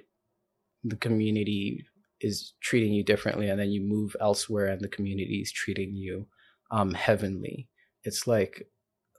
the 0.82 0.96
community 0.96 1.84
is 2.20 2.54
treating 2.60 2.92
you 2.92 3.04
differently, 3.04 3.48
and 3.48 3.58
then 3.60 3.70
you 3.70 3.80
move 3.82 4.16
elsewhere, 4.20 4.66
and 4.66 4.80
the 4.80 4.88
community 4.88 5.40
is 5.42 5.52
treating 5.52 5.94
you 5.94 6.26
um 6.70 6.94
heavenly. 6.94 7.68
It's 8.04 8.26
like 8.26 8.66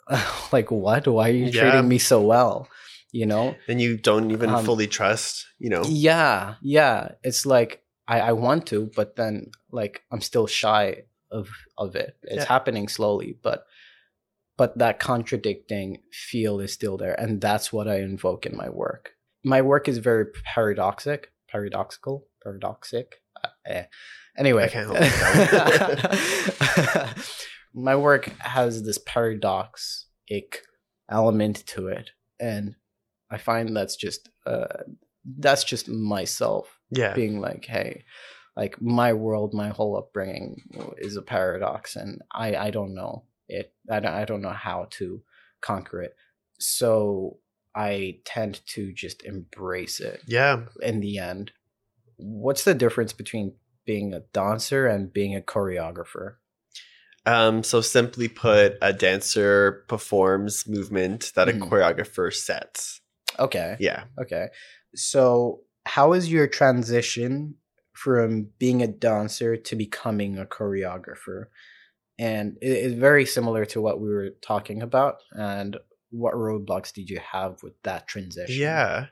like 0.52 0.72
what? 0.72 1.08
Why 1.08 1.30
are 1.30 1.34
you 1.34 1.46
Yeah. 1.46 1.62
treating 1.62 1.88
me 1.88 1.98
so 2.00 2.22
well? 2.22 2.68
You 3.14 3.26
know? 3.26 3.56
And 3.68 3.82
you 3.82 3.98
don't 3.98 4.32
even 4.32 4.50
Um, 4.50 4.64
fully 4.66 4.88
trust 4.88 5.46
you 5.60 5.70
know? 5.70 5.84
Yeah 5.84 6.56
yeah. 6.62 7.14
It's 7.24 7.46
like 7.46 7.84
i 8.08 8.20
i 8.20 8.32
want 8.32 8.66
to 8.68 8.90
but 8.96 9.16
then 9.16 9.52
like 9.72 10.02
i'm 10.12 10.22
still 10.22 10.48
shy 10.48 11.04
of 11.32 11.50
of 11.78 11.96
it. 11.96 12.18
It's 12.24 12.36
Yeah. 12.36 12.46
happening 12.46 12.88
slowly 12.88 13.38
but 13.42 13.66
but 14.58 14.78
that 14.78 15.00
contradicting 15.00 16.02
feel 16.12 16.60
is 16.60 16.74
still 16.74 16.98
there 16.98 17.20
and 17.20 17.42
that's 17.42 17.74
what 17.74 17.88
i 17.88 18.00
invoke 18.00 18.46
in 18.46 18.56
my 18.56 18.70
work. 18.70 19.12
My 19.44 19.62
work 19.62 19.88
is 19.88 19.98
very 19.98 20.26
paradoxic 20.54 21.32
paradoxical 21.50 22.28
paradoxic 22.44 23.22
uh, 23.44 23.48
eh. 23.66 23.84
anyway. 24.38 24.66
I 24.66 24.68
can't 24.68 24.96
help 24.96 27.18
my 27.74 27.96
work 27.96 28.26
has 28.40 28.84
this 28.84 28.98
paradoxic 28.98 30.64
element 31.10 31.66
to 31.68 31.88
it 31.88 32.12
and 32.40 32.76
i 33.30 33.38
find 33.38 33.76
that's 33.76 33.96
just 33.96 34.30
uh 34.46 34.66
that's 35.38 35.64
just 35.64 35.88
myself 35.88 36.80
yeah. 36.90 37.14
being 37.14 37.40
like 37.40 37.66
hey 37.66 38.04
like 38.56 38.82
my 38.82 39.14
world 39.14 39.54
my 39.54 39.70
whole 39.70 39.98
upbringing 39.98 40.62
is 40.98 41.16
a 41.16 41.22
paradox 41.22 41.96
and 41.96 42.22
i 42.32 42.56
i 42.56 42.70
don't 42.70 42.94
know 42.94 43.24
it 43.48 43.74
i 43.90 44.00
don't, 44.00 44.14
I 44.14 44.26
don't 44.26 44.42
know 44.42 44.50
how 44.50 44.88
to 44.92 45.22
conquer 45.62 46.02
it. 46.02 46.16
So 46.60 47.38
i 47.76 48.18
tend 48.26 48.66
to 48.68 48.92
just 48.94 49.24
embrace 49.24 50.00
it 50.00 50.22
yeah. 50.28 50.66
in 50.82 51.00
the 51.00 51.18
end. 51.18 51.52
What's 52.18 52.64
the 52.66 52.74
difference 52.74 53.14
between 53.14 53.54
being 53.86 54.14
a 54.14 54.20
dancer 54.34 54.88
and 54.88 55.12
being 55.14 55.36
a 55.36 55.42
choreographer? 55.42 56.36
Um 57.26 57.64
so 57.64 57.82
simply 57.82 58.28
put 58.28 58.78
a 58.82 58.92
dancer 58.94 59.86
performs 59.88 60.68
movement 60.68 61.32
that 61.36 61.50
a 61.50 61.54
Mhm. 61.54 61.70
choreographer 61.70 62.34
sets. 62.34 63.02
Okay. 63.40 63.78
Yeah. 63.80 64.04
Okay. 64.22 64.48
So, 64.96 65.62
how 65.86 66.14
is 66.14 66.32
your 66.32 66.48
transition 66.48 67.56
from 68.04 68.50
being 68.60 68.82
a 68.82 68.88
dancer 68.88 69.56
to 69.58 69.76
becoming 69.76 70.38
a 70.38 70.46
choreographer? 70.46 71.46
And 72.18 72.58
it 72.62 72.72
is 72.72 72.94
very 72.94 73.26
similar 73.26 73.66
to 73.66 73.82
what 73.82 74.00
we 74.00 74.10
were 74.10 74.30
talking 74.42 74.82
about. 74.82 75.16
And 75.32 75.78
what 76.12 76.34
roadblocks 76.34 76.94
did 76.94 77.10
you 77.10 77.20
have 77.32 77.64
with 77.64 77.74
that 77.84 78.08
transition? 78.08 78.56
Yeah. 78.60 79.08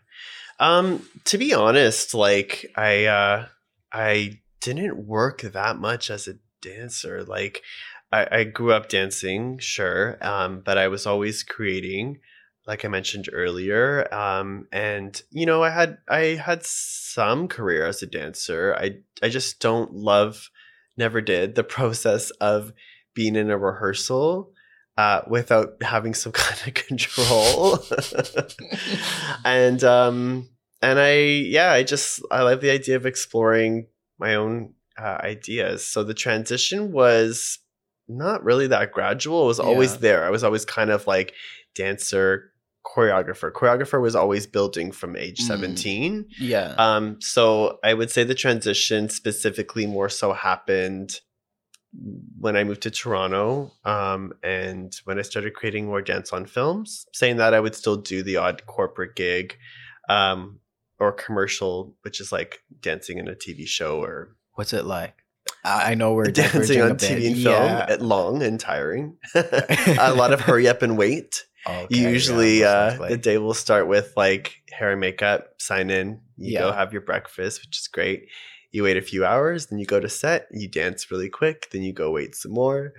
Um 0.60 1.08
to 1.26 1.38
be 1.38 1.54
honest, 1.54 2.14
like 2.14 2.66
I 2.76 3.06
uh 3.06 3.48
I 3.92 4.42
didn't 4.62 5.06
work 5.06 5.42
that 5.42 5.78
much 5.78 6.10
as 6.10 6.28
a 6.28 6.40
dancer. 6.62 7.24
Like 7.24 7.64
I, 8.12 8.28
I 8.32 8.44
grew 8.44 8.74
up 8.74 8.90
dancing, 8.90 9.60
sure, 9.60 10.18
um, 10.22 10.62
but 10.66 10.78
I 10.78 10.88
was 10.88 11.06
always 11.06 11.44
creating, 11.44 12.20
like 12.70 12.86
I 12.86 12.88
mentioned 12.88 13.28
earlier. 13.34 14.08
Um, 14.14 14.68
and 14.72 15.20
you 15.32 15.46
know, 15.48 15.64
I 15.64 15.72
had 15.72 15.98
I 16.08 16.20
had 16.48 16.64
some 16.64 17.48
career 17.48 17.86
as 17.88 18.04
a 18.04 18.06
dancer. 18.06 18.76
I 18.80 18.98
I 19.24 19.30
just 19.30 19.60
don't 19.60 19.92
love, 19.94 20.50
never 20.96 21.20
did 21.20 21.56
the 21.56 21.64
process 21.78 22.30
of 22.40 22.72
being 23.16 23.36
in 23.36 23.50
a 23.50 23.58
rehearsal 23.58 24.54
uh, 24.98 25.22
without 25.28 25.82
having 25.82 26.14
some 26.14 26.32
kind 26.46 26.62
of 26.68 26.74
control. 26.76 27.80
and 29.44 29.84
um, 29.84 30.48
and 30.82 31.00
I 31.00 31.16
yeah, 31.22 31.72
I 31.72 31.84
just 31.84 32.22
I 32.32 32.44
love 32.44 32.62
the 32.62 32.70
idea 32.72 32.96
of 32.96 33.06
exploring 33.08 33.88
my 34.20 34.36
own 34.36 34.74
uh, 34.98 35.18
ideas. 35.24 35.86
So 35.86 36.04
the 36.04 36.14
transition 36.14 36.92
was 36.92 37.58
not 38.08 38.44
really 38.44 38.68
that 38.68 38.92
gradual. 38.92 39.44
It 39.46 39.48
was 39.48 39.60
always 39.60 39.94
Yeah. 39.94 40.00
there. 40.00 40.26
I 40.26 40.30
was 40.30 40.44
always 40.44 40.66
kind 40.66 40.90
of 40.90 41.08
like 41.08 41.34
dancer, 41.76 42.52
choreographer. 42.96 43.52
Choreographer 43.52 44.02
was 44.02 44.16
always 44.16 44.48
building 44.48 44.92
from 44.92 45.16
age 45.16 45.40
Mm. 45.42 45.48
17. 45.48 46.26
Yeah. 46.40 46.74
Um, 46.78 47.22
so 47.22 47.78
I 47.84 47.94
would 47.94 48.10
say 48.10 48.24
the 48.24 48.34
transition 48.36 49.10
specifically 49.10 49.86
more 49.86 50.10
so 50.10 50.34
happened 50.34 51.20
when 52.40 52.56
I 52.56 52.64
moved 52.64 52.82
to 52.84 52.92
Toronto 52.92 53.72
um, 53.84 54.34
and 54.44 54.94
when 55.06 55.18
I 55.18 55.24
started 55.24 55.54
creating 55.56 55.86
more 55.88 56.02
dance 56.02 56.32
on 56.32 56.46
films. 56.46 57.06
Saying 57.14 57.38
that, 57.38 57.54
I 57.54 57.60
would 57.60 57.76
still 57.76 57.96
do 57.96 58.22
the 58.24 58.38
odd 58.38 58.66
corporate 58.68 59.16
gig 59.16 59.56
um, 60.08 60.60
or 61.00 61.12
commercial, 61.12 61.96
which 62.04 62.20
is 62.22 62.32
like 62.32 62.60
dancing 62.80 63.18
in 63.18 63.28
a 63.28 63.34
TV 63.36 63.68
show 63.68 64.02
or 64.04 64.36
What's 64.54 64.74
it 64.74 64.86
like? 64.86 65.16
I 65.64 65.96
know 65.96 66.14
we're 66.14 66.26
dancing 66.32 66.82
on. 66.82 66.92
TV 66.98 67.28
and 67.28 67.36
film. 67.44 67.64
Yeah. 67.66 67.86
at 67.90 68.02
long 68.02 68.44
and 68.44 68.60
tiring. 68.60 69.18
a 69.36 70.14
lot 70.14 70.32
of 70.34 70.42
hurry 70.48 70.68
up 70.68 70.82
and 70.82 70.98
wait. 70.98 71.46
Okay, 71.70 72.12
Usually, 72.12 72.62
most 72.62 72.68
uh, 72.68 73.08
the 73.08 73.18
day 73.18 73.38
will 73.38 73.54
start 73.54 73.88
with 73.88 74.14
like 74.16 74.62
hair 74.72 74.92
and 74.92 75.00
makeup, 75.00 75.50
sign 75.58 75.90
in, 75.90 76.22
you 76.38 76.58
go 76.58 76.72
have 76.72 76.94
your 76.94 77.02
breakfast, 77.02 77.62
which 77.62 77.80
is 77.80 77.88
great. 77.88 78.28
You 78.72 78.84
wait 78.84 78.98
a 78.98 79.02
few 79.02 79.26
hours, 79.26 79.68
then 79.68 79.80
you 79.80 79.86
go 79.86 80.00
to 80.00 80.10
set, 80.10 80.48
you 80.52 80.68
dance 80.68 81.10
really 81.10 81.30
quick, 81.30 81.70
then 81.72 81.82
you 81.82 81.92
go 81.92 82.12
wait 82.12 82.36
some 82.36 82.52
more. 82.52 82.94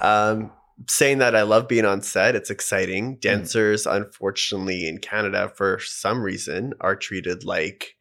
Um, 0.00 0.50
saying 0.88 1.18
that 1.18 1.36
I 1.36 1.42
love 1.42 1.68
being 1.68 1.84
on 1.84 2.00
set, 2.02 2.34
it's 2.34 2.50
exciting. 2.50 3.16
Mm. 3.16 3.20
Dancers, 3.20 3.86
unfortunately, 3.86 4.88
in 4.88 4.98
Canada, 4.98 5.52
for 5.54 5.78
some 5.80 6.22
reason, 6.22 6.72
are 6.80 6.96
treated 6.96 7.44
like 7.44 7.96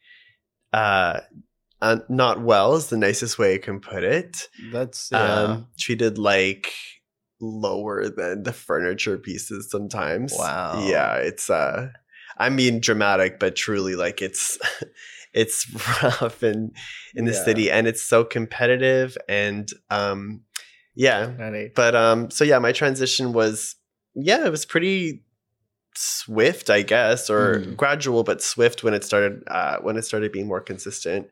uh, 0.71 1.19
uh, 1.81 1.97
not 2.09 2.41
well, 2.41 2.75
is 2.75 2.87
the 2.87 2.97
nicest 2.97 3.39
way 3.39 3.55
I 3.55 3.57
can 3.57 3.79
put 3.79 4.03
it 4.03 4.49
That's 4.71 5.09
yeah. 5.11 5.33
um, 5.33 5.67
treated 5.77 6.17
like 6.17 6.71
lower 7.41 8.09
than 8.09 8.43
the 8.43 8.53
furniture 8.53 9.17
pieces 9.17 9.69
sometimes. 9.71 10.33
Wow. 10.37 10.71
Yeah, 10.87 11.15
it's 11.15 11.49
uh 11.49 11.89
I 12.37 12.49
mean 12.49 12.79
dramatic, 12.79 13.39
but 13.39 13.55
truly 13.55 13.95
like 13.95 14.21
it's 14.21 14.57
it's 15.33 15.67
rough 16.03 16.43
in 16.43 16.71
in 17.15 17.25
the 17.25 17.33
Yeah. 17.33 17.43
city 17.43 17.71
and 17.71 17.87
it's 17.87 18.01
so 18.01 18.23
competitive 18.23 19.17
and 19.27 19.69
um 19.89 20.41
Yeah. 20.95 21.31
But 21.75 21.95
um 21.95 22.29
so 22.31 22.43
yeah, 22.43 22.59
my 22.59 22.71
transition 22.71 23.33
was 23.33 23.75
yeah, 24.15 24.45
it 24.45 24.51
was 24.51 24.65
pretty 24.65 25.23
swift, 25.95 26.69
I 26.69 26.81
guess, 26.81 27.29
or 27.29 27.59
Mm. 27.59 27.75
gradual 27.77 28.23
but 28.23 28.41
swift 28.41 28.83
when 28.83 28.93
it 28.93 29.03
started 29.03 29.43
uh 29.47 29.77
when 29.81 29.97
it 29.97 30.03
started 30.03 30.31
being 30.31 30.47
more 30.47 30.61
consistent. 30.61 31.27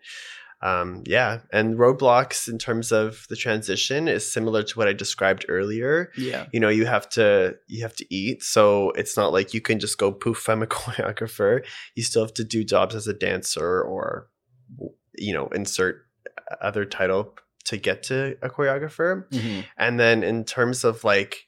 Um 0.61 1.03
yeah, 1.05 1.41
and 1.51 1.77
roadblocks 1.77 2.47
in 2.47 2.57
terms 2.57 2.91
of 2.91 3.25
the 3.29 3.35
transition 3.35 4.07
is 4.07 4.31
similar 4.31 4.63
to 4.63 4.77
what 4.77 4.87
I 4.87 4.93
described 4.93 5.45
earlier. 5.47 6.11
Yeah. 6.17 6.47
You 6.51 6.59
know, 6.59 6.69
you 6.69 6.85
have 6.85 7.07
to 7.09 7.55
you 7.67 7.83
have 7.83 7.95
to 7.97 8.05
eat, 8.13 8.43
so 8.43 8.91
it's 8.91 9.15
not 9.15 9.31
like 9.33 9.53
you 9.53 9.61
can 9.61 9.79
just 9.79 9.97
go 9.97 10.11
poof 10.11 10.49
I'm 10.49 10.63
a 10.63 10.67
choreographer. 10.77 11.63
You 11.95 12.03
still 12.03 12.23
have 12.23 12.33
to 12.35 12.43
do 12.43 12.63
jobs 12.63 12.95
as 12.95 13.07
a 13.07 13.13
dancer 13.13 13.81
or 13.81 14.29
you 15.17 15.33
know, 15.33 15.47
insert 15.47 16.05
other 16.61 16.85
title 16.85 17.35
to 17.65 17.77
get 17.77 18.03
to 18.03 18.37
a 18.41 18.49
choreographer. 18.49 19.27
Mhm. 19.29 19.65
And 19.77 19.99
then 19.99 20.23
in 20.23 20.43
terms 20.45 20.83
of 20.83 21.03
like 21.03 21.47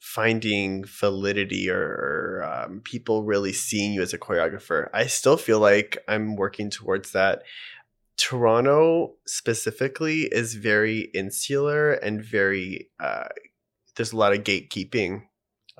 finding 0.00 0.84
validity 0.84 1.70
or, 1.70 1.78
or 1.78 2.50
um, 2.52 2.80
people 2.84 3.22
really 3.24 3.52
seeing 3.52 3.92
you 3.92 4.02
as 4.02 4.12
a 4.12 4.18
choreographer, 4.18 4.88
I 4.92 5.06
still 5.06 5.36
feel 5.36 5.60
like 5.60 5.98
I'm 6.08 6.36
working 6.36 6.70
towards 6.70 7.12
that. 7.12 7.42
Toronto 8.20 9.14
specifically 9.26 10.22
is 10.22 10.54
very 10.54 11.10
insular 11.14 11.92
and 11.92 12.22
very, 12.22 12.90
uh, 13.00 13.28
there's 13.96 14.12
a 14.12 14.16
lot 14.16 14.32
of 14.32 14.44
gatekeeping 14.44 15.22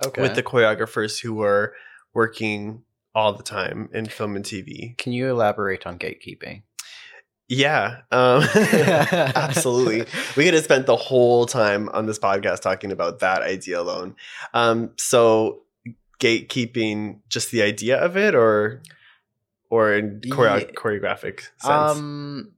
Okay. 0.06 0.22
with 0.22 0.34
the 0.34 0.42
choreographers 0.42 1.20
who 1.20 1.42
are 1.42 1.74
working 2.14 2.82
all 3.14 3.34
the 3.34 3.42
time 3.42 3.90
in 3.92 4.06
film 4.06 4.36
and 4.36 4.44
TV. 4.44 4.96
Can 4.96 5.12
you 5.12 5.28
elaborate 5.28 5.86
on 5.86 5.98
gatekeeping? 5.98 6.62
Yeah, 7.48 8.02
um, 8.10 8.42
absolutely. 8.54 10.06
We 10.36 10.44
could 10.44 10.54
have 10.54 10.64
spent 10.64 10.86
the 10.86 10.96
whole 10.96 11.44
time 11.46 11.88
on 11.90 12.06
this 12.06 12.18
podcast 12.18 12.60
talking 12.60 12.92
about 12.92 13.18
that 13.18 13.42
idea 13.42 13.80
alone. 13.80 14.14
Um, 14.54 14.92
so 14.96 15.62
gatekeeping, 16.20 17.20
just 17.28 17.50
the 17.50 17.62
idea 17.62 17.98
of 17.98 18.16
it, 18.16 18.34
or 18.34 18.82
or 19.70 19.94
in 19.94 20.20
choreo- 20.20 20.74
choreographic 20.74 21.40
sense. 21.58 21.96
Um, 21.96 22.52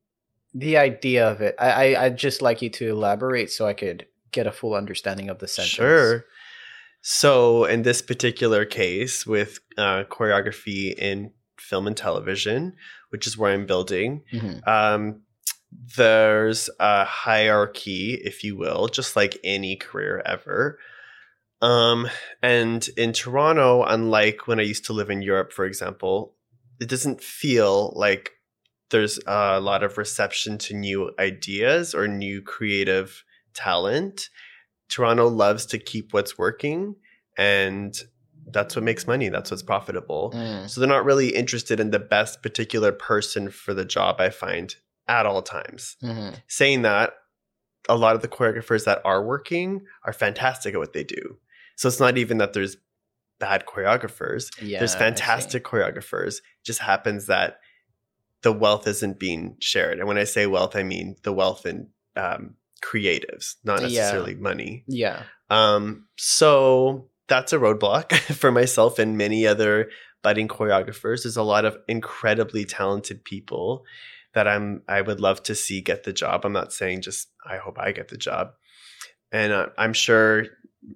the 0.55 0.77
idea 0.79 1.29
of 1.31 1.41
it. 1.41 1.55
I, 1.59 1.71
I 1.97 2.05
I'd 2.07 2.19
just 2.19 2.43
like 2.43 2.61
you 2.63 2.71
to 2.71 2.91
elaborate 2.91 3.51
so 3.51 3.67
I 3.67 3.75
could 3.75 4.07
get 4.33 4.47
a 4.47 4.53
full 4.53 4.75
understanding 4.75 5.29
of 5.31 5.39
the 5.39 5.47
sentence. 5.49 5.71
Sure. 5.73 6.25
So 7.03 7.65
in 7.65 7.83
this 7.83 8.01
particular 8.03 8.65
case, 8.65 9.27
with 9.27 9.61
uh, 9.77 10.05
choreography 10.05 10.95
in 10.95 11.33
film 11.59 11.87
and 11.87 11.97
television, 11.97 12.75
which 13.11 13.27
is 13.27 13.37
where 13.39 13.53
I'm 13.53 13.67
building, 13.67 14.23
Mhm. 14.33 14.67
um, 14.67 15.23
there's 15.97 16.69
a 16.79 17.05
hierarchy, 17.05 18.15
if 18.15 18.45
you 18.45 18.57
will, 18.57 18.89
just 18.89 19.17
like 19.17 19.39
any 19.43 19.75
career 19.77 20.23
ever. 20.27 20.79
Um, 21.63 22.09
and 22.43 22.87
in 22.97 23.13
Toronto, 23.13 23.83
unlike 23.85 24.47
when 24.47 24.61
I 24.61 24.65
used 24.65 24.85
to 24.87 24.93
live 24.93 25.11
in 25.11 25.23
Europe, 25.23 25.53
for 25.53 25.65
example, 25.65 26.35
it 26.83 26.89
doesn't 26.89 27.23
feel 27.23 27.93
like 27.95 28.33
there's 28.91 29.19
a 29.27 29.61
lot 29.61 29.83
of 29.83 29.97
reception 29.97 30.59
to 30.59 30.75
new 30.75 31.13
ideas 31.19 31.95
or 31.95 32.09
new 32.09 32.43
creative 32.43 33.25
talent. 33.55 34.29
Toronto 34.89 35.29
loves 35.29 35.65
to 35.67 35.79
keep 35.79 36.13
what's 36.13 36.37
working, 36.37 36.97
and 37.39 37.99
that's 38.49 38.75
what 38.75 38.85
makes 38.85 39.07
money. 39.07 39.29
That's 39.29 39.51
what's 39.51 39.63
profitable. 39.63 40.33
Mm. 40.35 40.69
So 40.69 40.81
they're 40.81 40.89
not 40.89 41.05
really 41.05 41.29
interested 41.29 41.79
in 41.81 41.93
the 41.93 41.99
best 41.99 42.43
particular 42.43 42.93
person 42.93 43.49
for 43.49 43.73
the 43.73 43.85
job, 43.85 44.21
I 44.21 44.31
find, 44.31 44.75
at 45.07 45.25
all 45.25 45.41
times. 45.41 45.97
Mhm. 46.03 46.43
Saying 46.49 46.83
that, 46.83 47.15
a 47.89 47.97
lot 47.97 48.17
of 48.17 48.23
the 48.23 48.29
choreographers 48.29 48.85
that 48.85 49.01
are 49.05 49.25
working 49.25 49.87
are 50.05 50.13
fantastic 50.13 50.75
at 50.75 50.81
what 50.81 50.93
they 50.93 51.05
do. 51.05 51.39
So 51.77 51.89
it's 51.89 52.01
not 52.01 52.19
even 52.19 52.39
that 52.39 52.53
there's 52.53 52.77
bad 53.39 53.65
choreographers. 53.67 54.51
Yeah, 54.63 54.79
there's 54.79 54.95
fantastic 54.95 55.65
choreographers. 55.65 56.37
It 56.39 56.65
just 56.65 56.81
happens 56.81 57.27
that 57.27 57.59
the 58.43 58.53
wealth 58.53 58.87
isn't 58.87 59.19
being 59.19 59.57
shared. 59.61 59.99
And 59.99 60.09
when 60.09 60.19
I 60.19 60.25
say 60.25 60.47
wealth, 60.47 60.75
I 60.77 60.83
mean 60.83 61.17
the 61.23 61.33
wealth 61.33 61.65
in 61.67 61.89
um, 62.17 62.55
creatives, 62.85 63.55
not 63.65 63.81
Yeah. 63.83 63.87
necessarily 63.89 64.35
money. 64.35 64.85
Yeah. 64.87 65.23
Um, 65.51 66.07
so 66.17 67.09
that's 67.29 67.53
a 67.53 67.59
roadblock 67.59 68.13
for 68.35 68.51
myself 68.51 68.99
and 68.99 69.17
many 69.17 69.47
other 69.47 69.91
budding 70.23 70.49
choreographers. 70.49 71.23
There's 71.23 71.37
a 71.37 71.43
lot 71.43 71.65
of 71.65 71.77
incredibly 71.89 72.65
talented 72.65 73.25
people 73.25 73.85
that 74.35 74.49
I'm 74.49 74.83
I 74.89 75.03
would 75.03 75.21
love 75.21 75.43
to 75.45 75.55
see 75.55 75.81
get 75.81 76.05
the 76.05 76.13
job. 76.13 76.45
I'm 76.45 76.53
not 76.53 76.73
saying 76.73 77.03
just 77.03 77.29
I 77.49 77.59
hope 77.59 77.79
I 77.79 77.93
get 77.93 78.09
the 78.09 78.17
job. 78.17 78.53
And 79.31 79.53
uh, 79.53 79.67
I'm 79.79 79.93
sure 79.93 80.47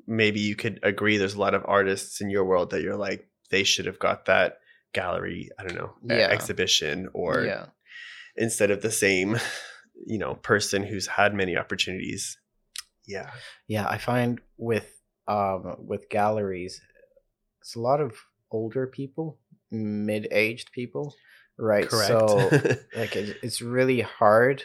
maybe 0.07 0.41
you 0.41 0.57
could 0.57 0.80
agree 0.82 1.16
there's 1.16 1.34
a 1.34 1.41
lot 1.41 1.55
of 1.55 1.64
artists 1.66 2.20
in 2.20 2.30
your 2.30 2.45
world 2.45 2.70
that 2.70 2.82
you're 2.82 2.97
like 2.97 3.28
they 3.51 3.62
should 3.64 3.87
have 3.87 3.99
got 3.99 4.24
that 4.26 4.59
gallery, 4.93 5.51
I 5.59 5.62
don't 5.62 5.76
know, 5.76 5.93
Yeah. 6.03 6.28
exhibition 6.28 7.09
or 7.12 7.43
yeah. 7.45 7.66
instead 8.37 8.70
of 8.70 8.82
the 8.82 8.91
same, 8.91 9.39
you 10.07 10.18
know, 10.18 10.34
person 10.34 10.82
who's 10.82 11.07
had 11.07 11.34
many 11.34 11.57
opportunities. 11.57 12.39
Yeah. 13.07 13.30
Yeah, 13.68 13.87
I 13.89 13.99
find 13.99 14.41
with 14.57 14.91
um 15.28 15.76
with 15.78 16.09
galleries, 16.09 16.80
it's 17.61 17.76
a 17.76 17.80
lot 17.80 18.01
of 18.01 18.16
older 18.51 18.87
people, 18.87 19.39
mid-aged 19.70 20.72
people, 20.72 21.14
right? 21.59 21.89
Correct. 21.89 22.09
So 22.09 22.26
like 22.97 23.14
it, 23.16 23.37
it's 23.43 23.61
really 23.62 24.01
hard 24.01 24.64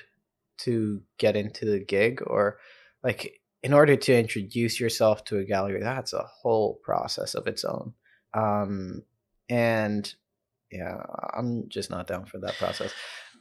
to 0.59 1.01
get 1.17 1.35
into 1.35 1.65
the 1.65 1.79
gig 1.79 2.21
or 2.25 2.57
like 3.03 3.40
in 3.63 3.73
order 3.73 3.95
to 3.95 4.17
introduce 4.17 4.79
yourself 4.79 5.23
to 5.25 5.37
a 5.37 5.43
gallery 5.45 5.81
that's 5.81 6.13
a 6.13 6.23
whole 6.41 6.79
process 6.83 7.35
of 7.35 7.47
its 7.47 7.63
own 7.63 7.93
um 8.33 9.03
and 9.49 10.15
yeah 10.71 10.97
i'm 11.33 11.67
just 11.69 11.89
not 11.89 12.07
down 12.07 12.25
for 12.25 12.39
that 12.39 12.55
process 12.55 12.91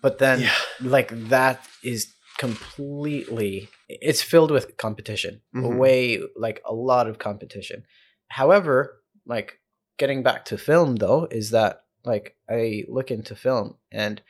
but 0.02 0.18
then 0.18 0.40
yeah. 0.40 0.52
like 0.82 1.10
that 1.28 1.64
is 1.82 2.12
completely 2.38 3.68
it's 3.88 4.22
filled 4.22 4.50
with 4.50 4.76
competition 4.76 5.40
Mhm. 5.54 5.76
way 5.78 6.20
like 6.36 6.60
a 6.64 6.72
lot 6.74 7.06
of 7.06 7.18
competition 7.18 7.84
however 8.28 9.00
like 9.26 9.60
getting 9.98 10.22
back 10.22 10.44
to 10.46 10.56
film 10.58 10.96
though 10.96 11.26
is 11.30 11.50
that 11.50 11.82
like 12.04 12.36
i 12.48 12.84
look 12.88 13.10
into 13.10 13.34
film 13.36 13.76
and 13.92 14.22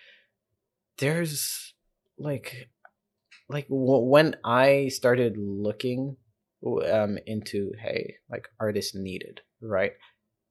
there's 0.99 1.73
like 2.19 2.69
like 3.55 3.69
w- 3.69 4.07
when 4.15 4.37
i 4.45 4.89
started 4.89 5.37
looking 5.37 6.17
um 6.97 7.19
into 7.27 7.73
hey 7.85 8.17
like 8.31 8.49
artists 8.59 8.95
needed 8.95 9.41
right 9.61 9.93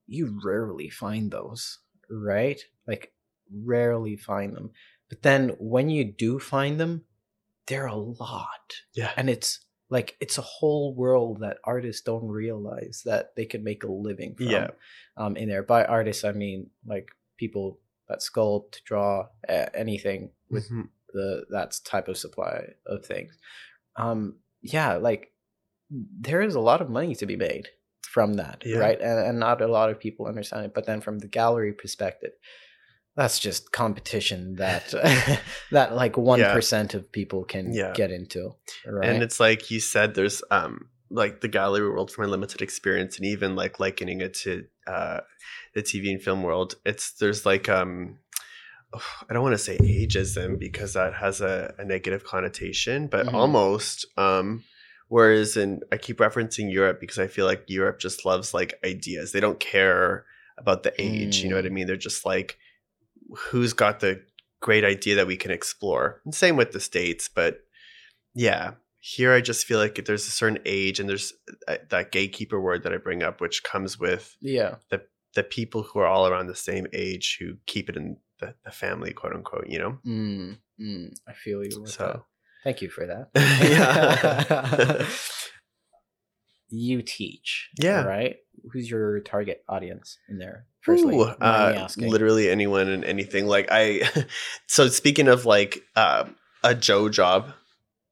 you 0.08 0.40
rarely 0.44 0.90
find 0.90 1.32
those 1.32 1.80
right 2.10 2.62
like 2.88 3.14
rarely 3.74 4.16
find 4.16 4.56
them 4.56 4.72
but 5.10 5.22
then 5.22 5.50
when 5.60 5.90
you 5.90 6.04
do 6.04 6.40
find 6.40 6.80
them 6.80 7.04
they're 7.68 7.86
a 7.88 7.96
lot 7.96 8.68
Yeah. 8.94 9.12
and 9.18 9.30
it's 9.30 9.60
like 9.90 10.16
it's 10.20 10.38
a 10.38 10.42
whole 10.58 10.94
world 10.96 11.40
that 11.42 11.58
artists 11.64 12.02
don't 12.02 12.28
realize 12.28 13.02
that 13.06 13.36
they 13.36 13.46
could 13.46 13.64
make 13.64 13.84
a 13.84 13.92
living 13.92 14.36
from 14.36 14.48
Yeah. 14.48 14.70
um 15.18 15.38
in 15.38 15.48
there 15.50 15.64
by 15.64 15.86
artists 15.86 16.24
i 16.24 16.32
mean 16.32 16.70
like 16.86 17.08
people 17.38 17.80
that 18.08 18.20
sculpt 18.22 18.84
draw 18.84 19.28
uh, 19.48 19.68
anything 19.76 20.32
with 20.50 20.68
Mhm. 20.70 20.90
The 21.14 21.46
that 21.50 21.78
type 21.86 22.08
of 22.08 22.18
supply 22.18 22.62
of 22.86 23.06
things 23.06 23.38
um 23.98 24.36
yeah 24.62 24.96
like 24.96 25.32
there 26.20 26.42
is 26.42 26.56
a 26.56 26.60
lot 26.60 26.82
of 26.82 26.90
money 26.90 27.16
to 27.16 27.26
be 27.26 27.36
made 27.36 27.68
from 28.02 28.34
that 28.36 28.64
Yeah. 28.66 28.80
right 28.80 29.00
and, 29.02 29.20
and 29.20 29.40
not 29.40 29.62
a 29.62 29.68
lot 29.68 29.90
of 29.90 30.00
people 30.00 30.26
understand 30.28 30.66
it 30.66 30.74
but 30.74 30.86
then 30.86 31.02
from 31.02 31.20
the 31.20 31.28
gallery 31.28 31.74
perspective 31.74 32.32
that's 33.16 33.40
just 33.40 33.72
competition 33.72 34.56
that 34.56 34.90
that 35.72 35.96
like 35.96 36.14
1% 36.14 36.94
of 36.94 37.12
people 37.12 37.44
can 37.44 37.74
Yeah. 37.74 37.94
get 37.94 38.12
into 38.12 38.56
right 38.86 39.10
And 39.10 39.24
it's 39.24 39.40
like 39.40 39.70
you 39.72 39.80
said, 39.80 40.16
there's 40.16 40.42
um 40.52 40.90
like 41.10 41.42
the 41.42 41.48
gallery 41.48 41.90
world 41.90 42.12
from 42.12 42.26
my 42.26 42.30
limited 42.30 42.62
experience, 42.62 43.18
and 43.18 43.26
even 43.26 43.56
like 43.56 43.80
likening 43.80 44.22
it 44.22 44.36
to 44.36 44.66
uh 44.88 45.22
the 45.74 45.82
TV 45.82 46.12
and 46.12 46.22
film 46.22 46.44
world. 46.44 46.76
It's 46.86 47.14
there's 47.14 47.46
like 47.46 47.68
um 47.68 48.20
I 49.30 49.34
don't 49.34 49.44
want 49.44 49.54
to 49.54 49.58
say 49.58 49.78
ageism 49.78 50.58
because 50.60 50.94
that 50.94 51.14
has 51.16 51.42
a, 51.42 51.74
a 51.78 51.86
negative 51.86 52.24
connotation, 52.24 53.08
but 53.08 53.28
Mhm. 53.28 53.34
almost 53.34 54.06
um 54.18 54.64
whereas 55.08 55.58
in 55.58 55.82
I 55.92 55.98
keep 55.98 56.18
referencing 56.18 56.72
Europe 56.72 57.00
because 57.00 57.20
I 57.20 57.28
feel 57.28 57.46
like 57.46 57.64
Europe 57.68 58.00
just 58.00 58.26
loves 58.26 58.54
like 58.54 58.80
ideas. 58.86 59.32
They 59.32 59.40
don't 59.40 59.60
care 59.60 60.26
about 60.58 60.84
the 60.84 60.94
age, 61.02 61.42
you 61.44 61.50
know 61.50 61.56
what 61.56 61.66
I 61.66 61.70
Mm. 61.70 61.74
mean? 61.74 61.88
They're 61.88 61.96
just 61.96 62.26
like 62.26 62.58
who's 63.38 63.74
got 63.74 64.00
the 64.00 64.22
great 64.62 64.84
idea 64.84 65.16
that 65.16 65.28
we 65.28 65.38
can 65.38 65.52
explore. 65.52 66.22
And 66.26 66.34
same 66.36 66.58
with 66.58 66.72
the 66.72 66.80
states, 66.80 67.30
but 67.34 67.60
yeah, 68.34 68.74
here 69.00 69.32
I 69.34 69.42
just 69.42 69.66
feel 69.66 69.80
like 69.80 70.04
there's 70.06 70.28
a 70.28 70.32
certain 70.32 70.60
age 70.66 71.00
and 71.00 71.08
there's 71.08 71.34
uh, 71.68 71.78
that 71.90 72.12
gatekeeper 72.12 72.60
word 72.60 72.84
that 72.84 72.94
I 72.94 72.98
bring 72.98 73.24
up, 73.24 73.40
which 73.42 73.64
comes 73.64 73.98
with 74.00 74.36
yeah 74.42 74.76
the 74.90 75.02
the 75.36 75.44
people 75.44 75.84
who 75.84 76.00
are 76.00 76.08
all 76.08 76.28
around 76.28 76.48
the 76.48 76.56
same 76.56 76.88
age 76.94 77.38
who 77.40 77.58
keep 77.66 77.88
it 77.90 77.96
in 77.96 78.18
the, 78.40 78.56
the 78.66 78.72
family, 78.72 79.12
quote 79.14 79.34
unquote, 79.34 79.68
you 79.68 79.80
know? 79.80 80.00
mm, 80.06 80.58
mm, 80.80 81.14
i 81.28 81.34
feel 81.34 81.64
you 81.64 81.86
So- 81.86 82.06
that 82.08 82.22
thank 82.64 82.82
you 82.82 82.90
for 82.90 83.06
that 83.08 83.30
you 86.70 87.02
teach. 87.02 87.70
Yeah. 87.82 88.04
Right. 88.04 88.38
Who's 88.72 88.90
your 88.90 89.22
target 89.22 89.64
audience 89.68 90.18
in 90.28 90.38
there? 90.38 90.66
Firstly, 90.82 91.16
Ooh, 91.16 91.24
uh, 91.24 91.88
literally 91.98 92.50
anyone 92.50 92.88
and 92.90 93.04
anything. 93.04 93.48
Like 93.48 93.68
I, 93.72 94.10
so 94.68 94.88
speaking 94.88 95.28
of 95.28 95.46
like 95.46 95.82
uh, 95.96 96.26
a 96.64 96.76
Joe 96.76 97.10
job, 97.10 97.52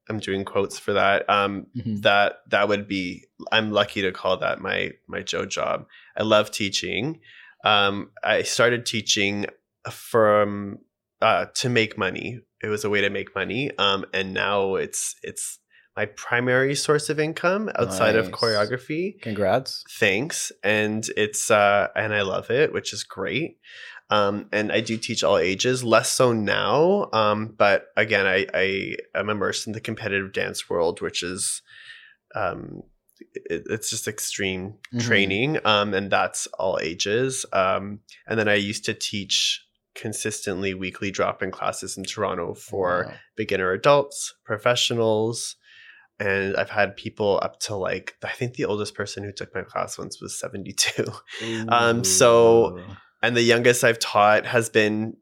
I'm 0.08 0.18
doing 0.18 0.44
quotes 0.44 0.78
for 0.78 0.94
that. 0.94 1.28
Um, 1.28 1.66
Mhm. 1.76 2.02
that 2.02 2.38
that 2.48 2.68
would 2.68 2.88
be. 2.88 3.24
I'm 3.52 3.70
lucky 3.70 4.02
to 4.02 4.12
call 4.12 4.38
that 4.38 4.60
my 4.60 4.92
my 5.06 5.20
Joe 5.22 5.44
job. 5.44 5.86
I 6.16 6.22
love 6.22 6.50
teaching. 6.50 7.20
Um, 7.64 8.10
I 8.24 8.42
started 8.42 8.86
teaching 8.86 9.46
from 9.90 10.78
uh, 11.20 11.46
to 11.54 11.68
make 11.68 11.98
money. 11.98 12.40
It 12.62 12.68
was 12.68 12.84
a 12.84 12.90
way 12.90 13.00
to 13.00 13.10
make 13.10 13.34
money. 13.34 13.70
Um, 13.78 14.04
and 14.12 14.34
now 14.34 14.74
it's 14.76 15.14
it's 15.22 15.58
my 15.96 16.06
primary 16.06 16.76
source 16.76 17.08
of 17.08 17.18
income 17.18 17.68
outside 17.76 18.14
of 18.14 18.30
choreography 18.30 19.20
Congrats. 19.20 19.82
thanks 19.98 20.52
and 20.62 21.08
it's 21.16 21.50
uh 21.50 21.88
and 21.96 22.14
i 22.14 22.22
love 22.22 22.52
it 22.52 22.72
which 22.72 22.92
is 22.92 23.02
great 23.02 23.58
um 24.08 24.46
and 24.52 24.70
i 24.70 24.80
do 24.80 24.96
teach 24.96 25.24
all 25.24 25.38
ages 25.38 25.82
less 25.82 26.12
so 26.12 26.32
now 26.32 27.08
um 27.12 27.52
but 27.58 27.86
again 27.96 28.28
i 28.28 28.46
i 28.54 28.94
am 29.16 29.28
immersed 29.28 29.66
in 29.66 29.72
the 29.72 29.80
competitive 29.80 30.32
dance 30.32 30.70
world 30.70 31.00
which 31.00 31.24
is 31.24 31.62
um 32.36 32.84
it, 33.34 33.64
it's 33.68 33.90
just 33.90 34.06
extreme 34.06 34.74
Mhm. 34.94 35.00
training 35.00 35.58
um 35.64 35.94
and 35.94 36.12
that's 36.12 36.46
all 36.60 36.78
ages 36.80 37.44
um 37.52 37.98
and 38.28 38.38
then 38.38 38.46
i 38.48 38.54
used 38.54 38.84
to 38.84 38.94
teach 38.94 39.64
consistently 39.98 40.72
weekly 40.74 41.10
drop-in 41.10 41.50
classes 41.50 41.96
in 41.98 42.04
toronto 42.04 42.54
for 42.54 43.06
Wow. 43.08 43.14
beginner 43.36 43.72
adults, 43.72 44.34
professionals, 44.44 45.56
and 46.20 46.56
I've 46.56 46.70
had 46.70 46.96
people 46.96 47.38
up 47.42 47.60
to 47.66 47.76
like 47.76 48.16
I 48.24 48.30
think 48.30 48.54
the 48.54 48.64
oldest 48.64 48.94
person 48.94 49.22
who 49.24 49.32
took 49.32 49.54
my 49.54 49.62
class 49.62 49.98
once 49.98 50.20
was 50.20 50.38
72. 50.38 51.04
Um, 51.68 52.04
so- 52.04 52.80
And 53.22 53.36
the 53.36 53.42
youngest 53.42 53.82
I've 53.84 53.98
taught 53.98 54.46
has 54.46 54.70
been 54.70 55.16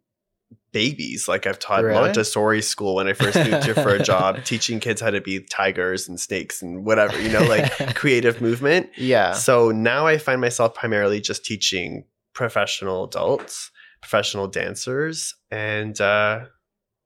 babies. 0.73 1.27
Like 1.29 1.47
I've 1.47 1.59
taught 1.59 1.83
Really? 1.85 1.99
Montessori 2.01 2.61
school 2.63 2.97
when 2.97 3.09
I 3.09 3.15
first 3.15 3.37
moved 3.37 3.65
here 3.65 3.75
for 3.75 3.95
a 3.95 4.03
job, 4.13 4.45
teaching 4.45 4.81
kids 4.81 5.01
how 5.01 5.11
to 5.11 5.21
be 5.23 5.41
tigers 5.41 6.07
and 6.09 6.21
snakes 6.21 6.61
and 6.61 6.85
whatever, 6.85 7.19
you 7.21 7.31
know, 7.31 7.43
like 7.45 7.95
creative 7.97 8.41
movement. 8.43 8.91
yeah. 8.97 9.33
So 9.33 9.71
now 9.71 10.07
I 10.07 10.19
find 10.19 10.41
myself 10.41 10.75
primarily 10.75 11.21
just 11.23 11.45
teaching 11.45 12.05
professional 12.35 13.05
adults, 13.05 13.71
professional 14.01 14.47
dancers, 14.49 15.35
and 15.51 16.01
uh, 16.01 16.47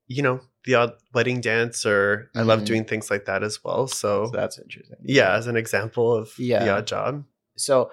you 0.07 0.21
know, 0.21 0.41
the 0.65 0.75
odd 0.75 0.93
wedding 1.13 1.41
dance 1.41 1.85
or 1.85 2.29
I 2.35 2.41
love 2.41 2.61
Mhm. 2.61 2.65
doing 2.65 2.85
things 2.85 3.09
like 3.09 3.25
that 3.25 3.43
as 3.43 3.63
well. 3.63 3.87
So, 3.87 4.25
So 4.25 4.31
that's 4.31 4.59
interesting. 4.59 4.97
yeah, 5.03 5.35
as 5.35 5.47
an 5.47 5.55
example 5.55 6.15
of 6.15 6.31
the 6.37 6.43
Yeah. 6.45 6.75
odd 6.75 6.87
job. 6.87 7.23
So, 7.57 7.91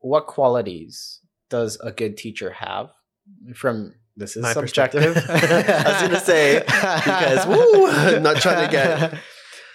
what 0.00 0.26
qualities 0.26 1.20
does 1.50 1.78
a 1.80 1.92
good 1.92 2.16
teacher 2.16 2.50
have? 2.50 2.90
From 3.54 3.94
this 4.16 4.36
is 4.36 4.42
My 4.42 4.52
subjective. 4.52 5.16
I 5.28 5.82
was 5.86 6.02
gonna 6.02 6.20
say, 6.20 6.60
because, 6.66 7.46
woo, 7.46 7.86
I'm 7.88 8.22
not 8.28 8.36
trying 8.42 8.66
to 8.66 8.70
get 8.72 9.14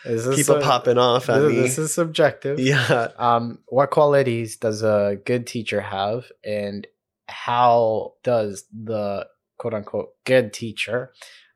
This 0.06 0.26
is 0.26 0.36
People 0.38 0.56
sub- 0.56 0.64
popping 0.64 0.98
off 0.98 1.30
at 1.30 1.40
this, 1.40 1.52
me. 1.52 1.60
this 1.62 1.78
is 1.78 1.94
subjective. 1.94 2.60
yeah. 2.60 3.10
Um, 3.18 3.60
what 3.68 3.90
qualities 3.90 4.56
does 4.58 4.82
a 4.84 5.18
good 5.26 5.48
teacher 5.48 5.82
have, 5.82 6.32
and 6.46 6.88
how 7.28 8.14
does 8.24 8.66
the 8.72 9.28
quote 9.58 9.74
unquote 9.74 10.10
good 10.24 10.54
teacher, 10.54 11.14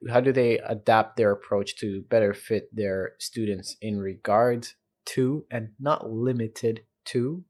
how 0.09 0.19
do 0.19 0.31
they 0.31 0.57
adapt 0.59 1.17
their 1.17 1.31
approach 1.31 1.75
to 1.77 2.01
better 2.09 2.33
fit 2.33 2.75
their 2.75 3.13
students 3.19 3.77
in 3.81 3.99
regards 3.99 4.75
to 5.05 5.45
and 5.51 5.69
not 5.79 6.09
limited 6.09 6.81
to 7.05 7.43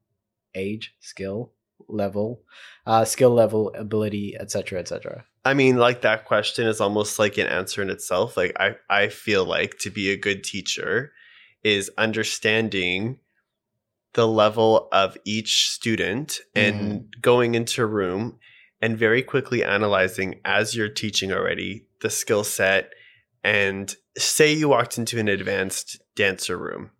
age, 0.54 0.94
skill 1.00 1.52
level, 1.88 2.42
uh, 2.86 3.04
skill 3.04 3.30
level, 3.30 3.72
ability, 3.74 4.36
etc., 4.38 4.78
etc. 4.78 5.24
I 5.44 5.54
mean, 5.54 5.76
like 5.76 6.02
that 6.02 6.24
question 6.24 6.66
is 6.66 6.80
almost 6.80 7.18
like 7.18 7.38
an 7.38 7.48
answer 7.48 7.82
in 7.82 7.90
itself. 7.90 8.36
Like 8.36 8.52
I, 8.58 8.76
I 8.88 9.08
feel 9.08 9.44
like 9.44 9.78
to 9.78 9.90
be 9.90 10.10
a 10.10 10.16
good 10.16 10.44
teacher 10.44 11.12
is 11.64 11.90
understanding 11.98 13.18
the 14.14 14.28
level 14.28 14.88
of 14.92 15.16
each 15.24 15.68
student 15.70 16.40
and 16.54 16.76
mm-hmm. 16.76 17.20
going 17.20 17.54
into 17.54 17.82
a 17.82 17.86
room 17.86 18.38
and 18.80 18.98
very 18.98 19.22
quickly 19.22 19.64
analyzing 19.64 20.40
as 20.44 20.74
you're 20.74 20.88
teaching 20.88 21.32
already 21.32 21.86
the 22.00 22.10
skill 22.10 22.44
set 22.44 22.92
and 23.44 23.96
say 24.18 24.52
you 24.52 24.68
walked 24.68 24.98
into 24.98 25.18
an 25.18 25.28
advanced 25.28 26.00
dancer 26.14 26.58
room. 26.58 26.90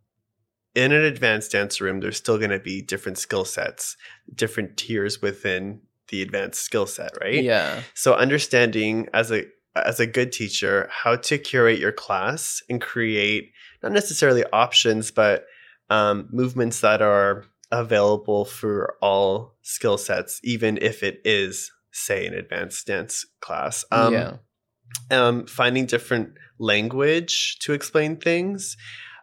In 0.75 0.93
an 0.93 1.03
advanced 1.03 1.53
dancer 1.53 1.85
room 1.85 2.01
there's 2.01 2.17
still 2.17 2.39
going 2.39 2.51
to 2.51 2.59
be 2.59 2.81
different 2.81 3.19
skill 3.19 3.45
sets 3.45 3.97
different 4.35 4.77
tiers 4.77 5.21
within 5.21 5.83
the 6.09 6.23
advanced 6.23 6.63
skill 6.63 6.87
set 6.87 7.13
right? 7.21 7.43
Yeah. 7.43 7.83
so 7.95 8.15
understanding 8.15 9.09
as 9.13 9.31
a 9.31 9.45
as 9.75 10.01
a 10.01 10.07
good 10.07 10.33
teacher 10.33 10.89
how 10.91 11.17
to 11.17 11.39
curate 11.39 11.79
your 11.79 11.93
class 11.93 12.63
and 12.69 12.81
create 12.81 13.53
not 13.83 13.93
necessarily 13.93 14.45
options 14.53 15.11
but 15.11 15.47
um, 15.93 16.29
movements 16.31 16.81
that 16.81 17.01
are 17.03 17.45
available 17.71 18.45
for 18.45 18.97
all 19.01 19.55
skill 19.63 19.99
sets 19.99 20.41
even 20.43 20.79
if 20.81 21.03
it 21.03 21.21
is 21.25 21.71
say 21.91 22.27
an 22.27 22.35
advanced 22.35 22.87
dance 22.87 23.15
class 23.41 23.85
um, 23.91 24.13
yeah. 24.13 24.33
um, 25.11 25.47
finding 25.47 25.87
different 25.87 26.29
language 26.63 27.59
to 27.61 27.73
explain 27.73 28.17
things. 28.17 28.77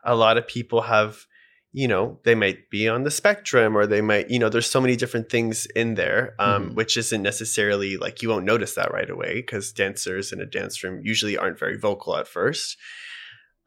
A 0.04 0.16
lot 0.16 0.38
of 0.38 0.48
people 0.48 0.82
have, 0.82 1.26
you 1.72 1.88
know, 1.88 2.20
they 2.26 2.36
might 2.36 2.70
be 2.70 2.88
on 2.88 3.04
the 3.04 3.12
spectrum 3.12 3.76
or 3.78 3.88
they 3.88 4.02
might, 4.02 4.30
you 4.30 4.40
know, 4.40 4.50
there's 4.50 4.70
so 4.70 4.82
many 4.82 4.96
different 4.96 5.30
things 5.30 5.66
in 5.76 5.96
there, 5.96 6.36
um, 6.40 6.72
Mhm. 6.72 6.76
which 6.76 6.98
isn't 6.98 7.22
necessarily 7.22 7.98
like 7.98 8.22
you 8.22 8.30
won't 8.30 8.46
notice 8.46 8.76
that 8.76 8.92
right 8.92 9.10
away 9.10 9.36
because 9.36 9.72
dancers 9.72 10.32
in 10.32 10.42
a 10.42 10.46
dance 10.46 10.84
room 10.84 11.02
usually 11.04 11.38
aren't 11.38 11.60
very 11.60 11.78
vocal 11.78 12.16
at 12.18 12.28
first. 12.28 12.78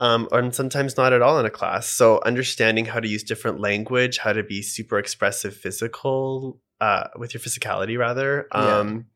Um, 0.01 0.29
and 0.33 0.55
sometimes 0.55 0.97
not 0.97 1.13
at 1.13 1.23
all 1.23 1.39
in 1.39 1.47
a 1.47 1.51
class. 1.51 1.87
So 1.87 2.21
understanding 2.25 2.87
how 2.87 2.99
to 2.99 3.07
use 3.09 3.23
different 3.23 3.61
language, 3.61 4.19
how 4.19 4.33
to 4.33 4.43
be 4.43 4.61
super 4.61 4.99
expressive 4.99 5.57
physical, 5.57 6.61
uh, 6.81 7.09
with 7.17 7.35
your 7.35 7.41
physicality 7.41 7.97
rather. 7.97 8.49
Yeah. 8.53 8.79
Um, 8.79 9.07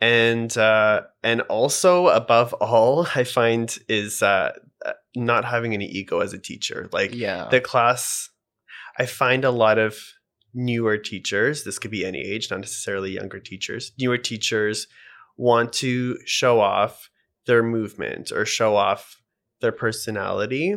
and 0.00 0.56
uh, 0.56 1.02
and 1.22 1.40
also 1.42 2.08
above 2.08 2.52
all, 2.54 3.06
I 3.14 3.24
find 3.24 3.76
is 3.88 4.22
uh, 4.22 4.52
uh, 4.84 4.92
not 5.16 5.44
having 5.44 5.74
any 5.74 5.86
ego 5.86 6.20
as 6.20 6.32
a 6.32 6.38
teacher. 6.38 6.88
Like 6.92 7.14
Yeah. 7.14 7.48
the 7.50 7.60
class, 7.60 8.30
I 8.98 9.06
find 9.06 9.44
a 9.44 9.50
lot 9.50 9.78
of 9.78 9.96
newer 10.52 10.96
teachers. 10.98 11.64
This 11.64 11.78
could 11.78 11.90
be 11.90 12.04
any 12.04 12.20
age, 12.20 12.50
not 12.50 12.60
necessarily 12.60 13.12
younger 13.12 13.40
teachers. 13.40 13.92
Newer 13.98 14.18
teachers 14.18 14.86
want 15.36 15.72
to 15.74 16.18
show 16.24 16.60
off 16.60 17.10
their 17.46 17.62
movement 17.62 18.30
or 18.30 18.46
show 18.46 18.76
off 18.76 19.16
their 19.64 19.72
personality, 19.72 20.74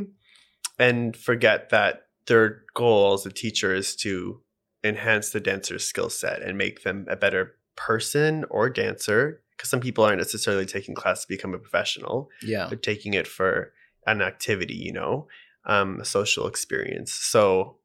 and 0.79 1.15
forget 1.15 1.69
that 1.69 2.07
their 2.27 2.63
goal 2.73 3.13
as 3.13 3.25
a 3.25 3.31
teacher 3.31 3.75
is 3.75 3.95
to 3.97 4.41
enhance 4.83 5.31
the 5.31 5.39
dancer's 5.39 5.83
skill 5.83 6.09
set 6.09 6.41
and 6.41 6.57
make 6.57 6.83
them 6.83 7.05
a 7.09 7.15
better 7.15 7.55
person 7.75 8.45
or 8.49 8.69
dancer 8.69 9.41
because 9.55 9.69
some 9.69 9.79
people 9.79 10.03
aren't 10.03 10.17
necessarily 10.19 10.65
taking 10.65 10.95
class 10.95 11.21
to 11.21 11.27
become 11.27 11.53
a 11.53 11.57
professional 11.59 12.29
yeah. 12.43 12.67
they're 12.67 12.77
taking 12.77 13.13
it 13.13 13.27
for 13.27 13.73
an 14.07 14.21
activity 14.21 14.75
you 14.75 14.91
know 14.93 15.27
um, 15.65 15.99
a 15.99 16.05
social 16.05 16.47
experience 16.47 17.11
so 17.11 17.75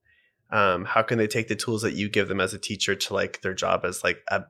um, 0.50 0.84
how 0.84 1.03
can 1.03 1.18
they 1.18 1.26
take 1.26 1.48
the 1.48 1.57
tools 1.57 1.82
that 1.82 1.94
you 1.94 2.09
give 2.09 2.28
them 2.28 2.40
as 2.40 2.55
a 2.55 2.59
teacher 2.59 2.94
to 2.94 3.14
like 3.14 3.40
their 3.42 3.55
job 3.55 3.84
as 3.84 4.05
like 4.05 4.22
a, 4.30 4.42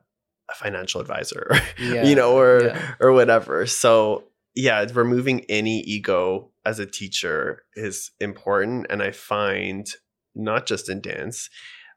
a 0.49 0.53
financial 0.55 1.01
advisor 1.01 1.49
Yeah. 1.79 2.03
you 2.05 2.15
know 2.15 2.37
or 2.37 2.63
Yeah. 2.65 2.93
or 2.99 3.11
whatever 3.13 3.65
so 3.65 4.23
yeah 4.55 4.85
removing 4.93 5.41
any 5.49 5.79
ego 5.81 6.51
as 6.65 6.79
a 6.79 6.85
teacher 6.85 7.63
is 7.75 8.11
important 8.19 8.85
and 8.89 9.01
i 9.01 9.11
find 9.11 9.87
not 10.35 10.65
just 10.65 10.89
in 10.89 11.01
dance 11.01 11.49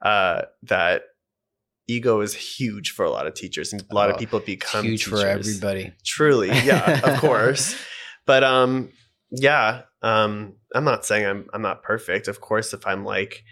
uh, 0.02 0.42
that 0.62 1.02
ego 1.88 2.20
is 2.20 2.34
huge 2.34 2.90
for 2.90 3.04
a 3.04 3.10
lot 3.10 3.26
of 3.26 3.34
teachers 3.34 3.72
and 3.72 3.82
a 3.90 3.94
lot 3.94 4.10
Oh, 4.10 4.14
of 4.14 4.18
people 4.18 4.40
become 4.40 4.84
huge 4.84 5.04
for 5.04 5.24
everybody. 5.24 5.92
truly 6.04 6.48
yeah 6.48 7.00
of 7.04 7.18
course. 7.20 7.76
But 8.26 8.42
um 8.44 8.90
yeah 9.30 9.82
um 10.02 10.54
i'm 10.74 10.84
not 10.84 11.04
saying 11.06 11.24
i'm 11.26 11.46
i'm 11.54 11.62
not 11.62 11.82
perfect. 11.82 12.26
Of 12.28 12.40
course 12.40 12.72
if 12.74 12.86
i'm 12.86 13.04
like 13.04 13.42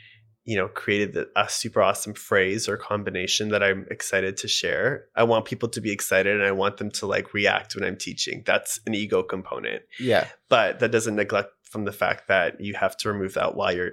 you 0.45 0.57
know 0.57 0.68
created 0.68 1.14
the, 1.14 1.28
a 1.36 1.49
super 1.49 1.80
awesome 1.82 2.14
phrase 2.14 2.68
or 2.68 2.76
combination 2.76 3.49
that 3.49 3.62
i'm 3.62 3.86
excited 3.90 4.36
to 4.36 4.47
share 4.49 5.07
i 5.16 5.22
want 5.22 5.45
people 5.47 5.68
to 5.68 5.80
be 5.80 5.90
excited 5.92 6.34
and 6.34 6.45
i 6.45 6.51
want 6.53 6.76
them 6.76 6.90
to 6.90 7.07
like 7.07 7.32
react 7.34 7.74
when 7.74 7.84
i'm 7.84 7.97
teaching 7.97 8.42
that's 8.47 8.78
an 8.86 8.95
ego 8.95 9.22
component 9.22 9.82
Yeah. 9.99 10.26
but 10.49 10.80
that 10.80 10.90
doesn't 10.92 11.16
neglect 11.16 11.51
from 11.62 11.84
the 11.84 11.92
fact 11.92 12.28
that 12.28 12.61
you 12.61 12.74
have 12.74 12.97
to 12.99 13.09
remove 13.09 13.34
that 13.34 13.55
while 13.57 13.74
you're 13.74 13.92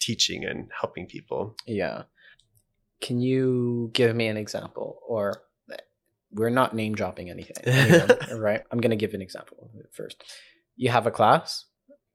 teaching 0.00 0.44
and 0.44 0.70
helping 0.80 1.06
people 1.06 1.54
Yeah. 1.66 2.02
Can 3.00 3.20
you 3.20 3.90
give 3.92 4.16
me 4.16 4.28
an 4.28 4.36
example? 4.38 4.98
Or 5.06 5.42
we're 6.32 6.48
not 6.48 6.74
name 6.74 6.94
dropping 6.94 7.28
anything, 7.28 7.56
anyone, 7.64 8.40
right? 8.40 8.62
I'm 8.70 8.80
going 8.80 8.90
to 8.90 8.96
give 8.96 9.12
an 9.14 9.20
example 9.20 9.70
first. 9.92 10.24
You 10.76 10.88
have 10.90 11.06
a 11.06 11.10
class, 11.10 11.66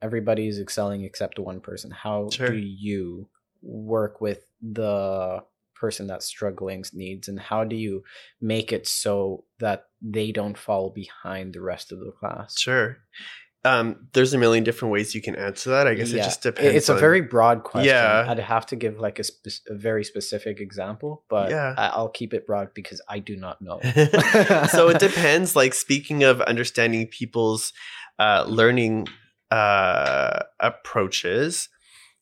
everybody's 0.02 0.60
excelling 0.60 1.04
except 1.04 1.38
one 1.38 1.60
person. 1.62 1.92
How 1.92 2.30
Sure. 2.32 2.50
do 2.50 2.58
you 2.58 3.30
work 3.62 4.22
with 4.22 4.46
the 4.62 5.44
person 5.76 6.08
that's 6.08 6.26
struggling's 6.26 6.94
needs 6.94 7.28
and 7.30 7.40
how 7.40 7.64
do 7.64 7.76
you 7.76 8.04
make 8.42 8.74
it 8.74 8.86
so 8.86 9.46
that 9.60 9.86
they 10.02 10.32
don't 10.32 10.58
fall 10.58 10.90
behind 10.90 11.54
the 11.54 11.62
rest 11.62 11.92
of 11.94 12.00
the 12.00 12.12
class 12.12 12.58
Sure. 12.60 12.98
Um, 13.66 14.08
there's 14.14 14.34
a 14.34 14.38
million 14.38 14.64
different 14.64 14.94
ways 14.94 15.14
you 15.14 15.22
can 15.22 15.36
answer 15.36 15.72
that. 15.72 15.86
I 15.86 15.94
guess 15.94 16.12
it 16.12 16.18
just 16.24 16.42
depends. 16.44 16.76
it's 16.78 16.88
a 16.90 16.94
on- 16.94 17.00
very 17.00 17.20
broad 17.22 17.64
question 17.64 17.90
Yeah. 17.90 18.26
i'd 18.30 18.40
have 18.40 18.66
to 18.68 18.78
give 18.78 19.00
like 19.00 19.20
a, 19.20 19.24
spe- 19.26 19.68
a 19.70 19.76
very 19.76 20.06
specific 20.06 20.62
example 20.62 21.24
but 21.30 21.50
Yeah. 21.50 21.74
I- 21.78 21.90
i'll 21.90 22.08
keep 22.10 22.34
it 22.34 22.48
broad 22.48 22.74
because 22.74 23.02
i 23.10 23.20
do 23.20 23.36
not 23.36 23.62
know 23.62 23.80
so 24.72 24.88
it 24.90 25.00
depends. 25.10 25.56
Like 25.58 25.74
speaking 25.74 26.24
of 26.24 26.40
understanding 26.42 27.08
people's 27.08 27.74
uh, 28.18 28.46
learning 28.48 29.08
uh, 29.52 30.40
approaches, 30.60 31.70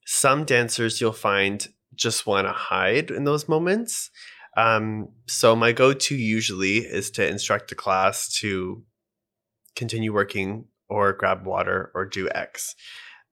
some 0.09 0.45
dancers 0.45 1.01
you'll 1.01 1.11
find 1.11 1.67
just 1.93 2.25
want 2.25 2.47
to 2.47 2.53
hide 2.53 3.11
in 3.11 3.25
those 3.25 3.49
moments. 3.49 4.09
Um, 4.55 5.09
so 5.27 5.53
my 5.55 5.73
go-to 5.73 6.15
usually 6.15 6.77
is 6.77 7.11
to 7.11 7.27
instruct 7.27 7.69
the 7.69 7.75
class 7.75 8.29
to 8.39 8.83
continue 9.75 10.13
working 10.13 10.65
or 10.89 11.11
grab 11.11 11.45
water 11.45 11.91
or 11.93 12.05
do 12.05 12.29
X. 12.33 12.73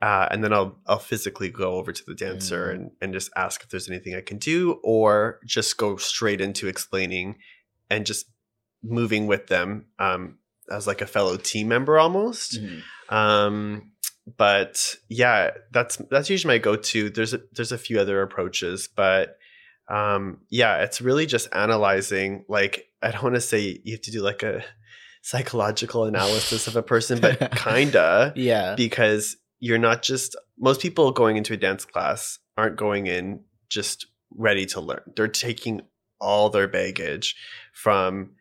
Uh, 0.02 0.28
and 0.30 0.44
then 0.44 0.52
I'll 0.52 0.78
I'll 0.86 1.00
physically 1.00 1.50
go 1.50 1.76
over 1.76 1.94
to 1.94 2.04
the 2.06 2.14
dancer 2.14 2.68
Mm. 2.68 2.74
and, 2.76 2.92
and 3.02 3.14
just 3.14 3.32
ask 3.38 3.64
if 3.64 3.70
there's 3.70 3.90
anything 3.90 4.14
I 4.14 4.22
can 4.22 4.38
do, 4.38 4.80
or 4.84 5.40
just 5.46 5.78
go 5.78 5.96
straight 5.96 6.42
into 6.42 6.68
explaining 6.68 7.38
and 7.90 8.06
just 8.06 8.26
moving 8.84 9.26
with 9.26 9.48
them 9.48 9.86
um, 9.98 10.38
as 10.70 10.86
like 10.86 11.02
a 11.02 11.08
fellow 11.08 11.38
team 11.38 11.70
member 11.70 11.98
almost. 11.98 12.60
Mhm. 12.62 12.82
Um, 13.10 13.92
but 14.38 14.96
yeah, 15.10 15.52
that's 15.72 15.98
that's 16.10 16.30
usually 16.30 16.56
my 16.56 16.58
go-to. 16.58 17.10
There's 17.10 17.34
a, 17.34 17.42
there's 17.54 17.72
a 17.72 17.78
few 17.78 18.00
other 18.00 18.22
approaches, 18.22 18.90
but 18.94 19.38
um, 19.88 20.40
yeah, 20.50 20.78
it's 20.84 21.02
really 21.02 21.26
just 21.26 21.48
analyzing. 21.54 22.46
Like 22.48 22.88
I 23.02 23.12
don't 23.12 23.24
want 23.24 23.36
to 23.36 23.42
say 23.42 23.80
you 23.84 23.94
have 23.94 24.02
to 24.02 24.12
do 24.12 24.22
like 24.22 24.44
a 24.44 24.64
psychological 25.22 26.06
analysis 26.06 26.68
of 26.68 26.76
a 26.76 26.84
person, 26.84 27.20
but 27.20 27.52
kinda 27.56 28.34
yeah 28.36 28.76
because 28.76 29.38
you're 29.60 29.78
not 29.78 30.02
just 30.02 30.36
most 30.60 30.82
people 30.82 31.12
going 31.12 31.38
into 31.38 31.54
a 31.54 31.58
dance 31.58 31.86
class 31.86 32.40
aren't 32.58 32.76
going 32.78 33.08
in 33.08 33.42
just 33.70 34.08
ready 34.32 34.66
to 34.68 34.82
learn. 34.82 35.02
They're 35.16 35.28
taking 35.28 35.82
all 36.20 36.50
their 36.50 36.68
baggage 36.68 37.36
from 37.74 38.32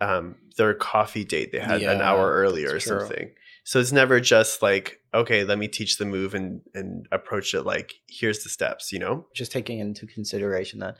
um, 0.00 0.36
their 0.56 0.74
coffee 0.74 1.24
date 1.24 1.52
they 1.52 1.58
had 1.60 1.80
an 1.92 2.00
hour 2.00 2.32
earlier 2.32 2.74
or 2.74 2.80
something. 3.00 3.30
So 3.64 3.80
it's 3.80 3.92
never 3.92 4.20
just 4.20 4.60
like, 4.62 5.00
okay, 5.14 5.42
let 5.44 5.58
me 5.58 5.68
teach 5.68 5.96
the 5.98 6.04
move 6.04 6.34
and 6.34 6.60
and 6.74 7.06
approach 7.10 7.54
it 7.54 7.62
like 7.62 7.94
here's 8.08 8.42
the 8.44 8.48
steps, 8.50 8.92
you 8.92 8.98
know? 8.98 9.26
just 9.34 9.52
taking 9.52 9.78
into 9.78 10.06
consideration 10.06 10.80
that 10.80 10.96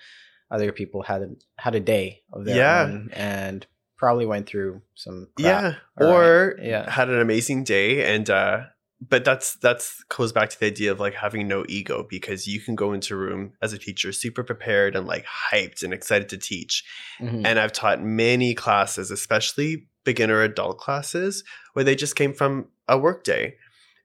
other 0.51 0.73
people 0.73 1.03
had 1.03 1.23
a, 1.23 1.29
had 1.59 1.75
a 1.75 1.81
day 1.81 2.23
of 2.33 2.45
their 2.45 2.57
Yeah. 2.57 2.83
own 2.85 3.11
and 3.13 3.67
probably 3.97 4.27
went 4.27 4.47
through 4.47 4.83
some. 4.95 5.29
Yeah. 5.39 5.75
All 6.01 6.07
right. 6.07 6.15
Or 6.27 6.59
Yeah. 6.63 6.91
had 6.91 7.09
an 7.11 7.21
amazing 7.21 7.65
day 7.65 8.15
and 8.15 8.29
uh 8.31 8.61
but 9.07 9.25
that's 9.25 9.57
that's 9.57 10.03
goes 10.05 10.33
back 10.33 10.49
to 10.51 10.59
the 10.59 10.67
idea 10.67 10.91
of 10.91 11.01
like 11.01 11.15
having 11.15 11.47
no 11.49 11.65
ego 11.69 12.07
because 12.09 12.47
you 12.47 12.61
can 12.61 12.75
go 12.75 12.93
into 12.95 13.13
a 13.15 13.17
room 13.19 13.53
as 13.61 13.73
a 13.75 13.79
teacher 13.79 14.13
super 14.13 14.43
prepared 14.43 14.97
and 14.97 15.07
like 15.07 15.27
hyped 15.53 15.83
and 15.83 15.93
excited 15.93 16.29
to 16.31 16.39
teach. 16.39 16.83
Mhm. 17.21 17.45
And 17.45 17.59
I've 17.59 17.73
taught 17.73 18.03
many 18.03 18.55
classes, 18.55 19.11
especially 19.11 19.89
beginner 20.05 20.43
adult 20.43 20.79
classes, 20.79 21.43
where 21.73 21.85
they 21.85 21.95
just 21.95 22.17
came 22.17 22.33
from 22.35 22.69
a 22.89 22.97
work 22.99 23.25
day. 23.25 23.57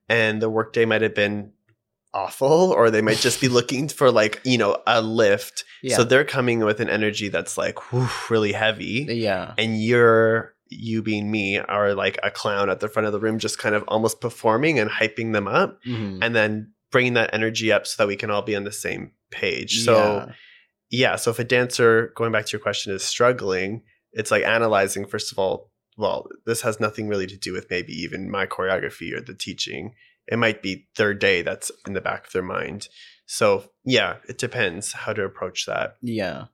And 0.08 0.42
the 0.42 0.50
work 0.50 0.72
day 0.72 0.84
might 0.86 1.02
have 1.02 1.14
been 1.14 1.52
awful, 2.12 2.72
or 2.72 2.90
they 2.90 3.02
might 3.02 3.18
just 3.18 3.40
be 3.40 3.48
looking 3.58 3.88
for 3.88 4.10
like, 4.10 4.40
you 4.44 4.58
know, 4.58 4.76
a 4.86 5.00
lift. 5.00 5.64
yeah. 5.82 5.96
So 5.96 6.04
they're 6.04 6.24
coming 6.24 6.60
with 6.60 6.80
an 6.80 6.88
energy 6.90 7.28
that's 7.28 7.56
like 7.56 7.92
whew, 7.92 8.08
really 8.28 8.52
heavy. 8.52 9.06
yeah. 9.08 9.54
And 9.58 9.80
you're 9.82 10.54
you 10.72 11.02
being 11.02 11.28
me 11.30 11.58
are 11.58 11.94
like 11.94 12.16
a 12.22 12.30
clown 12.30 12.70
at 12.70 12.78
the 12.78 12.88
front 12.88 13.06
of 13.06 13.12
the 13.12 13.18
room, 13.20 13.38
just 13.40 13.58
kind 13.58 13.74
of 13.74 13.82
almost 13.88 14.20
performing 14.20 14.78
and 14.78 14.88
hyping 14.88 15.32
them 15.32 15.48
up, 15.48 15.80
Mhm. 15.86 16.18
and 16.22 16.34
then 16.34 16.72
bringing 16.92 17.14
that 17.14 17.30
energy 17.32 17.72
up 17.72 17.86
so 17.86 18.02
that 18.02 18.06
we 18.08 18.14
can 18.16 18.30
all 18.30 18.42
be 18.42 18.54
on 18.56 18.64
the 18.64 18.72
same 18.72 19.12
page. 19.30 19.84
So 19.84 19.94
Yeah. 19.94 20.32
yeah 20.90 21.16
so 21.16 21.30
if 21.30 21.38
a 21.38 21.44
dancer 21.44 22.12
going 22.16 22.32
back 22.32 22.46
to 22.46 22.52
your 22.52 22.60
question 22.60 22.92
is 22.92 23.02
struggling 23.04 23.82
it's 24.12 24.32
like 24.32 24.42
analyzing 24.42 25.06
first 25.06 25.30
of 25.30 25.38
all 25.38 25.69
well 26.00 26.26
this 26.46 26.62
has 26.62 26.80
nothing 26.80 27.06
really 27.06 27.26
to 27.26 27.36
do 27.36 27.52
with 27.52 27.70
maybe 27.70 27.92
even 27.92 28.30
my 28.30 28.46
choreography 28.46 29.14
or 29.14 29.20
the 29.20 29.34
teaching 29.34 29.94
it 30.26 30.38
might 30.38 30.62
be 30.62 30.88
their 30.96 31.14
day 31.14 31.42
that's 31.42 31.70
in 31.86 31.92
the 31.92 32.00
back 32.00 32.26
of 32.26 32.32
their 32.32 32.42
mind 32.42 32.88
so 33.26 33.70
yeah 33.84 34.16
it 34.28 34.38
depends 34.38 34.92
how 34.92 35.12
to 35.12 35.24
approach 35.24 35.66
that 35.66 35.96
Yeah. 36.02 36.46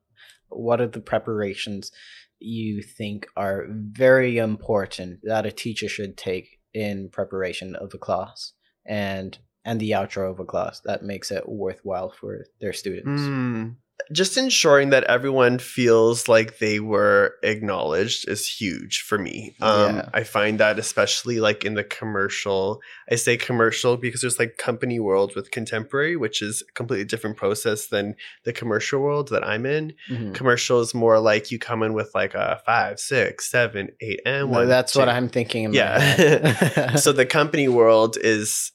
What 0.49 0.81
are 0.81 0.87
the 0.87 1.01
preparations 1.01 1.91
you 2.39 2.83
think 2.83 3.27
are 3.37 3.67
very 3.69 4.39
important 4.39 5.21
that 5.23 5.47
a 5.47 5.51
teacher 5.51 5.89
should 5.89 6.17
take 6.17 6.61
in 6.75 7.09
preparation 7.09 7.75
of 7.77 7.95
a 7.95 7.99
class 7.99 8.53
and 8.85 9.39
and 9.65 9.81
the 9.81 9.93
outro 9.93 10.31
of 10.31 10.39
a 10.39 10.45
class 10.45 10.81
that 10.85 11.03
makes 11.03 11.31
it 11.33 11.49
worthwhile 11.49 12.11
for 12.11 12.45
their 12.61 12.73
students? 12.73 13.23
Mm. 13.23 13.77
Just 14.13 14.37
ensuring 14.37 14.91
that 14.91 15.05
everyone 15.05 15.59
feels 15.59 16.29
like 16.29 16.59
they 16.59 16.79
were 16.81 17.35
acknowledged 17.43 18.29
is 18.29 18.47
huge 18.47 19.03
for 19.03 19.19
me. 19.19 19.57
Um, 19.61 19.97
Yeah. 19.97 20.09
I 20.15 20.23
find 20.23 20.61
that 20.61 20.79
especially 20.79 21.41
like 21.41 21.65
in 21.65 21.75
the 21.75 21.83
commercial, 21.85 22.81
I 23.11 23.17
say 23.17 23.37
commercial 23.37 23.97
because 23.97 24.21
there's 24.21 24.39
like 24.39 24.59
company 24.59 25.01
world 25.01 25.35
with 25.35 25.51
contemporary, 25.51 26.17
which 26.17 26.41
is 26.41 26.63
a 26.69 26.73
completely 26.75 27.05
different 27.05 27.37
process 27.37 27.89
than 27.89 28.15
the 28.45 28.53
commercial 28.53 29.01
world 29.01 29.29
that 29.31 29.45
I'm 29.47 29.67
in. 29.67 29.93
Mhm. 30.09 30.35
Commercial 30.35 30.81
is 30.81 30.95
more 30.95 31.19
like 31.19 31.51
you 31.51 31.59
come 31.59 31.83
in 31.83 31.93
with 31.93 32.15
like 32.15 32.35
a 32.35 32.61
five, 32.65 33.01
six, 33.01 33.51
seven, 33.51 33.89
eight, 34.01 34.21
and 34.25 34.51
No, 34.51 34.59
one. 34.61 34.69
that's 34.69 34.95
what. 34.95 35.09
I'm 35.09 35.29
thinking. 35.29 35.75
Yeah. 35.75 36.95
so 36.97 37.13
the 37.13 37.27
company 37.39 37.69
world 37.69 38.17
is 38.21 38.71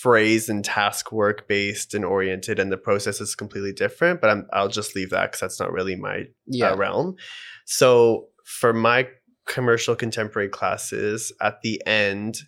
phrase 0.00 0.48
and 0.48 0.64
task 0.64 1.12
work 1.12 1.46
based 1.46 1.92
and 1.92 2.06
oriented 2.06 2.58
and 2.58 2.72
the 2.72 2.78
process 2.78 3.20
is 3.20 3.34
completely 3.34 3.72
different 3.72 4.20
but 4.20 4.30
I'm, 4.30 4.46
i'll 4.52 4.68
just 4.68 4.96
leave 4.96 5.10
that 5.10 5.26
because 5.26 5.40
that's 5.40 5.60
not 5.60 5.72
really 5.72 5.94
my 5.94 6.24
yeah. 6.46 6.70
uh, 6.70 6.76
realm 6.76 7.16
so 7.66 8.28
for 8.44 8.72
my 8.72 9.08
commercial 9.46 9.94
contemporary 9.94 10.48
classes 10.48 11.32
at 11.42 11.60
the 11.62 11.82
end 11.86 12.38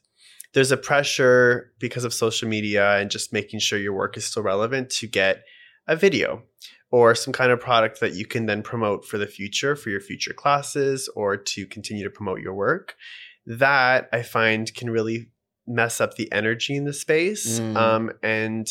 there's 0.54 0.72
a 0.72 0.76
pressure 0.78 1.72
because 1.78 2.04
of 2.04 2.14
social 2.14 2.48
media 2.48 2.96
and 2.96 3.10
just 3.10 3.34
making 3.34 3.60
sure 3.60 3.78
your 3.78 3.94
work 3.94 4.16
is 4.16 4.24
still 4.24 4.42
relevant 4.42 4.88
to 4.88 5.06
get 5.06 5.42
a 5.86 5.96
video 5.96 6.42
or 6.90 7.14
some 7.14 7.32
kind 7.32 7.52
of 7.52 7.60
product 7.60 8.00
that 8.00 8.14
you 8.14 8.24
can 8.24 8.46
then 8.46 8.62
promote 8.62 9.04
for 9.04 9.18
the 9.18 9.26
future 9.26 9.76
for 9.76 9.90
your 9.90 10.00
future 10.00 10.32
classes 10.32 11.08
or 11.16 11.36
to 11.36 11.66
continue 11.66 12.04
to 12.04 12.10
promote 12.10 12.40
your 12.40 12.54
work 12.54 12.96
that 13.44 14.08
i 14.10 14.22
find 14.22 14.72
can 14.74 14.88
really 14.88 15.28
mess 15.66 16.00
up 16.00 16.14
the 16.16 16.30
energy 16.32 16.74
in 16.76 16.84
the 16.84 16.92
space 16.92 17.60
Mm. 17.60 17.76
um, 17.76 18.12
and 18.22 18.68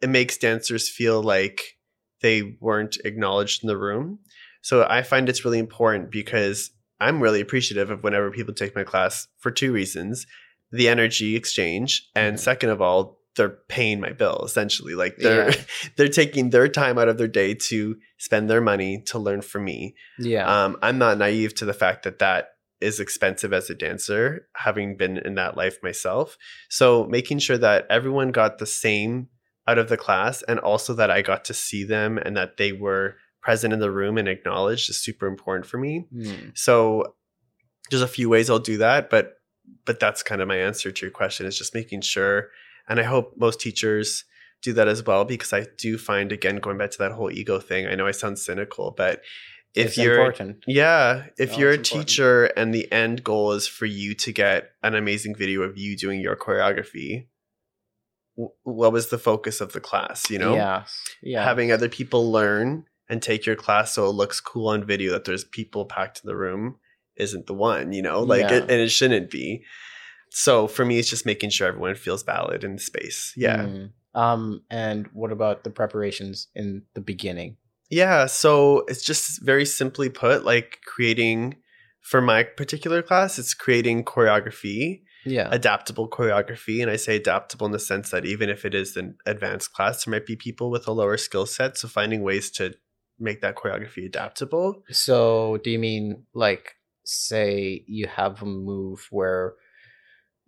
it 0.00 0.08
makes 0.08 0.36
dancers 0.38 0.88
feel 0.88 1.22
like 1.22 1.62
they 2.20 2.56
weren't 2.60 2.96
acknowledged 3.04 3.62
in 3.64 3.66
the 3.68 3.76
room 3.76 4.18
so 4.62 4.86
i 4.88 5.02
find 5.02 5.28
it's 5.28 5.44
really 5.44 5.58
important 5.58 6.10
because 6.10 6.70
i'm 7.00 7.20
really 7.20 7.40
appreciative 7.40 7.90
of 7.90 8.02
whenever 8.04 8.30
people 8.30 8.54
take 8.54 8.74
my 8.76 8.84
class 8.84 9.26
for 9.38 9.50
two 9.50 9.72
reasons 9.72 10.26
the 10.70 10.88
energy 10.88 11.34
exchange 11.36 12.08
and 12.14 12.36
Mhm. 12.36 12.40
second 12.40 12.70
of 12.70 12.80
all 12.80 13.18
they're 13.34 13.58
paying 13.68 13.98
my 13.98 14.12
bill 14.12 14.42
essentially 14.44 14.94
like 14.94 15.16
they're 15.16 15.50
Yeah. 15.50 15.56
they're 15.96 16.08
taking 16.08 16.50
their 16.50 16.68
time 16.68 16.98
out 16.98 17.08
of 17.08 17.18
their 17.18 17.28
day 17.28 17.54
to 17.70 17.96
spend 18.18 18.48
their 18.48 18.60
money 18.60 19.02
to 19.06 19.18
learn 19.18 19.42
from 19.42 19.64
me 19.64 19.96
Yeah. 20.18 20.46
um, 20.64 20.76
I'm 20.82 20.98
not 20.98 21.18
naive 21.18 21.54
to 21.56 21.64
the 21.64 21.74
fact 21.74 22.04
that 22.04 22.18
that 22.20 22.50
is 22.82 23.00
expensive 23.00 23.52
as 23.52 23.70
a 23.70 23.74
dancer, 23.74 24.46
having 24.56 24.96
been 24.96 25.18
in 25.18 25.34
that 25.36 25.56
life 25.56 25.78
myself. 25.82 26.36
So 26.68 27.06
making 27.06 27.38
sure 27.38 27.58
that 27.58 27.86
everyone 27.88 28.32
got 28.32 28.58
the 28.58 28.66
same 28.66 29.28
out 29.68 29.78
of 29.78 29.88
the 29.88 29.96
class 29.96 30.42
and 30.42 30.58
also 30.58 30.92
that 30.94 31.10
I 31.10 31.22
got 31.22 31.44
to 31.46 31.54
see 31.54 31.84
them 31.84 32.18
and 32.18 32.36
that 32.36 32.56
they 32.56 32.72
were 32.72 33.16
present 33.40 33.72
in 33.72 33.80
the 33.80 33.90
room 33.90 34.18
and 34.18 34.28
acknowledged 34.28 34.90
is 34.90 34.98
super 34.98 35.26
important 35.26 35.66
for 35.66 35.78
me. 35.78 36.06
Mm. 36.14 36.56
So 36.56 37.14
there's 37.90 38.02
a 38.02 38.08
few 38.08 38.28
ways 38.28 38.50
I'll 38.50 38.58
do 38.58 38.78
that, 38.78 39.10
but 39.10 39.34
but 39.84 40.00
that's 40.00 40.22
kind 40.22 40.42
of 40.42 40.48
my 40.48 40.56
answer 40.56 40.90
to 40.90 41.06
your 41.06 41.12
question 41.12 41.46
is 41.46 41.56
just 41.56 41.74
making 41.74 42.00
sure 42.00 42.48
and 42.88 42.98
I 42.98 43.04
hope 43.04 43.34
most 43.36 43.60
teachers 43.60 44.24
do 44.60 44.72
that 44.72 44.88
as 44.88 45.04
well 45.04 45.24
because 45.24 45.52
I 45.52 45.66
do 45.78 45.98
find 45.98 46.32
again 46.32 46.56
going 46.56 46.78
back 46.78 46.90
to 46.92 46.98
that 46.98 47.12
whole 47.12 47.30
ego 47.30 47.58
thing. 47.58 47.86
I 47.86 47.94
know 47.94 48.06
I 48.06 48.12
sound 48.12 48.38
cynical, 48.38 48.92
but 48.96 49.20
if 49.74 49.86
It's 49.88 49.96
you're 49.96 50.16
important. 50.16 50.64
yeah, 50.66 51.26
if 51.38 51.52
No, 51.52 51.58
you're 51.58 51.70
a 51.70 51.74
important. 51.74 52.08
teacher 52.08 52.44
and 52.44 52.74
the 52.74 52.90
end 52.92 53.24
goal 53.24 53.52
is 53.52 53.66
for 53.66 53.86
you 53.86 54.14
to 54.16 54.32
get 54.32 54.70
an 54.82 54.94
amazing 54.94 55.34
video 55.34 55.62
of 55.62 55.78
you 55.78 55.96
doing 55.96 56.20
your 56.20 56.36
choreography, 56.36 57.26
w- 58.36 58.52
what 58.64 58.92
was 58.92 59.08
the 59.08 59.18
focus 59.18 59.60
of 59.60 59.72
the 59.72 59.80
class? 59.80 60.30
You 60.30 60.38
know, 60.38 60.54
Yeah. 60.54 60.84
Yeah. 61.22 61.44
having 61.44 61.72
other 61.72 61.88
people 61.88 62.30
learn 62.30 62.84
and 63.08 63.22
take 63.22 63.46
your 63.46 63.56
class 63.56 63.94
so 63.94 64.06
it 64.06 64.12
looks 64.12 64.40
cool 64.40 64.68
on 64.68 64.84
video 64.86 65.12
that 65.12 65.24
there's 65.24 65.44
people 65.44 65.84
packed 65.86 66.20
in 66.22 66.28
the 66.28 66.36
room 66.36 66.76
isn't 67.16 67.46
the 67.46 67.54
one. 67.54 67.92
You 67.92 68.02
know, 68.02 68.20
like 68.20 68.42
Yeah. 68.42 68.56
it, 68.58 68.62
and 68.62 68.72
it 68.80 68.90
shouldn't 68.90 69.30
be. 69.30 69.64
So 70.30 70.66
for 70.66 70.84
me, 70.84 70.98
it's 70.98 71.10
just 71.10 71.26
making 71.26 71.50
sure 71.50 71.68
everyone 71.68 71.94
feels 71.94 72.22
valid 72.22 72.64
in 72.64 72.76
the 72.76 72.80
space. 72.82 73.34
Yeah. 73.36 73.64
Mm. 73.64 73.90
Um, 74.14 74.62
and 74.70 75.06
what 75.12 75.30
about 75.32 75.64
the 75.64 75.70
preparations 75.70 76.48
in 76.54 76.82
the 76.94 77.00
beginning? 77.00 77.56
Yeah, 77.92 78.24
so 78.24 78.84
it's 78.88 79.04
just 79.04 79.42
very 79.42 79.66
simply 79.66 80.08
put, 80.08 80.46
like 80.46 80.78
creating 80.86 81.56
for 82.00 82.22
my 82.22 82.42
particular 82.42 83.02
class, 83.02 83.38
it's 83.38 83.52
creating 83.52 84.04
choreography, 84.04 85.02
Yeah. 85.26 85.48
adaptable 85.52 86.08
choreography. 86.08 86.80
And 86.80 86.90
I 86.90 86.96
say 86.96 87.16
adaptable 87.16 87.66
in 87.66 87.72
the 87.72 87.78
sense 87.78 88.08
that 88.08 88.24
even 88.24 88.48
if 88.48 88.64
it 88.64 88.74
is 88.74 88.96
an 88.96 89.16
advanced 89.26 89.74
class, 89.74 90.04
there 90.06 90.12
might 90.12 90.24
be 90.24 90.36
people 90.36 90.70
with 90.70 90.88
a 90.88 90.92
lower 90.92 91.18
skill 91.18 91.44
set. 91.44 91.76
So 91.76 91.86
finding 91.86 92.22
ways 92.22 92.50
to 92.52 92.72
make 93.18 93.42
that 93.42 93.56
choreography 93.56 94.06
adaptable. 94.06 94.82
So 94.90 95.58
do 95.62 95.70
you 95.70 95.78
mean 95.78 96.24
like 96.32 96.76
say 97.04 97.84
you 97.86 98.06
have 98.06 98.40
a 98.40 98.46
move 98.46 99.06
where 99.10 99.52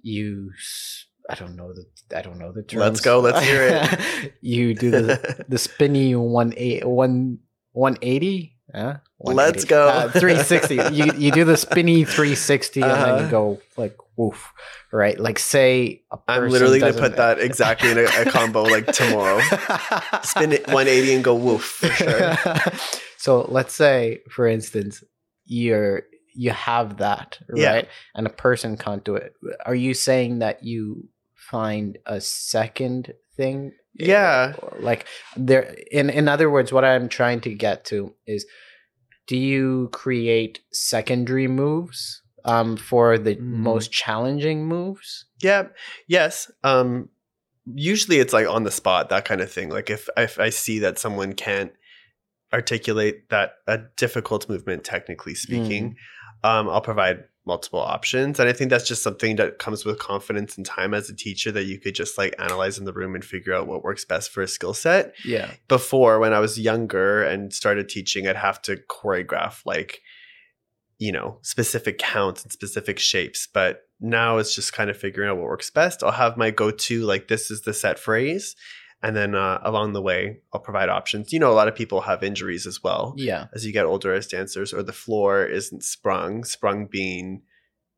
you 0.01 0.51
s- 0.59 1.07
I 1.31 1.35
don't 1.37 1.57
know 1.57 1.73
the 1.73 1.85
I 2.17 2.23
don't 2.23 2.39
know 2.39 2.53
the 2.53 2.63
terms. 2.63 2.81
Let's 2.81 3.01
go, 3.01 3.21
let's 3.21 3.41
hear 3.45 3.63
it. 3.67 4.35
you 4.41 4.75
do 4.75 4.91
the 4.91 5.45
the 5.49 5.59
spinny 5.59 6.15
one 6.15 6.53
eight 6.57 6.87
one 6.87 7.39
one 7.73 7.97
eighty. 8.03 8.51
Yeah, 8.75 8.97
Let's 9.21 9.65
go. 9.67 9.87
Uh, 9.89 10.11
360. 10.11 10.75
you 10.97 11.13
you 11.17 11.31
do 11.31 11.45
the 11.45 11.57
spinny 11.57 12.05
360 12.05 12.81
and 12.83 12.91
then 12.91 12.99
Uh-huh. 12.99 13.25
you 13.25 13.31
go 13.31 13.61
like 13.77 13.97
woof, 14.17 14.53
right? 14.91 15.21
Like 15.21 15.39
say 15.39 16.03
a 16.11 16.17
I'm 16.27 16.49
literally 16.49 16.81
going 16.81 16.95
to 16.95 16.99
put 16.99 17.17
that 17.17 17.39
exactly 17.49 17.91
in 17.93 17.99
a, 17.99 18.05
a 18.05 18.25
combo 18.25 18.63
like 18.65 18.87
tomorrow. 18.93 19.41
Spin 20.23 20.53
it 20.53 20.67
180 20.67 21.15
and 21.15 21.23
go 21.25 21.35
woof 21.37 21.63
for 21.63 21.89
sure. 21.89 22.35
so 23.17 23.43
let's 23.49 23.75
say, 23.75 24.21
for 24.31 24.47
instance, 24.49 25.05
you're 25.45 26.03
you 26.35 26.51
have 26.51 26.97
that 26.97 27.39
Yeah. 27.55 27.73
right, 27.75 27.89
and 28.17 28.27
a 28.27 28.31
person 28.31 28.77
can't 28.77 29.05
do 29.05 29.15
it. 29.15 29.35
Are 29.67 29.75
you 29.75 29.95
saying 29.95 30.41
that 30.41 30.65
you 30.65 31.09
find 31.51 31.99
a 32.07 32.21
second 32.21 33.13
thing? 33.37 33.73
Yeah. 33.95 34.55
Like 34.81 35.07
there. 35.37 35.75
In 35.91 36.11
in 36.11 36.29
other 36.29 36.51
words, 36.51 36.73
what 36.73 36.85
I'm 36.85 37.09
trying 37.09 37.41
to 37.43 37.55
get 37.55 37.85
to 37.87 38.15
is, 38.27 38.45
do 39.27 39.37
you 39.37 39.89
create 39.93 40.61
secondary 40.73 41.49
moves? 41.49 42.21
Um, 42.47 42.77
for 42.77 43.17
the 43.17 43.37
Mm. 43.37 43.41
most 43.41 43.91
challenging 43.91 44.67
moves. 44.67 45.25
Yeah. 45.43 45.69
Yes. 46.09 46.51
Um 46.63 47.09
usually 47.75 48.19
it's 48.19 48.35
like 48.35 48.47
on 48.47 48.65
the 48.65 48.71
spot 48.71 49.09
that 49.09 49.25
kind 49.25 49.41
of 49.41 49.51
thing. 49.51 49.71
Like 49.71 49.89
if 49.89 50.09
if 50.19 50.39
I 50.39 50.51
see 50.51 50.79
that 50.81 50.99
someone 50.99 51.33
can't 51.33 51.73
articulate 52.53 53.31
that 53.31 53.55
a 53.67 53.79
difficult 53.97 54.47
movement 54.49 54.85
technically 54.85 55.35
speaking, 55.35 55.97
um 56.43 56.69
I'll 56.69 56.83
provide 56.83 57.25
multiple 57.47 57.81
options 57.81 58.41
and 58.41 58.49
I 58.49 58.53
think 58.53 58.71
that's 58.71 58.89
just 58.89 59.03
something 59.03 59.37
that 59.37 59.59
comes 59.59 59.85
with 59.85 59.99
confidence 59.99 60.57
and 60.57 60.65
time 60.65 60.95
as 60.95 61.11
a 61.11 61.15
teacher 61.15 61.53
that 61.53 61.65
you 61.65 61.79
could 61.79 61.95
just 61.95 62.17
like 62.17 62.35
analyze 62.39 62.79
in 62.79 62.85
the 62.85 62.93
room 62.93 63.15
and 63.15 63.25
figure 63.25 63.55
out 63.55 63.67
what 63.67 63.85
works 63.85 64.05
best 64.05 64.31
for 64.31 64.43
a 64.43 64.49
skill 64.49 64.75
set. 64.75 65.15
Yeah. 65.25 65.51
before 65.69 66.19
when 66.19 66.33
I 66.33 66.41
was 66.41 66.59
younger 66.59 67.23
and 67.23 67.53
started 67.53 67.89
teaching, 67.89 68.27
I'd 68.27 68.37
have 68.37 68.63
to 68.63 68.77
choreograph 68.77 69.61
like, 69.65 70.01
you 70.99 71.13
know, 71.13 71.39
specific 71.43 71.99
counts 71.99 72.43
and 72.43 72.53
specific 72.53 72.99
shapes. 72.99 73.49
But 73.53 73.83
now 74.01 74.39
it's 74.39 74.55
just 74.55 74.73
kind 74.73 74.91
of 74.91 74.97
figuring 74.97 75.31
out 75.31 75.37
what 75.37 75.47
works 75.47 75.71
best. 75.71 76.03
I'll 76.03 76.13
have 76.13 76.37
my 76.37 76.51
go 76.51 76.71
to, 76.71 77.03
like, 77.03 77.29
this 77.29 77.51
is 77.51 77.63
the 77.63 77.75
set 77.75 77.99
phrase. 77.99 78.55
And 79.05 79.15
then 79.15 79.35
uh, 79.35 79.61
along 79.63 79.93
the 79.93 80.01
way, 80.03 80.39
I'll 80.53 80.61
provide 80.61 80.89
options. 80.89 81.33
You 81.33 81.39
know, 81.39 81.53
a 81.53 81.59
lot 81.61 81.69
of 81.69 81.75
people 81.75 82.01
have 82.01 82.23
injuries 82.25 82.67
as 82.67 82.83
well 82.83 83.15
Yeah. 83.17 83.47
as 83.55 83.65
you 83.67 83.73
get 83.73 83.85
older 83.87 84.15
as 84.15 84.27
dancers, 84.27 84.73
or 84.73 84.83
the 84.83 84.93
floor 85.05 85.45
isn't 85.45 85.83
sprung, 85.85 86.43
sprung 86.45 86.87
being, 86.91 87.43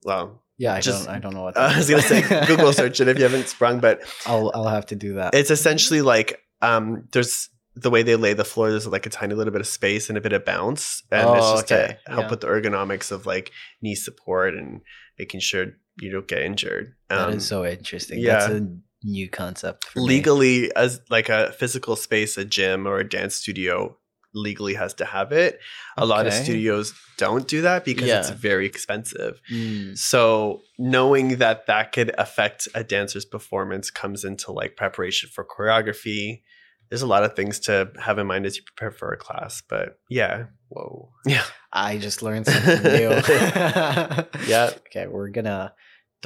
well, 0.04 0.42
Yeah. 0.58 0.74
I 0.74 0.80
Just- 0.80 1.06
don't. 1.06 1.14
I 1.14 1.18
don't 1.20 1.34
know 1.34 1.42
what. 1.44 1.56
uh, 1.56 1.60
I 1.74 1.76
was 1.78 1.88
going 1.88 2.02
to 2.02 2.08
say 2.08 2.46
Google 2.46 2.72
search 2.72 3.00
it 3.00 3.08
if 3.08 3.16
you 3.18 3.22
haven't 3.24 3.48
sprung, 3.48 3.78
but 3.80 4.00
I'll 4.26 4.50
I'll 4.54 4.68
have 4.68 4.86
to 4.86 4.96
do 4.96 5.14
that. 5.14 5.34
it's 5.34 5.50
essentially 5.50 6.02
like 6.02 6.40
um 6.62 7.06
there's 7.12 7.50
the 7.74 7.90
way 7.90 8.02
they 8.02 8.16
lay 8.16 8.32
the 8.32 8.44
floor 8.44 8.70
there's 8.70 8.86
like 8.86 9.04
a 9.04 9.10
tiny 9.10 9.34
little 9.34 9.52
bit 9.52 9.60
of 9.60 9.66
space 9.66 10.08
and 10.08 10.16
a 10.16 10.20
bit 10.22 10.32
of 10.32 10.42
bounce 10.46 11.02
and 11.12 11.28
it's 11.36 11.46
Oh, 11.46 11.52
just 11.56 11.70
okay. 11.70 11.98
to 12.06 12.10
help 12.12 12.24
Yeah. 12.24 12.30
with 12.30 12.40
the 12.40 12.46
ergonomics 12.46 13.12
of 13.12 13.26
like 13.26 13.52
knee 13.82 13.94
support 13.94 14.54
and 14.54 14.80
making 15.18 15.40
sure 15.40 15.66
you 16.00 16.10
don't 16.10 16.26
get 16.26 16.40
injured 16.40 16.94
that 17.10 17.28
um, 17.28 17.34
is 17.34 17.46
so 17.46 17.66
interesting. 17.66 18.18
yeah. 18.18 18.38
That's 18.38 18.52
a 18.54 18.66
new 19.06 19.28
concept. 19.30 19.84
For 19.84 20.00
me. 20.00 20.06
legally 20.06 20.74
as 20.76 21.00
like 21.10 21.28
a 21.28 21.52
physical 21.52 21.96
space 21.96 22.36
a 22.36 22.44
gym 22.44 22.86
or 22.86 22.98
a 22.98 23.08
dance 23.08 23.36
studio 23.36 23.96
legally 24.34 24.74
has 24.74 24.92
to 24.92 25.04
have 25.06 25.32
it 25.32 25.58
a 25.96 26.04
lot 26.04 26.26
of 26.26 26.32
studios 26.34 26.92
don't 27.16 27.48
do 27.48 27.62
that 27.62 27.86
because 27.86 28.06
it's 28.10 28.30
very 28.30 28.66
expensive 28.66 29.40
Mm, 29.50 29.96
so 29.96 30.60
knowing 30.78 31.38
that 31.38 31.66
that 31.66 31.92
could 31.92 32.14
affect 32.18 32.68
a 32.74 32.84
dancer's 32.84 33.24
performance 33.24 33.90
comes 33.90 34.24
into 34.24 34.52
like 34.52 34.76
preparation 34.76 35.30
for 35.32 35.42
choreography. 35.44 36.42
There's 36.90 37.02
a 37.02 37.06
lot 37.06 37.24
of 37.24 37.34
things 37.34 37.58
to 37.60 37.90
have 37.98 38.18
in 38.18 38.26
mind 38.26 38.44
as 38.46 38.56
you 38.56 38.62
prepare 38.62 38.90
for 38.92 39.10
a 39.12 39.16
class, 39.16 39.62
but 39.66 39.98
yeah, 40.10 40.44
whoa! 40.68 41.10
yeah, 41.24 41.44
I 41.72 41.98
just 41.98 42.22
learned 42.22 42.46
something 42.46 42.82
new. 42.82 43.10
yeah, 44.46 44.70
Okay, 44.86 45.06
we're 45.08 45.30
gonna 45.30 45.74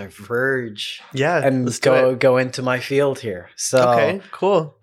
diverge 0.05 1.01
yeah. 1.12 1.44
and 1.44 1.64
let's 1.66 1.78
go 1.78 2.14
go 2.14 2.36
into 2.38 2.62
my 2.62 2.78
field 2.80 3.18
here. 3.18 3.51
So 3.57 3.78
Okay, 3.90 4.20
cool. 4.32 4.76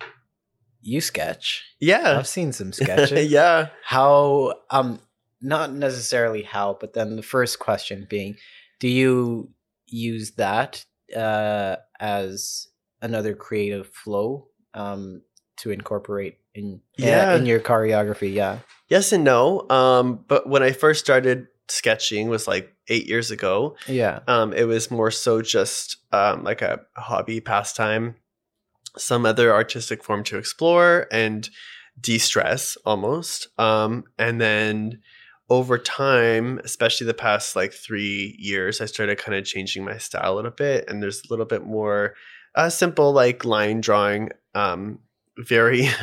you 0.82 1.02
sketch. 1.02 1.64
Yeah, 1.80 2.18
I've 2.18 2.28
seen 2.28 2.54
some 2.54 2.72
sketches. 2.82 3.30
yeah. 3.32 3.68
How 3.84 4.54
um 4.70 5.00
not 5.42 5.72
necessarily 5.74 6.42
how, 6.44 6.78
but 6.80 6.94
then 6.94 7.16
the 7.16 7.22
first 7.24 7.60
question 7.60 8.08
being, 8.10 8.38
do 8.80 8.88
you 8.88 9.50
use 9.88 10.32
that 10.32 10.86
uh 11.16 11.78
as 12.00 12.68
another 13.02 13.34
creative 13.36 13.88
flow 13.88 14.48
um 14.74 15.22
to 15.58 15.72
incorporate 15.72 16.38
in 16.54 16.82
Yeah. 16.98 17.32
uh, 17.34 17.38
in 17.38 17.46
your 17.46 17.60
choreography? 17.60 18.34
Yeah. 18.34 18.60
Yes 18.90 19.12
and 19.12 19.24
no. 19.24 19.68
Um, 19.70 20.24
but 20.28 20.48
when 20.48 20.64
I 20.64 20.72
first 20.72 21.04
started 21.04 21.48
sketching 21.68 22.30
was 22.30 22.48
like 22.48 22.74
eight 22.90 23.08
years 23.08 23.32
ago. 23.32 23.76
Yeah. 23.88 24.20
Um, 24.28 24.54
it 24.54 24.66
was 24.66 24.92
more 24.92 25.12
so 25.12 25.42
just 25.42 25.98
um, 26.12 26.44
like 26.44 26.62
a 26.62 26.82
hobby, 26.96 27.40
pastime, 27.40 28.16
some 28.98 29.26
other 29.26 29.54
artistic 29.54 30.04
form 30.04 30.24
to 30.26 30.38
explore 30.38 31.08
and 31.12 31.50
de 32.00 32.18
stress 32.18 32.78
almost. 32.86 33.48
Um, 33.60 34.06
and 34.18 34.40
then 34.40 35.02
over 35.50 35.78
time, 35.78 36.60
especially 36.64 37.08
the 37.08 37.14
past 37.14 37.56
like 37.56 37.74
three 37.74 38.36
years, 38.38 38.82
I 38.82 38.86
started 38.86 39.18
kind 39.18 39.38
of 39.38 39.46
changing 39.46 39.86
my 39.86 39.98
style 39.98 40.34
a 40.34 40.36
little 40.36 40.52
bit. 40.52 40.86
And 40.90 41.02
there's 41.02 41.22
a 41.24 41.28
little 41.30 41.46
bit 41.46 41.66
more 41.66 42.16
uh, 42.56 42.70
simple, 42.70 43.14
like 43.14 43.46
line 43.46 43.82
drawing, 43.82 44.30
um, 44.56 45.00
very. 45.38 45.90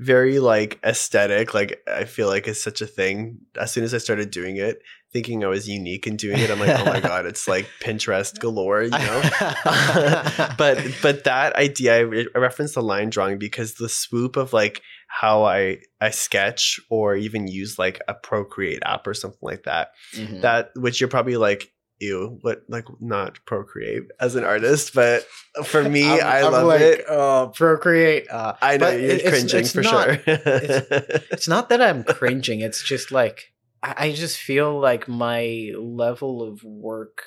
Very 0.00 0.38
like 0.38 0.78
aesthetic, 0.84 1.54
like 1.54 1.82
I 1.88 2.04
feel 2.04 2.28
like 2.28 2.46
it's 2.46 2.62
such 2.62 2.80
a 2.80 2.86
thing. 2.86 3.38
As 3.60 3.72
soon 3.72 3.82
as 3.82 3.92
I 3.92 3.98
started 3.98 4.30
doing 4.30 4.56
it, 4.56 4.80
thinking 5.12 5.42
I 5.42 5.48
was 5.48 5.68
unique 5.68 6.06
in 6.06 6.16
doing 6.16 6.38
it, 6.38 6.50
I'm 6.50 6.60
like, 6.60 6.78
oh 6.78 6.84
my 6.84 7.00
god, 7.00 7.26
it's 7.26 7.48
like 7.48 7.66
Pinterest 7.82 8.38
galore, 8.38 8.82
you 8.82 8.90
know. 8.90 9.22
but 10.58 10.78
but 11.02 11.24
that 11.24 11.56
idea, 11.56 11.96
I, 11.96 12.00
re- 12.00 12.28
I 12.34 12.38
referenced 12.38 12.74
the 12.74 12.82
line 12.82 13.10
drawing 13.10 13.38
because 13.38 13.74
the 13.74 13.88
swoop 13.88 14.36
of 14.36 14.52
like 14.52 14.82
how 15.08 15.44
I 15.44 15.78
I 16.00 16.10
sketch 16.10 16.78
or 16.90 17.16
even 17.16 17.48
use 17.48 17.78
like 17.78 18.00
a 18.08 18.14
Procreate 18.14 18.82
app 18.84 19.06
or 19.06 19.14
something 19.14 19.38
like 19.42 19.64
that. 19.64 19.88
Mhm. 20.14 20.42
That 20.42 20.70
which 20.76 21.00
you're 21.00 21.08
probably 21.08 21.36
like, 21.36 21.72
ew, 21.98 22.38
what 22.42 22.62
like 22.68 22.84
not 23.00 23.38
Procreate 23.46 24.02
as 24.20 24.34
an 24.34 24.44
artist, 24.44 24.92
but 24.94 25.24
for 25.64 25.82
me, 25.82 26.04
I'm- 26.06 26.26
I 26.26 26.38
I'm 26.42 26.52
love 26.52 26.66
like, 26.66 26.80
it. 26.82 27.04
Oh, 27.08 27.50
Procreate. 27.54 28.30
Uh, 28.30 28.54
I 28.60 28.76
know 28.76 28.90
you're 28.90 29.10
it's- 29.12 29.28
cringing 29.30 29.60
it's 29.64 29.72
for 29.72 29.82
not- 29.82 30.04
sure. 30.04 30.22
it's 30.26 31.48
not 31.48 31.70
that 31.70 31.80
I'm 31.80 32.04
cringing. 32.18 32.60
It's 32.60 32.82
just 32.82 33.10
like 33.10 33.52
I 33.82 34.12
just 34.12 34.38
feel 34.38 34.80
like 34.80 35.08
my 35.08 35.72
level 35.78 36.42
of 36.42 36.62
work 36.64 37.22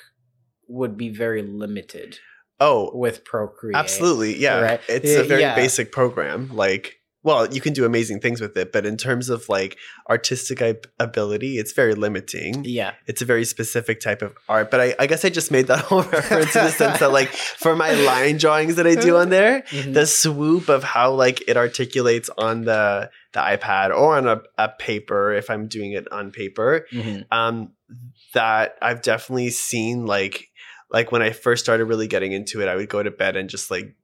would 0.68 0.96
be 0.96 1.08
very 1.08 1.42
limited 1.42 2.18
oh, 2.60 2.90
with 2.94 3.24
Procreate. 3.24 3.76
Absolutely. 3.76 4.36
Yeah. 4.36 4.60
Right. 4.60 4.80
It's 4.88 5.10
a 5.10 5.24
very 5.24 5.42
yeah. 5.42 5.54
basic 5.54 5.92
program. 5.92 6.54
Like, 6.54 6.96
well, 7.24 7.46
you 7.54 7.60
can 7.60 7.72
do 7.72 7.84
amazing 7.84 8.18
things 8.20 8.40
with 8.40 8.56
it, 8.56 8.72
but 8.72 8.84
in 8.84 8.96
terms 8.96 9.28
of 9.28 9.48
like 9.48 9.78
artistic 10.10 10.60
ability, 10.98 11.56
it's 11.58 11.72
very 11.72 11.94
limiting. 11.94 12.64
Yeah. 12.64 12.94
It's 13.06 13.22
a 13.22 13.24
very 13.24 13.44
specific 13.44 14.00
type 14.00 14.22
of 14.22 14.34
art. 14.48 14.70
But 14.70 14.80
I, 14.80 14.94
I 14.98 15.06
guess 15.06 15.24
I 15.24 15.28
just 15.28 15.50
made 15.50 15.68
that 15.68 15.78
whole 15.84 16.02
reference 16.02 16.56
in 16.56 16.64
the 16.64 16.70
sense 16.70 16.98
that, 16.98 17.12
like, 17.12 17.28
for 17.28 17.76
my 17.76 17.92
line 17.92 18.38
drawings 18.38 18.74
that 18.76 18.86
I 18.86 18.96
do 18.96 19.16
on 19.16 19.28
there, 19.30 19.62
Mhm. 19.70 19.94
the 19.94 20.06
swoop 20.06 20.68
of 20.68 20.82
how 20.82 21.12
like 21.12 21.42
it 21.48 21.56
articulates 21.56 22.28
on 22.36 22.62
the 22.62 23.10
the 23.32 23.40
iPad 23.40 23.90
or 23.90 24.16
on 24.16 24.26
a, 24.28 24.42
a 24.58 24.68
paper 24.68 25.32
if 25.32 25.48
I'm 25.48 25.66
doing 25.68 25.92
it 25.92 26.10
on 26.12 26.32
paper 26.32 26.86
Mhm. 26.92 27.24
um 27.30 27.72
that 28.34 28.76
I've 28.82 29.00
definitely 29.02 29.50
seen 29.50 30.06
like 30.06 30.48
like 30.90 31.12
when 31.12 31.22
I 31.22 31.30
first 31.30 31.62
started 31.64 31.84
really 31.86 32.06
getting 32.08 32.32
into 32.32 32.60
it, 32.60 32.68
I 32.68 32.76
would 32.76 32.88
go 32.88 33.02
to 33.02 33.10
bed 33.10 33.36
and 33.36 33.48
just 33.48 33.70
like 33.70 33.94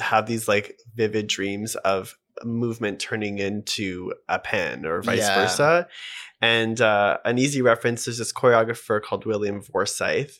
have 0.00 0.26
these 0.26 0.48
like 0.48 0.78
vivid 0.94 1.26
dreams 1.26 1.74
of 1.76 2.16
movement 2.44 3.00
turning 3.00 3.38
into 3.38 4.12
a 4.28 4.38
pen 4.38 4.84
or 4.86 5.02
vice 5.02 5.18
Yeah. 5.20 5.34
versa. 5.34 5.88
And 6.40 6.80
uh, 6.80 7.18
an 7.24 7.38
easy 7.38 7.62
reference 7.62 8.06
is 8.08 8.18
this 8.18 8.32
choreographer 8.32 9.00
called 9.02 9.24
William 9.26 9.62
Forsythe. 9.62 10.30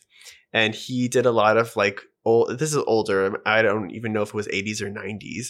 and 0.53 0.73
he 0.73 1.07
did 1.07 1.25
a 1.25 1.31
lot 1.31 1.57
of 1.57 1.75
like 1.75 2.01
old. 2.25 2.57
This 2.59 2.71
is 2.73 2.83
older. 2.87 3.37
I 3.45 3.61
don't 3.61 3.91
even 3.91 4.13
know 4.13 4.21
if 4.21 4.29
it 4.29 4.33
was 4.35 4.47
80s 4.47 4.81
or 4.81 4.89
90s. 4.89 5.47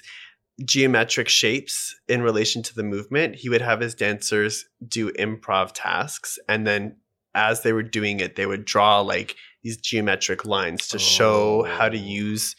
Geometric 0.65 1.29
shapes 1.29 1.95
in 2.07 2.23
relation 2.23 2.63
to 2.63 2.73
the 2.73 2.83
movement. 2.83 3.35
He 3.35 3.47
would 3.49 3.61
have 3.61 3.79
his 3.79 3.93
dancers 3.93 4.65
do 4.87 5.11
improv 5.11 5.71
tasks, 5.75 6.39
and 6.49 6.65
then 6.65 6.95
as 7.35 7.61
they 7.61 7.73
were 7.73 7.83
doing 7.83 8.19
it, 8.19 8.35
they 8.35 8.47
would 8.47 8.65
draw 8.65 9.01
like 9.01 9.35
these 9.63 9.77
geometric 9.77 10.45
lines 10.45 10.87
to 10.87 10.97
show 10.99 11.61
how 11.63 11.87
to 11.89 11.97
Oh. 11.97 12.01
use 12.01 12.55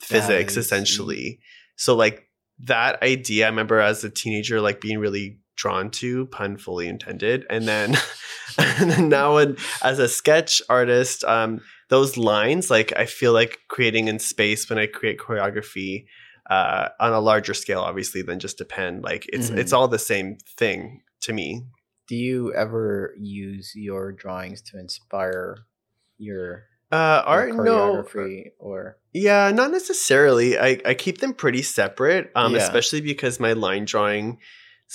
physics 0.00 0.56
essentially. 0.56 1.38
So 1.76 1.94
like 1.94 2.27
that 2.64 3.02
idea, 3.02 3.46
I 3.46 3.48
remember 3.48 3.80
as 3.80 4.04
a 4.04 4.10
teenager, 4.10 4.60
like 4.60 4.80
being 4.80 4.98
really 4.98 5.38
drawn 5.56 5.90
to, 5.90 6.26
pun 6.26 6.56
fully 6.56 6.88
intended. 6.88 7.44
And 7.50 7.66
then, 7.66 7.96
and 8.58 8.90
then 8.90 9.08
now 9.08 9.34
when, 9.36 9.56
as 9.82 9.98
a 9.98 10.08
sketch 10.08 10.62
artist, 10.68 11.24
um, 11.24 11.60
those 11.88 12.16
lines, 12.16 12.70
like 12.70 12.92
I 12.96 13.06
feel 13.06 13.32
like 13.32 13.58
creating 13.68 14.08
in 14.08 14.18
space 14.18 14.68
when 14.68 14.78
I 14.78 14.86
create 14.86 15.18
choreography 15.18 16.06
uh, 16.50 16.88
on 17.00 17.12
a 17.12 17.20
larger 17.20 17.54
scale, 17.54 17.80
obviously, 17.80 18.22
than 18.22 18.38
just 18.38 18.60
a 18.60 18.64
pen. 18.64 19.00
Like 19.02 19.26
it's 19.32 19.50
Mhm. 19.50 19.58
it's 19.58 19.72
all 19.72 19.88
the 19.88 19.98
same 19.98 20.38
thing 20.56 21.02
to 21.22 21.32
me. 21.32 21.64
Do 22.08 22.16
you 22.16 22.54
ever 22.54 23.14
use 23.18 23.72
your 23.74 24.12
drawings 24.12 24.62
to 24.62 24.78
inspire 24.78 25.58
your, 26.16 26.64
Uh, 26.90 27.22
art, 27.26 27.54
no, 27.54 28.02
choreography 28.02 28.52
or 28.58 28.96
Yeah, 29.12 29.50
not 29.52 29.70
necessarily. 29.70 30.58
I, 30.58 30.80
I 30.86 30.94
keep 30.94 31.18
them 31.18 31.34
pretty 31.34 31.62
separate, 31.62 32.30
um, 32.34 32.54
Yeah. 32.54 32.60
especially 32.62 33.00
because 33.02 33.38
my 33.38 33.52
line 33.52 33.84
drawing 33.84 34.38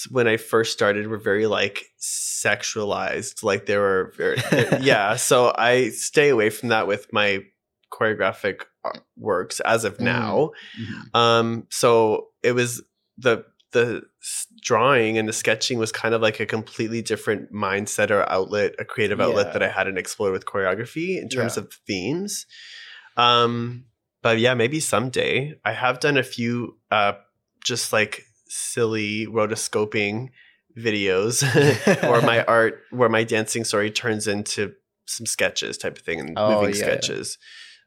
when 0.09 0.27
I 0.27 0.37
first 0.37 0.73
started 0.73 1.05
were 1.07 1.19
very 1.19 1.45
like 1.45 1.85
sexualized. 1.99 3.43
Like 3.43 3.65
they 3.65 3.77
were 3.77 4.13
very 4.17 4.37
yeah. 4.81 5.15
So 5.15 5.53
I 5.57 5.89
stay 5.89 6.29
away 6.29 6.49
from 6.49 6.69
that 6.69 6.87
with 6.87 7.11
my 7.13 7.43
choreographic 7.91 8.61
works 9.17 9.59
as 9.59 9.83
of 9.85 9.97
Mhm. 9.97 10.01
now. 10.01 10.51
Mhm. 10.79 11.15
Um, 11.19 11.67
so 11.69 12.29
it 12.41 12.53
was 12.53 12.81
the 13.17 13.45
the 13.73 14.01
drawing 14.61 15.17
and 15.17 15.27
the 15.27 15.33
sketching 15.33 15.77
was 15.77 15.91
kind 15.91 16.15
of 16.15 16.21
like 16.21 16.39
a 16.39 16.45
completely 16.45 17.01
different 17.01 17.51
mindset 17.53 18.09
or 18.09 18.27
outlet, 18.31 18.73
a 18.79 18.85
creative 18.85 19.19
outlet 19.19 19.47
Yeah. 19.47 19.53
that 19.53 19.63
I 19.63 19.67
hadn't 19.69 19.97
explored 19.97 20.31
with 20.31 20.45
choreography 20.45 21.19
in 21.21 21.27
terms 21.29 21.57
Yeah. 21.57 21.63
of 21.63 21.73
themes. 21.85 22.45
Um, 23.17 23.85
but 24.21 24.39
yeah, 24.39 24.53
maybe 24.53 24.79
someday. 24.79 25.55
I 25.65 25.73
have 25.73 25.99
done 25.99 26.17
a 26.17 26.23
few 26.23 26.77
uh 26.91 27.13
just 27.65 27.91
like 27.93 28.23
silly 28.47 29.27
rotoscoping 29.27 30.29
videos 30.77 31.43
or 32.09 32.21
my 32.21 32.43
art 32.47 32.81
where 32.91 33.09
my 33.09 33.23
dancing 33.23 33.63
story 33.63 33.91
turns 33.91 34.27
into 34.27 34.73
some 35.05 35.25
sketches 35.25 35.77
type 35.77 35.97
of 35.97 36.03
thing 36.03 36.19
and 36.19 36.33
Oh, 36.37 36.61
moving 36.61 36.75
yeah. 36.75 36.81
sketches. 36.81 37.37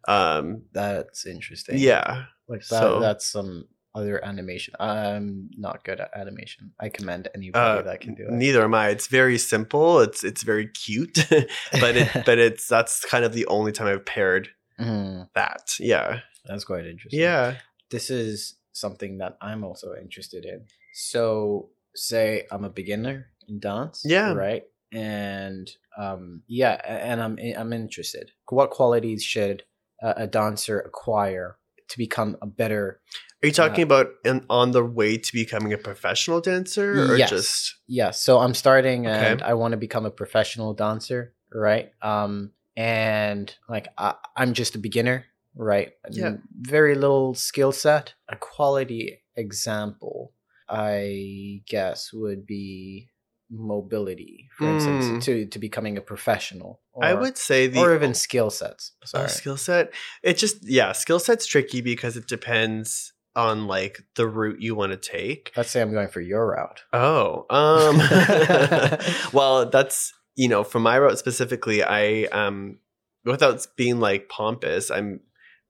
Um 0.07 0.63
that's 0.73 1.27
interesting. 1.27 1.79
yeah. 1.79 2.25
like 2.49 2.61
that. 2.69 2.81
So- 2.83 3.01
that's 3.01 3.27
some 3.31 3.67
other 3.97 4.17
animation. 4.31 4.75
I'm 4.79 5.49
not 5.57 5.85
good 5.85 6.01
at 6.01 6.11
animation. 6.15 6.73
I 6.79 6.89
commend 6.91 7.29
anybody 7.35 7.79
Uh, 7.81 7.83
that 7.83 8.01
can 8.01 8.15
do 8.15 8.25
it. 8.29 8.33
Neither 8.33 8.63
am 8.63 8.75
I. 8.75 8.89
It's 8.95 9.09
very 9.21 9.39
simple. 9.39 10.01
It's 10.07 10.23
it's 10.31 10.43
very 10.53 10.67
cute, 10.85 11.17
but 11.83 11.97
it 11.97 12.09
but 12.29 12.39
it's 12.39 12.69
that's 12.69 13.05
kind 13.13 13.25
of 13.25 13.33
the 13.33 13.47
only 13.47 13.73
time 13.73 13.89
I've 13.89 14.05
paired 14.07 14.49
Mhm. 14.81 15.29
that. 15.35 15.65
Yeah, 15.81 16.21
That's 16.45 16.65
quite 16.65 16.87
interesting. 16.87 17.21
yeah. 17.21 17.57
this 17.91 18.11
is 18.11 18.57
something 18.73 19.19
that 19.19 19.33
I'm 19.41 19.65
also 19.65 19.89
interested 20.05 20.45
in. 20.45 20.67
So, 20.93 21.71
say 21.95 22.47
I'm 22.53 22.65
a 22.65 22.71
beginner 22.81 23.19
in 23.49 23.59
dance, 23.61 24.03
Yeah. 24.05 24.33
right? 24.35 24.65
And 24.93 25.67
um, 25.97 26.43
yeah, 26.47 26.75
and 27.09 27.23
I'm 27.23 27.39
I'm 27.61 27.73
interested. 27.73 28.31
What 28.51 28.71
qualities 28.71 29.23
should 29.23 29.63
a, 30.03 30.25
a 30.25 30.27
dancer 30.27 30.79
acquire 30.81 31.57
to 31.89 31.99
become 31.99 32.37
a 32.43 32.47
better? 32.47 33.01
Are 33.43 33.47
you 33.49 33.53
talking 33.53 33.83
about 33.83 34.09
in, 34.25 34.45
on 34.49 34.71
the 34.71 34.83
way 34.85 35.19
to 35.19 35.33
becoming 35.33 35.73
a 35.73 35.79
professional 35.79 36.41
dancer, 36.41 37.05
or 37.11 37.17
Yes. 37.17 37.31
just 37.31 37.75
Yeah, 37.87 38.11
so 38.11 38.39
I'm 38.39 38.55
starting 38.55 39.07
Okay. 39.07 39.33
and 39.33 39.43
I 39.43 39.55
want 39.55 39.73
to 39.73 39.77
become 39.77 40.07
a 40.07 40.11
professional 40.11 40.75
dancer, 40.75 41.35
right? 41.53 41.93
Um, 42.03 42.53
and 42.77 43.55
like 43.69 43.89
I, 43.99 44.15
I'm 44.37 44.55
just 44.55 44.75
a 44.75 44.79
beginner, 44.79 45.27
right? 45.55 45.93
Yeah. 46.11 46.37
Very 46.61 46.95
little 46.95 47.35
skill 47.35 47.73
set. 47.73 48.15
A 48.29 48.37
quality 48.37 49.23
example, 49.37 50.33
I 50.69 51.63
guess, 51.69 52.13
would 52.13 52.47
be 52.47 53.11
mobility, 53.51 54.49
for 54.57 54.65
Mm. 54.65 54.73
instance, 54.73 55.25
to 55.27 55.47
to 55.47 55.59
becoming 55.59 55.97
a 55.99 56.01
professional. 56.01 56.81
I 57.01 57.13
would 57.13 57.37
say 57.37 57.67
the 57.67 57.79
or 57.79 57.95
even 57.95 58.15
skill 58.15 58.49
sets. 58.51 58.93
uh, 59.03 59.07
Sorry. 59.07 59.29
skill 59.29 59.57
set. 59.59 59.93
It 60.23 60.39
just 60.39 60.57
yeah, 60.67 60.93
skill 60.93 61.19
set's 61.21 61.47
tricky 61.47 61.81
because 61.83 62.17
it 62.17 62.27
depends 62.27 63.13
on 63.37 63.67
like 63.67 64.01
the 64.17 64.27
route 64.27 64.61
you 64.61 64.75
want 64.75 64.93
to 64.93 64.97
take. 64.99 65.53
Let's 65.57 65.71
say 65.71 65.81
I'm 65.83 65.93
going 65.93 66.09
for 66.09 66.21
your 66.21 66.49
route. 66.49 66.83
Oh, 66.93 67.47
um, 67.51 67.99
well, 69.33 69.69
that's 69.69 70.13
you 70.35 70.49
know, 70.49 70.65
for 70.65 70.81
my 70.81 70.99
route 70.99 71.19
specifically, 71.19 71.83
I 71.83 72.25
um, 72.33 72.79
without 73.25 73.67
being 73.77 74.01
like 74.01 74.29
pompous, 74.29 74.91
I'm 74.91 75.21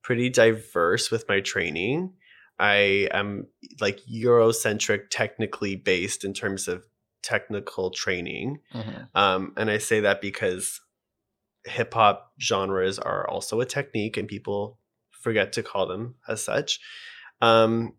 pretty 0.03 0.29
diverse 0.31 1.11
with 1.11 1.29
my 1.29 1.41
training. 1.41 2.15
I 2.59 3.09
am 3.13 3.49
like 3.81 4.01
Eurocentric, 4.11 5.11
technically 5.11 5.77
based 5.77 6.25
in 6.25 6.33
terms 6.33 6.69
of 6.69 6.85
technical 7.23 7.91
training, 7.91 8.61
Mhm. 8.75 9.09
um, 9.15 9.53
and 9.57 9.71
I 9.71 9.79
say 9.79 10.01
that 10.01 10.21
because 10.21 10.81
hip 11.65 11.93
hop 11.95 12.33
genres 12.41 12.99
are 12.99 13.29
also 13.29 13.61
a 13.61 13.67
technique, 13.67 14.17
and 14.17 14.29
people 14.29 14.79
forget 15.11 15.53
to 15.55 15.63
call 15.63 15.87
them 15.87 16.15
as 16.29 16.43
such. 16.43 16.79
Um, 17.41 17.95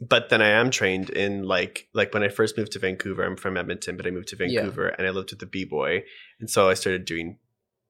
but 0.00 0.28
then 0.28 0.42
I 0.42 0.48
am 0.48 0.70
trained 0.70 1.10
in 1.10 1.44
like 1.44 1.88
like 1.94 2.12
when 2.12 2.22
I 2.22 2.28
first 2.28 2.58
moved 2.58 2.72
to 2.72 2.78
Vancouver. 2.78 3.24
I'm 3.24 3.36
from 3.36 3.56
Edmonton, 3.56 3.96
but 3.96 4.06
I 4.06 4.10
moved 4.10 4.28
to 4.28 4.36
Yeah. 4.38 4.60
Vancouver 4.62 4.88
and 4.88 5.06
I 5.06 5.10
lived 5.10 5.30
with 5.30 5.40
the 5.40 5.46
b 5.46 5.64
boy, 5.64 6.04
and 6.40 6.50
so 6.50 6.68
I 6.68 6.74
started 6.74 7.04
doing 7.04 7.38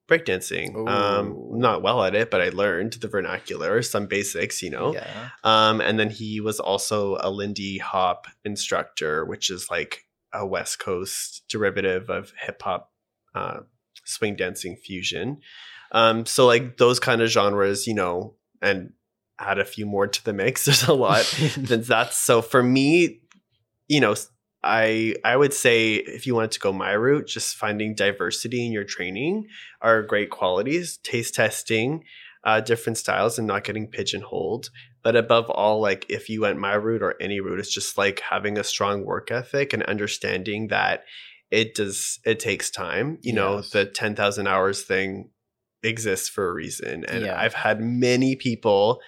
breakdancing. 0.09 0.87
Um, 0.87 1.59
not 1.59 1.83
well 1.83 2.05
at 2.05 2.15
it, 2.15 2.31
but 2.31 2.43
I 2.43 2.51
learned 2.51 2.95
the 2.95 3.09
vernacular, 3.09 3.81
some 3.83 4.07
basics, 4.07 4.63
you 4.63 4.71
know. 4.71 4.93
Yeah. 4.93 5.31
Um, 5.43 5.81
and 5.81 5.99
then 5.99 6.11
he 6.11 6.41
was 6.41 6.61
also 6.61 7.17
a 7.21 7.31
Lindy 7.31 7.79
Hop 7.79 8.27
instructor, 8.45 9.25
which 9.25 9.51
is 9.51 9.71
like 9.71 10.05
a 10.33 10.47
West 10.47 10.79
Coast 10.79 11.45
derivative 11.49 12.11
of 12.11 12.35
hip 12.39 12.61
hop, 12.63 12.93
uh, 13.35 13.61
swing 14.05 14.37
dancing 14.37 14.77
fusion. 14.77 15.39
Um, 15.93 16.27
so 16.27 16.45
like 16.47 16.77
those 16.77 17.01
kind 17.01 17.23
of 17.23 17.31
genres, 17.31 17.87
you 17.87 17.95
know, 17.95 18.35
and 18.61 18.93
add 19.39 19.59
a 19.59 19.65
few 19.65 19.87
more 19.87 20.07
to 20.07 20.25
the 20.25 20.33
mix. 20.33 20.65
There's 20.67 20.85
a 20.85 20.93
lot. 20.95 21.25
then 21.57 21.83
that's 21.83 22.17
so 22.17 22.43
for 22.43 22.63
me, 22.63 23.21
you 23.89 24.01
know, 24.01 24.15
I 24.63 25.15
I 25.25 25.37
would 25.37 25.53
say 25.53 25.95
if 25.95 26.27
you 26.27 26.35
wanted 26.35 26.53
to 26.53 26.61
go 26.61 26.73
my 26.73 26.93
route, 26.93 27.27
just 27.27 27.57
finding 27.57 27.95
diversity 27.95 28.65
in 28.65 28.73
your 28.73 28.85
training 28.85 29.47
are 29.81 30.03
great 30.03 30.31
qualities. 30.31 30.99
Taste 30.99 31.35
testing, 31.35 32.05
uh, 32.45 32.61
different 32.61 32.97
styles, 32.99 33.39
and 33.39 33.47
not 33.47 33.65
getting 33.65 33.89
pigeonholed. 33.89 34.71
But 35.03 35.17
above 35.17 35.51
all, 35.51 35.81
like 35.83 36.07
if 36.09 36.31
you 36.31 36.41
went 36.41 36.59
my 36.59 36.73
route 36.75 37.03
or 37.03 37.15
any 37.21 37.41
route, 37.41 37.59
it's 37.59 37.75
just 37.75 37.99
like 37.99 38.21
having 38.21 38.57
a 38.57 38.65
strong 38.65 39.05
work 39.05 39.31
ethic 39.31 39.75
and 39.75 39.83
understanding 39.83 40.69
that 40.69 41.05
it 41.51 41.75
does 41.75 42.19
it 42.25 42.41
takes 42.41 42.71
time. 42.71 43.19
You 43.21 43.35
know, 43.35 43.57
Yes. 43.57 43.71
the 43.71 43.85
ten 43.85 44.17
thousand 44.17 44.47
hours 44.47 44.83
thing 44.83 45.29
exists 45.83 46.31
for 46.31 46.49
a 46.49 46.55
reason, 46.55 47.05
and 47.05 47.27
Yeah. 47.27 47.39
I've 47.39 47.53
had 47.53 47.83
many 47.83 48.35
people 48.35 49.03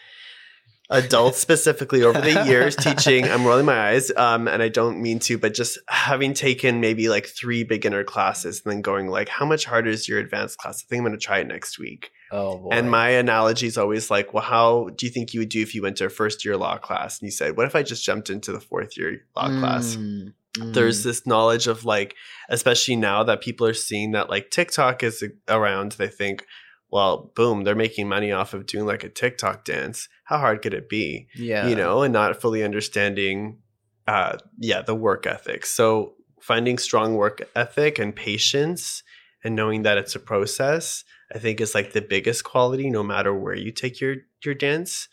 adults 0.91 1.39
specifically 1.39 2.03
over 2.03 2.21
the 2.21 2.45
years 2.47 2.77
teaching 2.77 3.25
i'm 3.25 3.45
rolling 3.45 3.67
my 3.67 3.89
eyes 3.91 4.11
um, 4.17 4.47
and 4.47 4.63
i 4.63 4.69
don't 4.69 5.01
mean 5.01 5.19
to 5.19 5.37
but 5.37 5.53
just 5.55 5.79
having 5.89 6.33
taken 6.33 6.81
maybe 6.81 7.09
like 7.09 7.27
three 7.27 7.65
beginner 7.65 8.05
classes 8.05 8.63
and 8.65 8.73
then 8.73 8.83
going 8.83 9.09
like 9.09 9.29
how 9.29 9.45
much 9.45 9.65
harder 9.65 9.91
is 9.91 10.09
your 10.09 10.19
advanced 10.19 10.59
class 10.59 10.83
i 10.83 10.87
think 10.89 11.01
i'm 11.01 11.05
going 11.05 11.19
to 11.19 11.25
try 11.25 11.39
it 11.39 11.47
next 11.49 11.79
week 11.79 12.11
Oh 12.33 12.59
boy. 12.59 12.71
and 12.73 12.91
my 12.91 13.11
analogy 13.11 13.67
is 13.67 13.79
always 13.79 14.11
like 14.11 14.33
well 14.33 14.43
how 14.45 14.89
do 14.97 15.07
you 15.07 15.13
think 15.13 15.33
you 15.35 15.41
would 15.41 15.49
do 15.49 15.61
if 15.63 15.75
you 15.75 15.83
went 15.83 15.97
to 15.99 16.07
a 16.07 16.11
first 16.11 16.45
year 16.45 16.57
law 16.57 16.77
class 16.79 17.21
and 17.21 17.27
you 17.27 17.33
said 17.33 17.57
what 17.57 17.67
if 17.67 17.75
i 17.75 17.83
just 17.83 18.05
jumped 18.05 18.31
into 18.31 18.53
the 18.53 18.61
fourth 18.61 18.97
year 18.97 19.21
law 19.37 19.49
class 19.49 19.97
Mm, 19.97 20.73
there's 20.73 21.01
mm. 21.01 21.05
this 21.05 21.27
knowledge 21.27 21.67
of 21.67 21.85
like 21.85 22.15
especially 22.49 22.97
now 22.97 23.23
that 23.25 23.43
people 23.43 23.67
are 23.67 23.75
seeing 23.75 24.13
that 24.13 24.31
like 24.31 24.51
tiktok 24.51 25.03
is 25.03 25.23
around 25.49 25.93
they 25.93 26.09
think 26.09 26.47
well 26.91 27.33
boom 27.35 27.65
they're 27.65 27.75
making 27.75 28.09
money 28.09 28.33
off 28.33 28.55
of 28.55 28.67
doing 28.67 28.87
like 28.87 29.05
a 29.05 29.09
tiktok 29.09 29.65
dance. 29.65 30.09
How 30.25 30.39
hard 30.39 30.63
could 30.63 30.75
it 30.75 30.89
be? 30.89 31.29
Yeah. 31.35 31.67
you 31.69 31.77
know 31.77 32.03
and 32.03 32.13
not 32.13 32.41
fully 32.41 32.63
understanding 32.63 33.59
uh 34.07 34.39
yeah 34.59 34.83
the 34.83 34.95
work 34.95 35.27
ethic. 35.27 35.67
So 35.67 36.15
finding 36.41 36.79
strong 36.79 37.15
work 37.15 37.43
ethic 37.57 37.99
and 37.99 38.15
patience 38.15 39.03
and 39.43 39.55
knowing 39.57 39.83
that 39.83 39.99
it's 39.99 40.15
a 40.15 40.21
process 40.21 41.03
i 41.35 41.39
think 41.39 41.61
is 41.61 41.75
like 41.75 41.93
the 41.93 42.01
biggest 42.01 42.45
quality 42.45 42.89
no 42.89 43.03
matter 43.03 43.35
where 43.35 43.57
you 43.57 43.73
take 43.73 44.01
your 44.01 44.17
your 44.45 44.55
dance. 44.55 45.09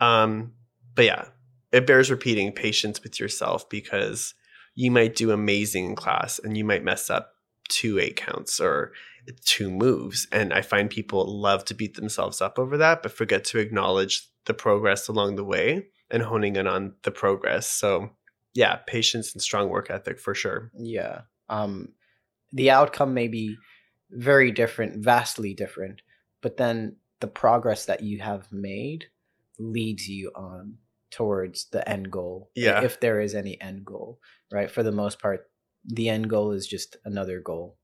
Um 0.00 0.52
but 0.94 1.04
yeah 1.06 1.24
it 1.72 1.86
bears 1.86 2.10
repeating 2.10 2.52
patience 2.52 3.02
with 3.02 3.18
yourself 3.18 3.68
because 3.68 4.34
you 4.74 4.90
might 4.90 5.16
do 5.16 5.30
amazing 5.30 5.86
in 5.86 5.96
class 5.96 6.38
and 6.38 6.56
you 6.56 6.64
might 6.64 6.84
mess 6.84 7.10
up 7.10 7.32
two 7.68 7.98
eight 7.98 8.16
counts 8.16 8.60
or 8.60 8.92
two 9.44 9.70
moves. 9.70 10.26
And 10.32 10.52
I 10.52 10.62
find 10.62 10.90
people 10.90 11.26
love 11.26 11.64
to 11.66 11.74
beat 11.74 11.94
themselves 11.94 12.40
up 12.40 12.58
over 12.58 12.76
that, 12.78 13.02
but 13.02 13.12
forget 13.12 13.44
to 13.46 13.58
acknowledge 13.58 14.28
the 14.44 14.54
progress 14.54 15.08
along 15.08 15.36
the 15.36 15.44
way 15.44 15.86
and 16.10 16.22
honing 16.22 16.56
in 16.56 16.66
on 16.66 16.94
the 17.02 17.10
progress. 17.10 17.66
So, 17.66 18.10
yeah, 18.54 18.76
patience 18.86 19.32
and 19.32 19.42
strong 19.42 19.68
work 19.68 19.90
ethic 19.90 20.20
for 20.20 20.34
sure. 20.34 20.70
Yeah. 20.78 21.22
Um, 21.48 21.88
the 22.52 22.70
outcome 22.70 23.12
may 23.14 23.28
be 23.28 23.56
very 24.10 24.52
different, 24.52 25.04
vastly 25.04 25.52
different, 25.52 26.02
but 26.40 26.56
then 26.56 26.96
the 27.20 27.26
progress 27.26 27.86
that 27.86 28.02
you 28.02 28.20
have 28.20 28.50
made 28.52 29.06
leads 29.58 30.08
you 30.08 30.30
on 30.34 30.78
towards 31.10 31.66
the 31.70 31.86
end 31.88 32.10
goal. 32.10 32.50
Yeah. 32.54 32.82
If 32.82 33.00
there 33.00 33.20
is 33.20 33.34
any 33.34 33.60
end 33.60 33.84
goal, 33.84 34.20
right? 34.52 34.70
For 34.70 34.82
the 34.82 34.92
most 34.92 35.18
part, 35.18 35.50
the 35.84 36.08
end 36.08 36.28
goal 36.28 36.52
is 36.52 36.66
just 36.66 36.96
another 37.04 37.40
goal. 37.40 37.76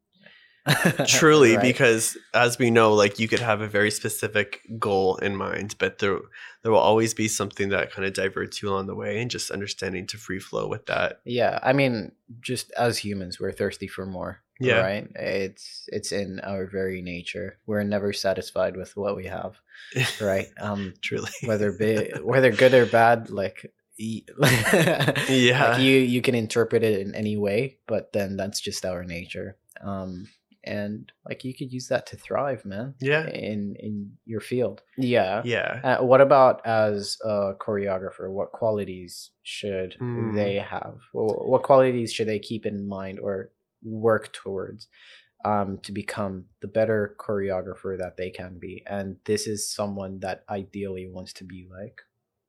Truly, 1.07 1.57
Right? 1.57 1.63
because 1.63 2.17
as 2.35 2.59
we 2.59 2.71
know, 2.71 2.93
like 2.95 3.19
you 3.19 3.27
could 3.29 3.41
have 3.41 3.61
a 3.61 3.67
very 3.69 3.91
specific 3.91 4.61
goal 4.79 5.17
in 5.17 5.35
mind, 5.37 5.75
but 5.79 5.99
there 5.99 6.19
there 6.63 6.71
will 6.71 6.79
always 6.79 7.15
be 7.15 7.27
something 7.29 7.71
that 7.71 7.91
kind 7.91 8.07
of 8.07 8.13
diverts 8.15 8.63
you 8.63 8.69
along 8.69 8.87
the 8.87 8.95
way, 8.95 9.21
and 9.21 9.31
just 9.31 9.51
understanding 9.51 10.07
to 10.09 10.17
free 10.19 10.39
flow 10.39 10.69
with 10.69 10.87
that. 10.87 11.21
Yeah, 11.25 11.59
I 11.63 11.73
mean, 11.73 12.13
just 12.41 12.71
as 12.73 12.99
humans, 12.99 13.41
we're 13.41 13.51
thirsty 13.53 13.89
for 13.89 14.07
more. 14.07 14.41
Yeah. 14.61 14.79
right. 14.81 15.09
It's 15.17 15.89
it's 15.89 16.13
in 16.13 16.39
our 16.41 16.67
very 16.67 17.03
nature. 17.03 17.59
We're 17.67 17.83
never 17.83 18.13
satisfied 18.13 18.77
with 18.77 18.97
what 18.97 19.17
we 19.17 19.27
have, 19.27 19.57
right? 20.21 20.47
Um, 20.61 20.95
Truly, 21.01 21.31
whether 21.45 21.73
be, 21.73 22.13
whether 22.23 22.53
good 22.53 22.73
or 22.75 22.87
bad, 22.87 23.31
like 23.31 23.73
Yeah. 23.99 25.71
like 25.73 25.81
you 25.81 25.97
you 25.99 26.23
can 26.23 26.35
interpret 26.37 26.83
it 26.85 27.01
in 27.01 27.15
any 27.17 27.37
way, 27.37 27.79
but 27.89 28.13
then 28.13 28.37
that's 28.37 28.61
just 28.61 28.85
our 28.85 29.03
nature. 29.05 29.57
Um, 29.81 30.29
and 30.65 31.11
like 31.29 31.45
you 31.45 31.55
could 31.55 31.73
use 31.73 31.89
that 31.89 32.07
to 32.07 32.17
thrive, 32.17 32.65
man. 32.65 32.95
yeah, 33.01 33.27
In 33.29 33.75
in 33.79 34.13
your 34.25 34.41
field. 34.41 34.83
Yeah. 34.97 35.43
yeah. 35.45 35.81
Uh, 35.83 36.05
what 36.05 36.21
about 36.21 36.65
as 36.67 37.17
a 37.25 37.53
choreographer? 37.61 38.31
What 38.31 38.53
qualities 38.53 39.31
should 39.43 39.95
Hmm. 39.99 40.35
they 40.35 40.57
have? 40.57 40.99
Wh- 41.13 41.47
What 41.51 41.63
qualities 41.63 42.13
should 42.13 42.29
they 42.29 42.39
keep 42.39 42.67
in 42.67 42.87
mind 42.89 43.19
or 43.21 43.51
work 43.83 44.33
towards 44.33 44.89
um, 45.45 45.79
to 45.83 45.91
become 45.93 46.45
the 46.61 46.69
better 46.69 47.17
choreographer 47.19 47.99
that 47.99 48.17
they 48.17 48.31
can 48.31 48.59
be? 48.61 48.85
And 48.87 49.17
this 49.25 49.47
is 49.49 49.69
someone 49.69 50.21
that 50.21 50.45
ideally 50.49 51.09
wants 51.09 51.33
to 51.35 51.45
be 51.45 51.67
like 51.71 52.01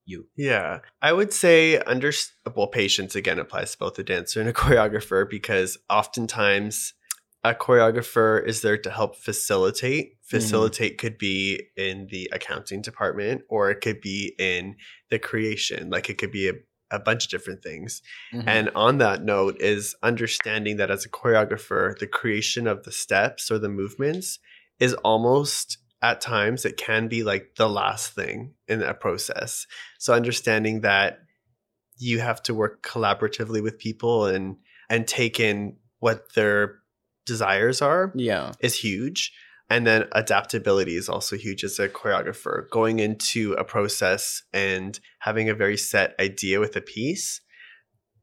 you. 0.05 0.27
Yeah, 0.35 0.79
I 1.01 1.13
would 1.13 1.33
say 1.33 1.79
under 1.79 2.11
well, 2.55 2.67
patience 2.67 3.15
again 3.15 3.39
applies 3.39 3.71
to 3.71 3.77
both 3.79 3.97
a 3.97 4.03
dancer 4.03 4.39
and 4.41 4.49
a 4.49 4.53
choreographer 4.61 5.27
because 5.27 5.77
oftentimes 5.89 6.93
a 7.43 7.53
choreographer 7.53 8.45
is 8.45 8.61
there 8.61 8.77
to 8.77 8.89
help 8.89 9.17
facilitate. 9.17 10.17
Facilitate 10.21 10.97
could 10.97 11.17
be 11.17 11.61
in 11.75 12.07
the 12.09 12.29
accounting 12.31 12.81
department 12.81 13.41
or 13.49 13.69
it 13.69 13.81
could 13.81 13.99
be 13.99 14.33
in 14.39 14.75
the 15.09 15.19
creation. 15.19 15.89
Like 15.89 16.09
it 16.09 16.17
could 16.17 16.31
be 16.31 16.47
a, 16.47 16.53
a 16.89 16.99
bunch 16.99 17.25
of 17.25 17.31
different 17.31 17.61
things. 17.61 18.01
Mm-hmm. 18.33 18.47
And 18.47 18.69
on 18.75 18.99
that 18.99 19.23
note 19.23 19.59
is 19.59 19.93
understanding 20.01 20.77
that 20.77 20.89
as 20.89 21.05
a 21.05 21.09
choreographer, 21.09 21.97
the 21.99 22.07
creation 22.07 22.65
of 22.65 22.83
the 22.83 22.93
steps 22.93 23.51
or 23.51 23.59
the 23.59 23.69
movements 23.69 24.39
is 24.79 24.93
almost 24.95 25.79
at 26.01 26.21
times 26.21 26.65
it 26.65 26.77
can 26.77 27.07
be 27.07 27.23
like 27.23 27.55
the 27.57 27.69
last 27.69 28.13
thing 28.13 28.53
in 28.67 28.81
a 28.81 28.93
process. 28.93 29.67
So 29.99 30.13
understanding 30.13 30.81
that 30.81 31.19
you 31.97 32.19
have 32.19 32.41
to 32.43 32.53
work 32.53 32.83
collaboratively 32.83 33.61
with 33.61 33.79
people 33.79 34.25
and 34.25 34.57
and 34.89 35.07
take 35.07 35.39
in 35.39 35.77
what 35.99 36.33
their 36.35 36.82
desires 37.25 37.81
are 37.81 38.11
yeah. 38.15 38.51
is 38.59 38.75
huge. 38.75 39.33
And 39.69 39.87
then 39.87 40.05
adaptability 40.11 40.95
is 40.95 41.09
also 41.09 41.35
huge 41.35 41.63
as 41.63 41.79
a 41.79 41.87
choreographer. 41.89 42.69
Going 42.69 42.99
into 42.99 43.53
a 43.53 43.63
process 43.63 44.43
and 44.53 44.99
having 45.19 45.49
a 45.49 45.55
very 45.55 45.77
set 45.77 46.13
idea 46.19 46.59
with 46.59 46.75
a 46.75 46.81
piece, 46.81 47.41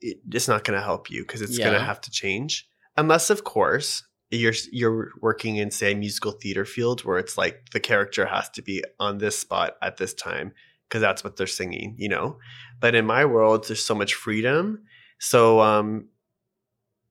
it, 0.01 0.19
it's 0.31 0.49
not 0.49 0.65
going 0.65 0.79
to 0.79 0.85
help 0.85 1.11
you 1.11 1.23
because 1.23 1.43
it's 1.43 1.59
going 1.59 1.73
to 1.73 1.81
have 1.81 2.01
to 2.03 2.11
change. 2.11 2.69
Unless, 2.97 3.31
of 3.31 3.45
course, 3.45 4.05
you're 4.31 4.55
you're 4.71 5.11
working 5.21 5.57
in 5.57 5.71
say 5.71 5.93
a 5.93 5.97
musical 5.97 6.33
theater 6.33 6.65
field 6.65 7.01
where 7.01 7.19
it's 7.19 7.37
like 7.37 7.71
the 7.73 7.81
character 7.81 8.27
has 8.27 8.49
to 8.51 8.63
be 8.63 8.85
on 9.01 9.19
this 9.19 9.39
spot 9.39 9.75
at 9.83 9.97
this 9.97 10.15
time 10.15 10.53
because 10.89 11.01
that's 11.01 11.25
what 11.25 11.37
they're 11.37 11.47
singing, 11.47 11.95
you 11.99 12.09
know. 12.09 12.39
But 12.81 12.95
in 12.95 13.07
my 13.07 13.25
world, 13.25 13.67
there's 13.67 13.85
so 13.85 13.95
much 13.95 14.15
freedom. 14.15 14.83
So 15.19 15.61
um, 15.61 16.09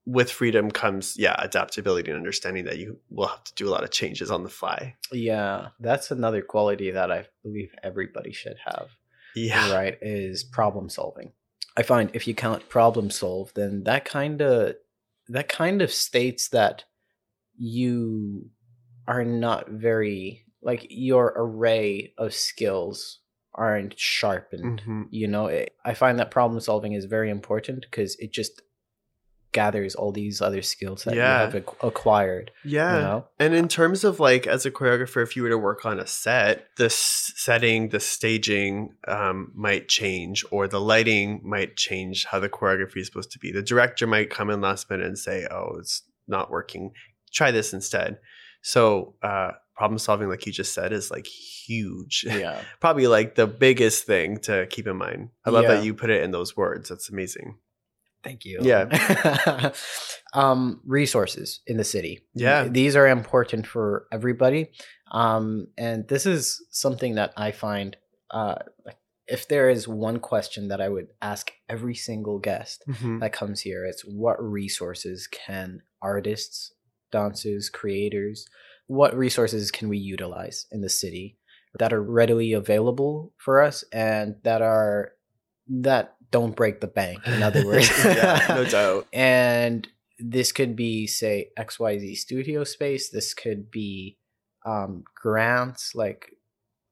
with 0.06 0.30
freedom 0.30 0.70
comes 0.70 1.16
yeah 1.18 1.36
adaptability 1.38 2.10
and 2.10 2.18
understanding 2.18 2.64
that 2.64 2.78
you 2.78 2.98
will 3.10 3.26
have 3.28 3.44
to 3.44 3.54
do 3.54 3.68
a 3.68 3.70
lot 3.70 3.84
of 3.84 3.90
changes 3.90 4.30
on 4.30 4.42
the 4.42 4.48
fly 4.48 4.94
Yeah. 5.12 5.68
That's 5.78 6.10
another 6.10 6.42
quality 6.42 6.90
that 6.92 7.10
I 7.12 7.26
believe 7.42 7.70
everybody 7.82 8.32
should 8.32 8.56
have. 8.64 8.88
yeah 9.36 9.72
right 9.72 9.96
is 10.02 10.42
problem 10.42 10.88
solving 10.88 11.32
i 11.76 11.82
find 11.82 12.10
if 12.14 12.26
you 12.26 12.34
can't 12.34 12.68
problem 12.68 13.10
solve 13.10 13.52
then 13.54 13.84
that 13.84 14.04
kind 14.04 14.40
of 14.42 14.74
that 15.28 15.48
kind 15.48 15.82
of 15.82 15.92
states 15.92 16.48
that 16.48 16.84
you 17.56 18.48
are 19.06 19.24
not 19.24 19.68
very 19.68 20.44
like 20.62 20.86
your 20.90 21.32
array 21.36 22.12
of 22.18 22.34
skills 22.34 23.18
aren't 23.54 23.98
sharpened 23.98 24.82
Mhm. 24.86 25.06
you 25.10 25.26
know 25.28 25.46
it, 25.46 25.74
i 25.84 25.94
find 25.94 26.18
that 26.18 26.30
problem 26.30 26.60
solving 26.60 26.92
is 26.92 27.04
very 27.04 27.30
important 27.30 27.80
because 27.82 28.16
it 28.18 28.32
just 28.32 28.62
gathers 29.52 29.94
all 29.94 30.12
these 30.12 30.40
other 30.40 30.62
skills 30.62 31.04
that 31.04 31.14
Yeah. 31.14 31.46
you 31.46 31.50
have 31.52 31.64
acquired 31.82 32.50
yeah 32.64 32.94
you 32.96 33.02
know 33.02 33.26
and 33.38 33.54
in 33.54 33.66
terms 33.68 34.04
of 34.04 34.20
like 34.20 34.46
as 34.46 34.64
a 34.64 34.70
choreographer 34.70 35.22
if 35.22 35.34
you 35.34 35.42
were 35.42 35.48
to 35.48 35.58
work 35.58 35.84
on 35.84 35.98
a 35.98 36.06
set 36.06 36.66
the 36.76 36.88
setting 36.90 37.88
the 37.88 38.00
staging 38.00 38.94
um, 39.08 39.52
might 39.54 39.88
change 39.88 40.44
or 40.50 40.68
the 40.68 40.80
lighting 40.80 41.40
might 41.44 41.76
change 41.76 42.26
how 42.26 42.38
the 42.38 42.48
choreography 42.48 42.98
is 42.98 43.06
supposed 43.06 43.32
to 43.32 43.38
be 43.38 43.50
the 43.52 43.62
director 43.62 44.06
might 44.06 44.30
come 44.30 44.50
in 44.50 44.60
last 44.60 44.88
minute 44.90 45.06
and 45.06 45.18
say 45.18 45.46
oh 45.50 45.76
it's 45.78 46.02
not 46.28 46.50
working 46.50 46.92
try 47.32 47.50
this 47.50 47.72
instead 47.72 48.18
so 48.62 49.14
uh, 49.22 49.50
problem 49.74 49.98
solving 49.98 50.28
like 50.28 50.44
you 50.46 50.52
just 50.52 50.74
said 50.74 50.92
is 50.92 51.10
like 51.10 51.26
huge 51.26 52.24
yeah 52.28 52.60
probably 52.80 53.06
like 53.06 53.34
the 53.34 53.46
biggest 53.46 54.04
thing 54.04 54.36
to 54.38 54.66
keep 54.66 54.86
in 54.86 54.96
mind. 54.96 55.30
I 55.44 55.50
love 55.50 55.64
Yeah. 55.64 55.76
that 55.76 55.84
you 55.84 55.94
put 55.94 56.10
it 56.10 56.22
in 56.22 56.30
those 56.30 56.56
words. 56.56 56.88
That's 56.90 57.08
amazing. 57.08 57.56
Thank 58.22 58.44
you. 58.44 58.60
Yeah. 58.62 59.72
um, 60.34 60.80
resources 60.84 61.60
in 61.66 61.76
the 61.76 61.84
city. 61.84 62.20
Yeah. 62.34 62.68
These 62.68 62.96
are 62.96 63.08
important 63.08 63.66
for 63.66 64.06
everybody. 64.12 64.70
Um, 65.10 65.68
and 65.78 66.06
this 66.08 66.26
is 66.26 66.64
something 66.70 67.14
that 67.14 67.32
I 67.36 67.50
find 67.52 67.96
uh, 68.30 68.56
if 69.26 69.46
there 69.46 69.70
is 69.70 69.86
one 69.86 70.18
question 70.18 70.68
that 70.68 70.80
I 70.80 70.88
would 70.88 71.08
ask 71.22 71.52
every 71.68 71.94
single 71.94 72.38
guest 72.38 72.84
that 73.20 73.32
comes 73.32 73.60
here, 73.60 73.84
it's 73.84 74.02
what 74.02 74.42
resources 74.42 75.28
can 75.28 75.82
artists, 76.02 76.72
dancers, 77.12 77.70
creators, 77.70 78.46
what 78.88 79.16
resources 79.16 79.70
can 79.70 79.88
we 79.88 79.98
utilize 79.98 80.66
in 80.72 80.80
the 80.80 80.88
city 80.88 81.38
that 81.78 81.92
are 81.92 82.02
readily 82.02 82.52
available 82.52 83.32
for 83.36 83.60
us 83.60 83.84
and 83.92 84.34
that 84.42 84.62
are 84.62 85.12
that 85.68 86.16
don't 86.30 86.56
break 86.56 86.80
the 86.80 86.86
bank 86.86 87.26
in 87.26 87.42
other 87.42 87.64
words 87.66 87.90
yeah, 88.04 88.44
no 88.48 88.64
doubt. 88.64 89.06
and 89.12 89.88
this 90.18 90.52
could 90.52 90.76
be 90.76 91.06
say 91.06 91.50
xyz 91.58 92.16
studio 92.16 92.64
space 92.64 93.10
this 93.10 93.34
could 93.34 93.70
be 93.70 94.16
um 94.66 95.04
grants 95.14 95.94
like 95.94 96.32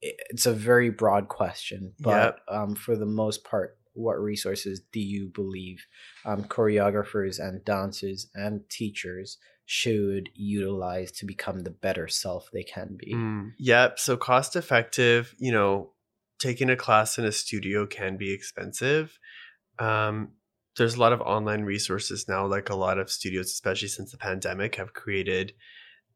it's 0.01 0.45
a 0.45 0.53
very 0.53 0.89
broad 0.89 1.27
question 1.27 1.93
but 1.99 2.39
um 2.47 2.75
for 2.75 2.95
the 2.95 3.05
most 3.05 3.43
part 3.43 3.77
what 3.93 4.19
resources 4.19 4.81
do 4.91 4.99
you 4.99 5.27
believe 5.27 5.85
um 6.25 6.43
choreographers 6.43 7.39
and 7.39 7.63
dancers 7.65 8.27
and 8.33 8.67
teachers 8.69 9.37
should 9.71 10.29
utilize 10.33 11.11
to 11.11 11.27
become 11.27 11.59
the 11.59 11.69
better 11.69 12.07
self 12.07 12.49
they 12.51 12.63
can 12.63 12.97
be 12.97 13.13
Mm, 13.13 13.51
Yep. 13.59 13.99
So 13.99 14.17
cost 14.17 14.55
effective, 14.55 15.35
you 15.37 15.51
know, 15.51 15.91
taking 16.39 16.71
a 16.71 16.75
class 16.75 17.19
in 17.19 17.25
a 17.25 17.31
studio 17.31 17.85
can 17.85 18.17
be 18.17 18.33
expensive. 18.33 19.19
Um, 19.79 20.33
there's 20.77 20.95
a 20.95 20.99
lot 20.99 21.13
of 21.13 21.21
online 21.21 21.63
resources 21.63 22.27
now, 22.27 22.45
like 22.45 22.69
a 22.69 22.75
lot 22.75 22.99
of 22.99 23.11
studios, 23.11 23.47
especially 23.47 23.87
since 23.87 24.11
the 24.11 24.17
pandemic, 24.17 24.75
have 24.75 24.93
created 24.93 25.53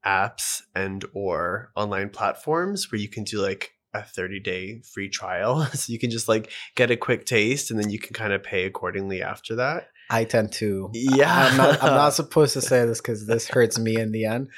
apps 0.05 0.61
and 0.75 1.05
or 1.13 1.71
online 1.75 2.09
platforms 2.09 2.91
where 2.91 2.99
you 2.99 3.07
can 3.07 3.23
do 3.23 3.41
like 3.41 3.71
a 3.93 4.03
30 4.03 4.39
day 4.39 4.81
free 4.81 5.09
trial. 5.09 5.65
so 5.73 5.91
you 5.91 5.99
can 5.99 6.09
just 6.09 6.27
like 6.27 6.51
get 6.75 6.91
a 6.91 6.97
quick 6.97 7.25
taste 7.25 7.71
and 7.71 7.79
then 7.79 7.89
you 7.89 7.99
can 7.99 8.13
kind 8.13 8.33
of 8.33 8.43
pay 8.43 8.65
accordingly 8.65 9.21
after 9.21 9.55
that. 9.55 9.89
I 10.09 10.25
tend 10.25 10.51
to. 10.53 10.89
Yeah. 10.93 11.49
I'm 11.49 11.57
not, 11.57 11.83
I'm 11.83 11.95
not 11.95 12.13
supposed 12.13 12.53
to 12.53 12.61
say 12.61 12.85
this 12.85 13.01
because 13.01 13.25
this 13.25 13.47
hurts 13.47 13.79
me 13.79 13.99
in 13.99 14.11
the 14.11 14.25
end. 14.25 14.49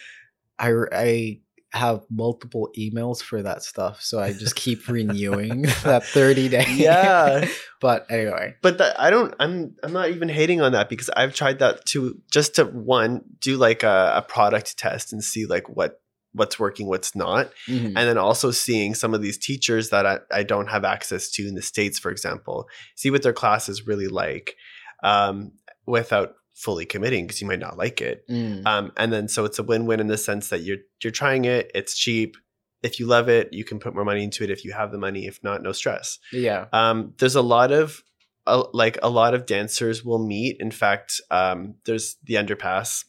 I, 0.57 0.73
I 0.91 1.39
have 1.75 2.01
multiple 2.09 2.69
emails 2.77 3.21
for 3.21 3.43
that 3.43 3.61
stuff, 3.61 4.01
so 4.01 4.19
I 4.19 4.33
just 4.33 4.55
keep 4.55 4.87
renewing 4.87 5.61
that 5.83 6.03
30 6.05 6.49
day. 6.49 6.65
Yeah. 6.69 7.47
but 7.81 8.09
anyway. 8.09 8.55
But 8.61 8.77
that, 8.79 8.99
I 8.99 9.09
don't. 9.09 9.33
I'm. 9.39 9.75
I'm 9.83 9.93
not 9.93 10.09
even 10.09 10.29
hating 10.29 10.61
on 10.61 10.71
that 10.71 10.89
because 10.89 11.09
I've 11.09 11.35
tried 11.35 11.59
that 11.59 11.85
to 11.87 12.19
just 12.31 12.55
to 12.55 12.65
one 12.65 13.21
do 13.39 13.57
like 13.57 13.83
a, 13.83 14.13
a 14.15 14.21
product 14.21 14.77
test 14.77 15.13
and 15.13 15.23
see 15.23 15.45
like 15.45 15.69
what 15.69 16.01
what's 16.33 16.59
working, 16.59 16.87
what's 16.87 17.15
not, 17.15 17.49
Mhm. 17.69 17.85
and 17.87 17.95
then 17.95 18.17
also 18.17 18.51
seeing 18.51 18.93
some 18.93 19.13
of 19.13 19.21
these 19.21 19.37
teachers 19.37 19.89
that 19.91 20.05
I, 20.05 20.19
I 20.31 20.43
don't 20.43 20.67
have 20.67 20.83
access 20.83 21.29
to 21.31 21.47
in 21.47 21.55
the 21.55 21.61
states, 21.61 21.97
for 21.97 22.11
example, 22.11 22.67
see 22.95 23.09
what 23.09 23.23
their 23.23 23.31
class 23.31 23.69
is 23.69 23.87
really 23.87 24.07
like, 24.09 24.55
um, 25.01 25.53
without 25.85 26.35
fully 26.55 26.85
committing 26.85 27.27
because 27.27 27.41
you 27.41 27.47
might 27.47 27.59
not 27.59 27.77
like 27.77 28.01
it. 28.01 28.27
Mm. 28.27 28.65
Um, 28.65 28.91
and 28.97 29.13
then 29.13 29.27
so 29.27 29.45
it's 29.45 29.59
a 29.59 29.63
win-win 29.63 29.99
in 29.99 30.07
the 30.07 30.17
sense 30.17 30.49
that 30.49 30.61
you're 30.61 30.77
you're 31.03 31.11
trying 31.11 31.45
it, 31.45 31.69
it's 31.75 31.95
cheap. 31.95 32.37
If 32.81 32.99
you 32.99 33.05
love 33.05 33.29
it, 33.29 33.51
you 33.51 33.63
can 33.63 33.79
put 33.79 33.93
more 33.95 34.05
money 34.05 34.23
into 34.23 34.43
it. 34.43 34.49
If 34.49 34.63
you 34.63 34.71
have 34.73 34.91
the 34.91 34.97
money, 34.97 35.27
if 35.27 35.43
not, 35.43 35.61
no 35.61 35.71
stress. 35.71 36.19
yeah. 36.31 36.65
Um, 36.71 37.13
there's 37.17 37.35
a 37.35 37.41
lot 37.41 37.71
of 37.71 38.03
uh, 38.47 38.63
like 38.73 38.97
a 39.03 39.09
lot 39.09 39.33
of 39.33 39.45
dancers 39.45 40.03
will 40.03 40.25
meet. 40.25 40.57
In 40.59 40.71
fact, 40.71 41.19
um, 41.31 41.75
there's 41.85 42.17
the 42.23 42.35
underpass 42.35 43.05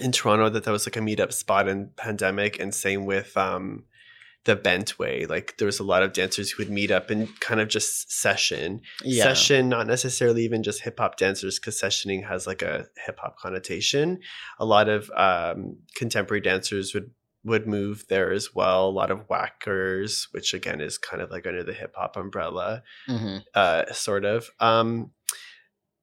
in 0.00 0.12
Toronto 0.12 0.48
that 0.48 0.64
that 0.64 0.70
was 0.70 0.86
like 0.86 0.96
a 0.96 1.00
meetup 1.00 1.32
spot 1.32 1.68
in 1.68 1.90
pandemic, 1.96 2.60
and 2.60 2.74
same 2.74 3.04
with 3.04 3.36
um, 3.36 3.84
the 4.44 4.56
Bentway. 4.56 5.28
Like 5.28 5.56
there 5.58 5.66
was 5.66 5.78
a 5.80 5.84
lot 5.84 6.02
of 6.02 6.12
dancers 6.14 6.50
who 6.50 6.62
would 6.62 6.70
meet 6.72 6.90
up 6.90 7.10
and 7.10 7.28
kind 7.40 7.60
of 7.60 7.68
just 7.68 8.10
session 8.10 8.80
Yeah. 9.04 9.24
session, 9.24 9.68
not 9.68 9.86
necessarily 9.86 10.44
even 10.44 10.62
just 10.62 10.80
hip 10.82 10.98
hop 10.98 11.16
dancers, 11.16 11.58
because 11.58 11.78
sessioning 11.80 12.26
has 12.26 12.46
like 12.46 12.62
a 12.62 12.86
hip 13.04 13.18
hop 13.20 13.36
connotation. 13.38 14.20
A 14.58 14.64
lot 14.64 14.88
of 14.88 15.10
um, 15.16 15.76
contemporary 15.94 16.40
dancers 16.40 16.94
would 16.94 17.10
would 17.42 17.66
move 17.66 18.04
there 18.10 18.32
as 18.32 18.54
well. 18.54 18.86
A 18.88 18.90
lot 18.90 19.10
of 19.10 19.26
waackers, 19.28 20.24
which 20.32 20.52
again 20.52 20.80
is 20.80 20.98
kind 20.98 21.22
of 21.22 21.30
like 21.30 21.46
under 21.46 21.62
the 21.62 21.72
hip 21.72 21.94
hop 21.96 22.16
umbrella, 22.16 22.82
Mhm. 23.08 23.42
uh, 23.54 23.90
sort 23.92 24.24
of. 24.26 24.50
Um, 24.60 25.12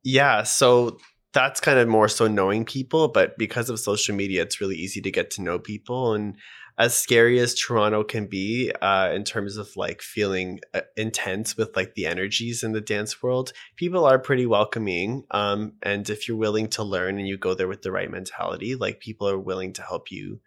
yeah, 0.04 0.44
so 0.44 0.98
that's 1.34 1.60
kind 1.60 1.78
of 1.78 1.88
more 1.88 2.08
so 2.08 2.28
knowing 2.28 2.66
people, 2.66 3.08
but 3.10 3.38
because 3.38 3.70
of 3.70 3.80
social 3.80 4.16
media, 4.16 4.42
it's 4.42 4.60
really 4.62 4.78
easy 4.78 5.02
to 5.02 5.12
get 5.12 5.30
to 5.32 5.42
know 5.44 5.60
people 5.60 6.14
and 6.14 6.36
as 6.78 6.96
scary 6.96 7.40
as 7.40 7.56
Toronto 7.56 8.04
can 8.04 8.28
be 8.28 8.72
uh, 8.82 9.12
in 9.14 9.24
terms 9.24 9.58
of 9.58 9.76
like 9.76 10.02
feeling 10.02 10.60
uh, 10.74 10.82
intense 10.96 11.58
with 11.58 11.76
like 11.76 11.96
the 11.96 12.06
energies 12.06 12.64
in 12.64 12.72
the 12.74 12.82
dance 12.82 13.24
world, 13.24 13.52
people 13.78 14.06
are 14.06 14.20
pretty 14.20 14.46
welcoming. 14.46 15.24
Um, 15.32 15.74
and 15.82 16.08
if 16.10 16.28
you're 16.28 16.38
willing 16.38 16.68
to 16.70 16.84
learn 16.84 17.18
and 17.18 17.28
you 17.28 17.38
go 17.38 17.56
there 17.56 17.68
with 17.68 17.82
the 17.82 17.92
right 17.92 18.12
mentality, 18.12 18.76
like 18.76 19.00
people 19.00 19.28
are 19.28 19.40
willing 19.40 19.74
to 19.74 19.82
help 19.82 20.12
you 20.12 20.40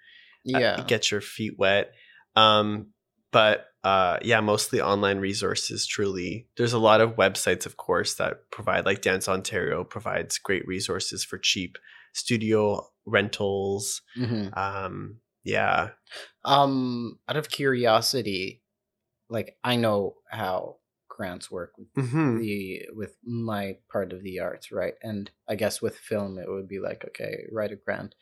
uh, 0.54 0.58
Yeah. 0.58 0.84
get 0.86 1.10
your 1.10 1.20
feet 1.20 1.58
wet. 1.58 1.92
Um, 2.36 2.92
but 3.32 3.66
uh, 3.82 4.18
yeah, 4.22 4.40
mostly 4.40 4.80
online 4.80 5.18
resources. 5.18 5.86
Truly, 5.86 6.46
there's 6.56 6.74
a 6.74 6.78
lot 6.78 7.00
of 7.00 7.16
websites, 7.16 7.66
of 7.66 7.76
course, 7.76 8.14
that 8.14 8.50
provide 8.50 8.84
like 8.84 9.02
Dance 9.02 9.28
Ontario 9.28 9.84
provides 9.84 10.38
great 10.38 10.66
resources 10.66 11.24
for 11.24 11.38
cheap 11.38 11.76
studio 12.12 12.86
rentals. 13.06 14.02
Mhm. 14.18 14.56
Um, 14.56 15.16
yeah, 15.44 15.90
Um, 16.44 17.18
out 17.28 17.36
of 17.36 17.50
curiosity, 17.50 18.62
like 19.28 19.58
I 19.64 19.76
know 19.76 20.16
how 20.30 20.78
grants 21.08 21.50
work 21.50 21.72
with 21.78 21.88
hmm 21.96 22.38
the 22.38 22.82
with 22.94 23.16
my 23.24 23.78
part 23.90 24.12
of 24.12 24.22
the 24.22 24.40
arts, 24.40 24.72
right? 24.72 24.94
And 25.02 25.30
I 25.48 25.56
guess 25.56 25.82
with 25.82 25.96
film, 25.98 26.38
it 26.38 26.48
would 26.50 26.68
be 26.68 26.80
like, 26.80 27.04
okay, 27.06 27.44
write 27.52 27.72
a 27.72 27.76
grant 27.76 28.14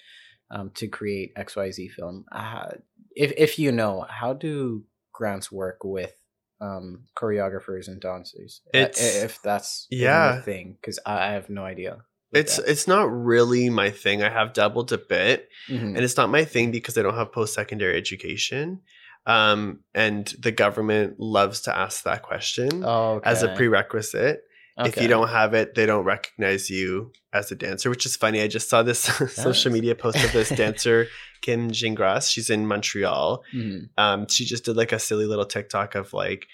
um, 0.50 0.70
to 0.76 0.88
create 0.88 1.32
X 1.36 1.56
Y 1.56 1.70
Z 1.70 1.88
film. 1.90 2.26
Uh, 2.32 2.70
if 3.16 3.32
if 3.36 3.58
you 3.58 3.72
know, 3.72 4.06
how 4.08 4.34
do 4.34 4.84
grants 5.12 5.52
work 5.52 5.84
with 5.84 6.14
um, 6.60 7.06
choreographers 7.16 7.88
and 7.88 8.00
dancers? 8.00 8.62
Uh, 8.74 8.78
It's- 8.78 9.24
if 9.24 9.42
that's 9.42 9.86
yeah. 9.90 10.42
thing, 10.42 10.78
because 10.80 10.98
I 11.06 11.32
have 11.32 11.50
no 11.50 11.64
idea. 11.64 12.04
It's 12.32 12.56
that. 12.56 12.68
it's 12.70 12.86
not 12.86 13.10
really 13.10 13.70
my 13.70 13.90
thing. 13.90 14.22
I 14.22 14.30
have 14.30 14.52
dabbled 14.52 14.92
a 14.92 14.98
bit, 14.98 15.48
Mhm. 15.68 15.94
and 15.96 15.98
it's 15.98 16.16
not 16.16 16.30
my 16.30 16.44
thing 16.44 16.70
because 16.70 16.96
I 16.98 17.02
don't 17.02 17.14
have 17.14 17.32
post 17.32 17.55
secondary 17.55 17.96
education. 17.96 18.80
Um, 19.26 19.80
and 19.94 20.26
the 20.38 20.52
government 20.52 21.16
loves 21.18 21.60
to 21.62 21.76
ask 21.76 22.05
that 22.05 22.22
question 22.22 22.82
oh, 22.84 23.20
as 23.24 23.42
a 23.42 23.46
okay. 23.48 23.56
prerequisite. 23.56 24.40
If 24.80 24.96
you 25.02 25.09
don't 25.09 25.28
have 25.28 25.55
it, 25.55 25.74
they 25.74 25.86
don't 25.86 26.05
recognize 26.05 26.70
you 26.70 27.10
as 27.32 27.50
a 27.50 27.56
dancer, 27.56 27.90
which 27.90 28.06
is 28.06 28.14
funny. 28.14 28.40
I 28.40 28.46
just 28.46 28.70
saw 28.70 28.84
this 28.84 29.00
social 29.34 29.72
media 29.72 29.96
post 29.96 30.22
of 30.22 30.32
this 30.32 30.48
dancer, 30.62 31.09
Kim 31.42 31.68
Gingras. 31.72 32.30
She's 32.30 32.48
in 32.48 32.64
Montreal. 32.64 33.42
Mhm. 33.52 33.88
Um, 33.98 34.28
she 34.28 34.44
just 34.44 34.64
did 34.64 34.76
like 34.76 34.92
a 34.92 35.00
silly 35.00 35.26
little 35.26 35.46
TikTok 35.46 35.96
of 35.96 36.12
like, 36.12 36.46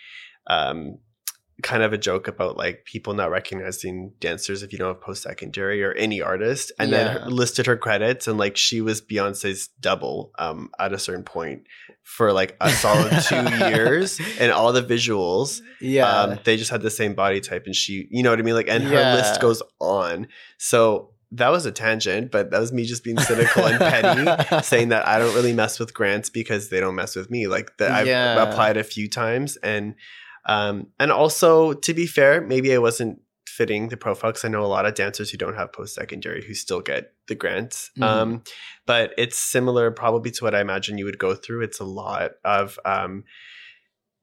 um, 0.46 1.01
kind 1.62 1.82
of 1.82 1.93
a 1.93 1.98
joke 1.98 2.26
about 2.28 2.56
like 2.56 2.85
people 2.85 3.14
not 3.14 3.31
recognizing 3.31 4.12
dancers 4.20 4.62
if 4.62 4.72
you 4.72 4.78
don't 4.78 4.89
have 4.89 5.01
post 5.01 5.22
secondary 5.22 5.82
or 5.85 5.93
any 5.93 6.20
artist, 6.20 6.72
and 6.78 6.93
then 6.93 7.06
Yeah. 7.06 7.12
her, 7.24 7.31
listed 7.31 7.66
her 7.66 7.76
credits 7.76 8.26
and 8.26 8.39
like 8.39 8.56
she 8.56 8.81
was 8.81 9.01
Beyonce's 9.01 9.68
double 9.81 10.32
um, 10.39 10.70
at 10.78 10.93
a 10.93 10.98
certain 10.98 11.22
point 11.24 11.62
for 12.02 12.32
like 12.32 12.56
a 12.60 12.70
solid 12.70 13.22
two 13.22 13.44
years, 13.66 14.20
and 14.39 14.51
all 14.52 14.72
the 14.72 14.82
visuals 14.82 15.60
yeah, 15.81 16.22
um, 16.22 16.39
they 16.44 16.56
just 16.56 16.70
had 16.70 16.82
the 16.82 16.90
same 16.90 17.14
body 17.14 17.40
type 17.40 17.64
and 17.66 17.74
she 17.76 18.09
you 18.10 18.22
know 18.22 18.31
what 18.31 18.39
i 18.39 18.43
mean 18.43 18.55
like 18.55 18.68
and 18.68 18.82
her 18.85 19.01
Yeah. 19.01 19.14
list 19.14 19.40
goes 19.40 19.62
on 19.81 20.28
so 20.59 21.10
that 21.32 21.48
was 21.51 21.66
a 21.66 21.72
tangent 21.72 22.31
but 22.31 22.51
that 22.52 22.60
was 22.60 22.72
me 22.72 22.85
just 22.85 23.02
being 23.05 23.18
cynical 23.18 23.64
and 23.66 23.78
petty 23.78 24.62
saying 24.62 24.89
that 24.90 25.06
i 25.06 25.18
don't 25.18 25.35
really 25.35 25.52
mess 25.52 25.78
with 25.78 25.93
grants 25.93 26.31
because 26.31 26.68
they 26.70 26.81
don't 26.81 26.94
mess 26.94 27.16
with 27.16 27.31
me 27.31 27.47
like 27.48 27.76
that 27.78 27.90
i've 27.93 28.06
Yeah. 28.06 28.43
applied 28.43 28.76
a 28.76 28.85
few 28.85 29.09
times 29.09 29.56
and 29.59 29.94
um 30.46 30.86
and 31.00 31.10
also 31.12 31.72
to 31.72 31.94
be 31.94 32.06
fair 32.06 32.40
maybe 32.40 32.72
i 32.74 32.78
wasn't 32.78 33.20
fitting 33.48 33.88
the 33.88 33.96
profile 33.96 34.30
because 34.32 34.44
i 34.44 34.48
know 34.48 34.64
a 34.64 34.66
lot 34.66 34.84
of 34.86 34.94
dancers 34.94 35.30
who 35.30 35.38
don't 35.38 35.54
have 35.54 35.72
post-secondary 35.72 36.44
who 36.44 36.54
still 36.54 36.80
get 36.80 37.12
the 37.28 37.34
grants 37.34 37.90
Mhm. 37.96 38.02
um 38.04 38.42
but 38.86 39.12
it's 39.16 39.38
similar 39.38 39.90
probably 39.90 40.30
to 40.32 40.44
what 40.44 40.54
i 40.54 40.60
imagine 40.60 40.98
you 40.98 41.04
would 41.04 41.18
go 41.18 41.34
through 41.34 41.62
it's 41.62 41.78
a 41.80 41.84
lot 41.84 42.32
of 42.44 42.78
um 42.84 43.24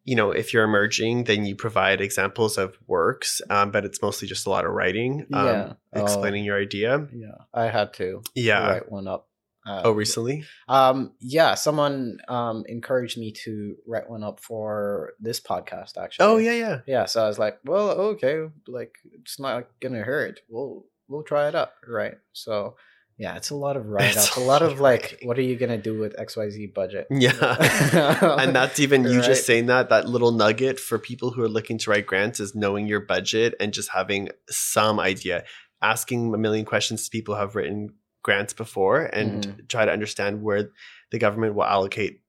you 0.03 0.15
know, 0.15 0.31
if 0.31 0.51
you're 0.51 0.63
emerging, 0.63 1.25
then 1.25 1.45
you 1.45 1.55
provide 1.55 2.01
examples 2.01 2.57
of 2.57 2.75
works, 2.87 3.39
um, 3.51 3.69
but 3.69 3.85
it's 3.85 4.01
mostly 4.01 4.27
just 4.27 4.47
a 4.47 4.49
lot 4.49 4.65
of 4.65 4.71
writing, 4.71 5.27
um, 5.31 5.45
Yeah. 5.45 5.73
Oh. 5.95 6.01
explaining 6.01 6.43
your 6.43 6.57
idea. 6.59 7.07
yeah, 7.13 7.35
I 7.53 7.65
had 7.65 7.93
to 7.95 8.23
Yeah. 8.33 8.67
write 8.67 8.91
one 8.91 9.07
up. 9.07 9.27
Uh, 9.65 9.81
Oh, 9.85 9.91
recently? 9.91 10.43
Um, 10.67 11.13
yeah, 11.19 11.53
someone 11.55 12.17
um 12.27 12.63
encouraged 12.67 13.17
me 13.17 13.31
to 13.43 13.75
write 13.87 14.09
one 14.09 14.23
up 14.23 14.39
for 14.39 15.13
this 15.19 15.39
podcast. 15.39 15.97
Actually. 15.97 16.25
Oh, 16.25 16.37
yeah, 16.37 16.53
yeah. 16.53 16.79
yeah. 16.87 17.05
So 17.05 17.23
I 17.23 17.27
was 17.27 17.37
like, 17.39 17.59
well, 17.65 17.89
okay, 18.15 18.47
like 18.67 18.95
it's 19.13 19.39
not 19.39 19.67
gonna 19.81 20.01
hurt. 20.03 20.39
We'll 20.49 20.85
we'll 21.07 21.23
try 21.23 21.47
it 21.47 21.55
up, 21.55 21.73
right? 21.87 22.15
So 22.33 22.75
yeah, 23.17 23.35
it's 23.35 23.51
a 23.51 23.55
lot 23.55 23.77
of 23.77 23.85
write 23.85 24.15
It's 24.15 24.31
up, 24.31 24.37
a 24.37 24.39
lot 24.39 24.63
of 24.63 24.79
like, 24.79 25.19
what 25.21 25.37
are 25.37 25.43
you 25.43 25.55
gonna 25.55 25.77
do 25.77 25.99
with 25.99 26.19
X 26.19 26.35
Y 26.37 26.49
Z 26.49 26.67
budget? 26.73 27.05
Yeah. 27.11 27.29
and 28.39 28.55
that's 28.55 28.79
even 28.79 29.03
you 29.03 29.17
Right. 29.19 29.25
just 29.25 29.45
saying 29.45 29.67
that, 29.67 29.89
that 29.89 30.07
little 30.09 30.31
nugget 30.31 30.79
for 30.79 30.97
people 30.97 31.29
who 31.29 31.43
are 31.43 31.49
looking 31.49 31.77
to 31.79 31.91
write 31.91 32.07
grants 32.07 32.39
is 32.39 32.55
knowing 32.55 32.87
your 32.87 33.01
budget 33.01 33.53
and 33.59 33.73
just 33.73 33.89
having 33.89 34.29
some 34.49 34.99
idea. 34.99 35.43
Asking 35.83 36.33
a 36.33 36.37
million 36.37 36.65
questions 36.65 37.05
to 37.05 37.09
people 37.11 37.35
who 37.35 37.41
have 37.41 37.55
written 37.55 37.89
grants 38.23 38.53
before 38.53 39.01
and 39.03 39.41
Mm-hmm. 39.45 39.65
try 39.67 39.85
to 39.85 39.91
understand 39.91 40.41
where 40.43 40.69
the 41.11 41.19
government 41.19 41.55
will 41.55 41.63
allocate 41.65 42.21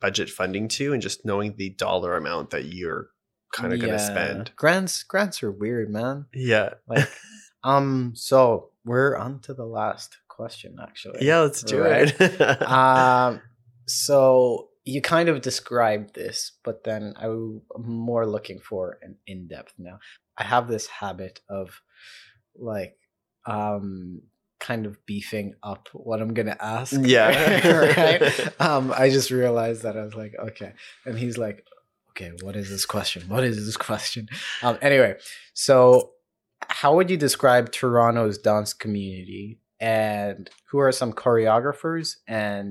budget 0.00 0.30
funding 0.30 0.68
to 0.68 0.92
and 0.92 1.02
just 1.02 1.24
knowing 1.24 1.56
the 1.56 1.70
dollar 1.70 2.16
amount 2.16 2.50
that 2.50 2.64
you're 2.66 3.08
kind 3.52 3.72
of 3.72 3.80
going 3.80 3.92
to 3.92 3.98
spend. 3.98 4.52
Grants 4.56 5.02
grants 5.02 5.42
are 5.42 5.50
weird, 5.50 5.90
man. 5.90 6.26
Yeah. 6.32 6.74
Like, 6.86 7.08
um, 7.64 8.12
so 8.14 8.70
we're 8.84 9.16
on 9.16 9.40
to 9.40 9.54
the 9.54 9.66
last 9.66 10.16
question, 10.28 10.76
actually. 10.80 11.26
Yeah, 11.26 11.40
let's 11.40 11.62
do 11.62 11.80
Right. 11.82 12.14
it. 12.18 12.62
um 12.66 13.40
so 13.86 14.68
you 14.84 15.02
kind 15.02 15.28
of 15.28 15.40
described 15.42 16.14
this 16.14 16.52
but 16.64 16.84
then 16.84 17.12
i'm 17.18 17.60
more 17.76 18.24
looking 18.26 18.60
for 18.60 18.98
an 19.02 19.16
in-depth 19.26 19.74
now 19.78 19.98
i 20.38 20.44
have 20.44 20.68
this 20.68 20.86
habit 20.86 21.40
of 21.48 21.82
like 22.56 22.96
um 23.46 24.22
kind 24.70 24.86
of 24.86 24.94
beefing 25.10 25.48
up 25.72 25.88
what 25.92 26.18
i'm 26.22 26.32
gonna 26.38 26.56
ask 26.60 26.92
Yeah. 27.16 27.30
right? 27.96 28.60
Um 28.68 28.84
i 29.04 29.10
just 29.10 29.30
realized 29.30 29.82
that 29.82 29.96
i 30.00 30.02
was 30.08 30.14
like 30.22 30.34
okay. 30.48 30.72
And 31.06 31.18
he's 31.18 31.36
like 31.46 31.58
okay 32.10 32.30
what 32.44 32.54
is 32.60 32.68
this 32.74 32.84
question? 32.94 33.20
What 33.34 33.42
is 33.50 33.56
this 33.66 33.76
question? 33.88 34.28
Um 34.62 34.78
anyway 34.88 35.12
so 35.66 36.12
how 36.80 36.90
would 36.96 37.08
you 37.10 37.16
describe 37.28 37.64
toronto's 37.72 38.38
dance 38.38 38.72
community? 38.84 39.58
And 39.80 40.42
who 40.68 40.78
are 40.84 40.92
some 41.00 41.12
choreographers 41.22 42.16
and 42.28 42.64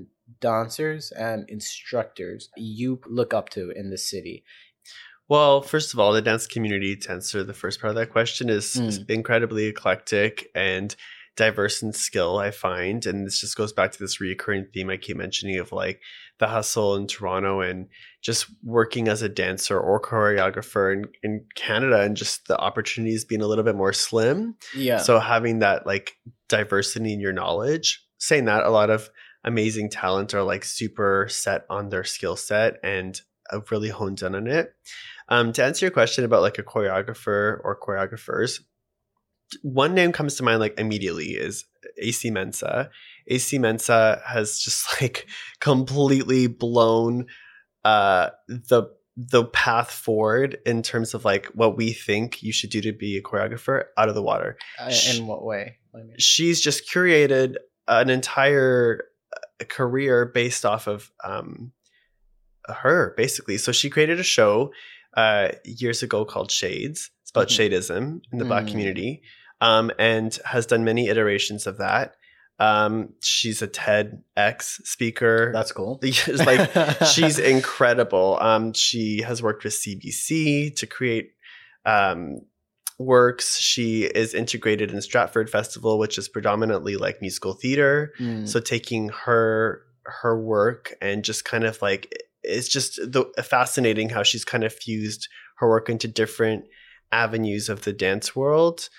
dancers 0.48 1.12
and 1.28 1.38
instructors 1.50 2.42
you 2.56 2.90
look 3.20 3.32
up 3.34 3.48
to 3.56 3.62
in 3.80 3.90
the 3.90 3.98
city? 3.98 4.44
Well, 5.28 5.62
first 5.62 5.94
of 5.94 6.00
all, 6.00 6.12
the 6.14 6.24
dance 6.24 6.48
community, 6.48 6.96
to 6.96 7.12
answer 7.12 7.44
the 7.44 7.54
first 7.64 7.80
part 7.82 7.90
of 7.92 7.96
that 7.98 8.12
question, 8.18 8.50
is 8.50 8.68
Mm. 8.76 9.10
incredibly 9.20 9.66
eclectic 9.74 10.34
and 10.56 10.96
diverse 11.40 11.82
in 11.82 11.94
skill, 11.94 12.38
I 12.38 12.52
find. 12.52 13.06
And 13.06 13.26
this 13.26 13.40
just 13.40 13.56
goes 13.56 13.72
back 13.72 13.94
to 13.94 13.98
this 13.98 14.20
recurring 14.20 14.68
theme 14.74 14.90
I 14.90 14.98
keep 14.98 15.16
mentioning 15.16 15.58
of 15.58 15.72
like 15.72 16.02
the 16.38 16.48
hustle 16.48 16.98
in 16.98 17.08
Toronto 17.08 17.62
and 17.62 17.88
just 18.22 18.48
working 18.62 19.08
as 19.08 19.22
a 19.22 19.30
dancer 19.30 19.80
or 19.80 20.02
choreographer 20.02 20.92
in, 20.92 21.06
in 21.24 21.46
Canada 21.56 22.02
and 22.02 22.18
just 22.18 22.50
the 22.50 22.58
opportunities 22.58 23.24
being 23.24 23.42
a 23.42 23.48
little 23.48 23.64
bit 23.64 23.78
more 23.78 23.94
slim. 23.94 24.58
Yeah. 24.76 24.98
So 24.98 25.18
having 25.18 25.60
that 25.60 25.88
like 25.88 26.18
diversity 26.50 27.14
in 27.14 27.22
your 27.22 27.32
knowledge, 27.32 28.06
saying 28.18 28.44
that 28.46 28.66
a 28.66 28.70
lot 28.70 28.90
of 28.90 29.10
amazing 29.46 29.90
talent 29.90 30.34
are 30.34 30.44
like 30.44 30.66
super 30.66 31.28
set 31.30 31.66
on 31.70 31.88
their 31.88 32.04
skill 32.04 32.36
set 32.36 32.80
and 32.84 33.22
have 33.50 33.72
really 33.72 33.90
honed 33.90 34.22
in 34.22 34.36
on 34.36 34.48
it. 34.48 34.74
Um, 35.30 35.54
to 35.54 35.64
answer 35.64 35.86
your 35.86 35.92
question 35.92 36.26
about 36.26 36.42
like 36.42 36.60
a 36.60 36.64
choreographer 36.64 37.60
or 37.64 37.80
choreographers, 37.82 38.60
one 39.64 39.94
name 39.94 40.12
comes 40.12 40.36
to 40.36 40.44
mind 40.44 40.60
like 40.60 40.80
immediately 40.80 41.30
is 41.32 41.66
AC 42.02 42.30
Mensa. 42.32 42.90
AC 43.28 43.58
Mensa 43.60 44.22
has 44.26 44.60
just 44.60 44.86
like 45.02 45.28
completely 45.60 46.48
blown 46.48 47.26
uh 47.86 48.30
the 48.48 48.84
the 49.16 49.44
path 49.46 49.92
forward 49.92 50.58
in 50.66 50.82
terms 50.82 51.14
of 51.14 51.26
like 51.26 51.48
what 51.48 51.76
we 51.76 51.92
think 51.92 52.42
you 52.42 52.54
should 52.54 52.70
do 52.70 52.80
to 52.82 52.94
be 52.94 53.18
a 53.18 53.22
choreographer 53.22 53.84
out 53.98 54.08
of 54.08 54.16
the 54.16 54.22
water. 54.22 54.58
Uh, 54.80 54.92
in 55.14 55.28
what 55.28 55.44
way? 55.44 55.78
Mean? 55.94 56.14
She's 56.18 56.62
just 56.62 56.90
curated 56.90 57.56
an 57.88 58.10
entire 58.10 59.04
uh, 59.36 59.66
career 59.66 60.26
based 60.26 60.66
off 60.66 60.88
of 60.88 61.12
um 61.24 61.72
her 62.68 63.14
basically. 63.18 63.58
So 63.58 63.72
she 63.72 63.90
created 63.90 64.20
a 64.20 64.24
show 64.24 64.72
uh 65.18 65.50
years 65.66 66.04
ago 66.04 66.24
called 66.26 66.52
Shades. 66.52 67.10
It's 67.24 67.32
about 67.32 67.48
Mhm. 67.50 67.72
shadeism 67.72 68.22
in 68.32 68.38
the 68.40 68.46
black 68.46 68.66
Mm. 68.66 68.72
community. 68.72 69.22
Um 69.62 69.92
and 70.00 70.38
has 70.46 70.66
done 70.66 70.84
many 70.84 71.10
iterations 71.10 71.68
of 71.68 71.78
that. 71.78 72.16
Um 72.60 73.14
she's 73.22 73.62
a 73.62 73.68
TEDx 73.68 74.86
speaker. 74.86 75.52
That's 75.54 75.72
cool. 75.72 76.00
Like 76.28 76.72
she's 77.06 77.40
incredible. 77.40 78.38
Um, 78.42 78.74
she 78.74 79.22
has 79.22 79.42
worked 79.42 79.64
with 79.64 79.74
CBC 79.74 80.76
to 80.76 80.88
create 80.88 81.32
um, 81.86 82.42
works. 82.98 83.58
She 83.60 84.04
is 84.04 84.34
integrated 84.34 84.92
in 84.92 85.02
Stratford 85.02 85.50
Festival, 85.50 85.98
which 85.98 86.18
is 86.18 86.30
predominantly 86.30 86.98
like 86.98 87.22
musical 87.22 87.54
theater. 87.54 88.14
Mm. 88.20 88.48
So 88.48 88.60
taking 88.60 89.10
her 89.10 89.82
her 90.04 90.40
work 90.40 90.96
and 91.02 91.24
just 91.24 91.46
kind 91.46 91.64
of 91.64 91.82
like 91.82 92.12
it's 92.44 92.68
just 92.68 92.96
the, 92.96 93.26
fascinating 93.44 94.10
how 94.10 94.24
she's 94.24 94.46
kind 94.46 94.64
of 94.64 94.74
fused 94.74 95.28
her 95.58 95.70
work 95.70 95.90
into 95.90 96.08
different 96.08 96.66
avenues 97.12 97.70
of 97.70 97.84
the 97.84 97.94
dance 97.94 98.36
world 98.36 98.90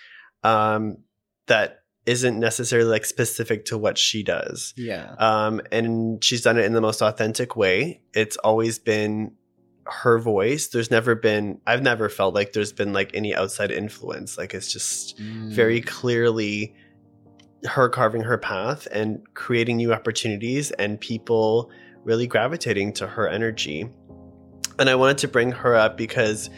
um, 0.42 0.98
that 1.46 1.82
isn't 2.06 2.38
necessarily 2.38 2.88
like 2.88 3.04
specific 3.04 3.66
to 3.66 3.76
what 3.76 3.98
she 3.98 4.22
does 4.22 4.72
yeah. 4.76 5.14
um, 5.18 5.60
and 5.70 6.22
she's 6.24 6.42
done 6.42 6.58
it 6.58 6.64
in 6.64 6.72
the 6.72 6.80
most 6.80 7.02
authentic 7.02 7.56
way. 7.56 8.00
It's 8.14 8.36
always 8.38 8.78
been 8.78 9.32
her 9.86 10.18
voice. 10.18 10.68
There's 10.68 10.90
never 10.90 11.14
been, 11.14 11.60
I've 11.66 11.82
never 11.82 12.08
felt 12.08 12.34
like 12.34 12.52
there's 12.52 12.72
been 12.72 12.92
like 12.92 13.10
any 13.14 13.34
outside 13.34 13.70
influence. 13.70 14.38
Like 14.38 14.54
it's 14.54 14.72
just 14.72 15.18
Mm. 15.18 15.50
very 15.50 15.80
clearly 15.80 16.74
her 17.64 17.88
carving 17.88 18.22
her 18.22 18.38
path 18.38 18.86
and 18.92 19.22
creating 19.34 19.76
new 19.76 19.92
opportunities 19.92 20.70
and 20.72 20.98
people 21.00 21.70
really 22.04 22.26
gravitating 22.26 22.92
to 22.94 23.06
her 23.06 23.28
energy. 23.28 23.86
And 24.78 24.88
I 24.88 24.94
wanted 24.94 25.18
to 25.18 25.28
bring 25.28 25.52
her 25.52 25.74
up 25.74 25.96
because, 25.98 26.48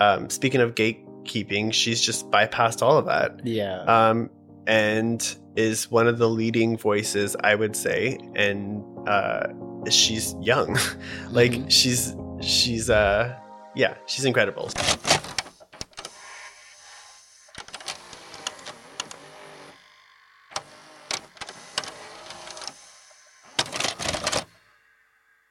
um, 0.00 0.28
speaking 0.28 0.60
of 0.60 0.74
gatekeeping, 1.24 1.72
she's 1.72 2.00
just 2.00 2.30
bypassed 2.30 2.82
all 2.82 2.98
of 2.98 3.06
that 3.06 3.40
Yeah. 3.46 3.80
um, 3.84 4.30
and 4.66 5.36
is 5.56 5.90
one 5.90 6.06
of 6.08 6.18
the 6.18 6.28
leading 6.28 6.76
voices, 6.78 7.36
I 7.42 7.54
would 7.54 7.76
say. 7.76 8.18
And 8.34 8.82
uh, 9.08 9.48
she's 9.90 10.34
young, 10.40 10.78
like 11.30 11.52
Mhm. 11.52 11.70
she's 11.70 12.16
she's 12.40 12.88
uh, 12.90 13.34
yeah, 13.74 13.94
she's 14.06 14.24
incredible. 14.24 14.70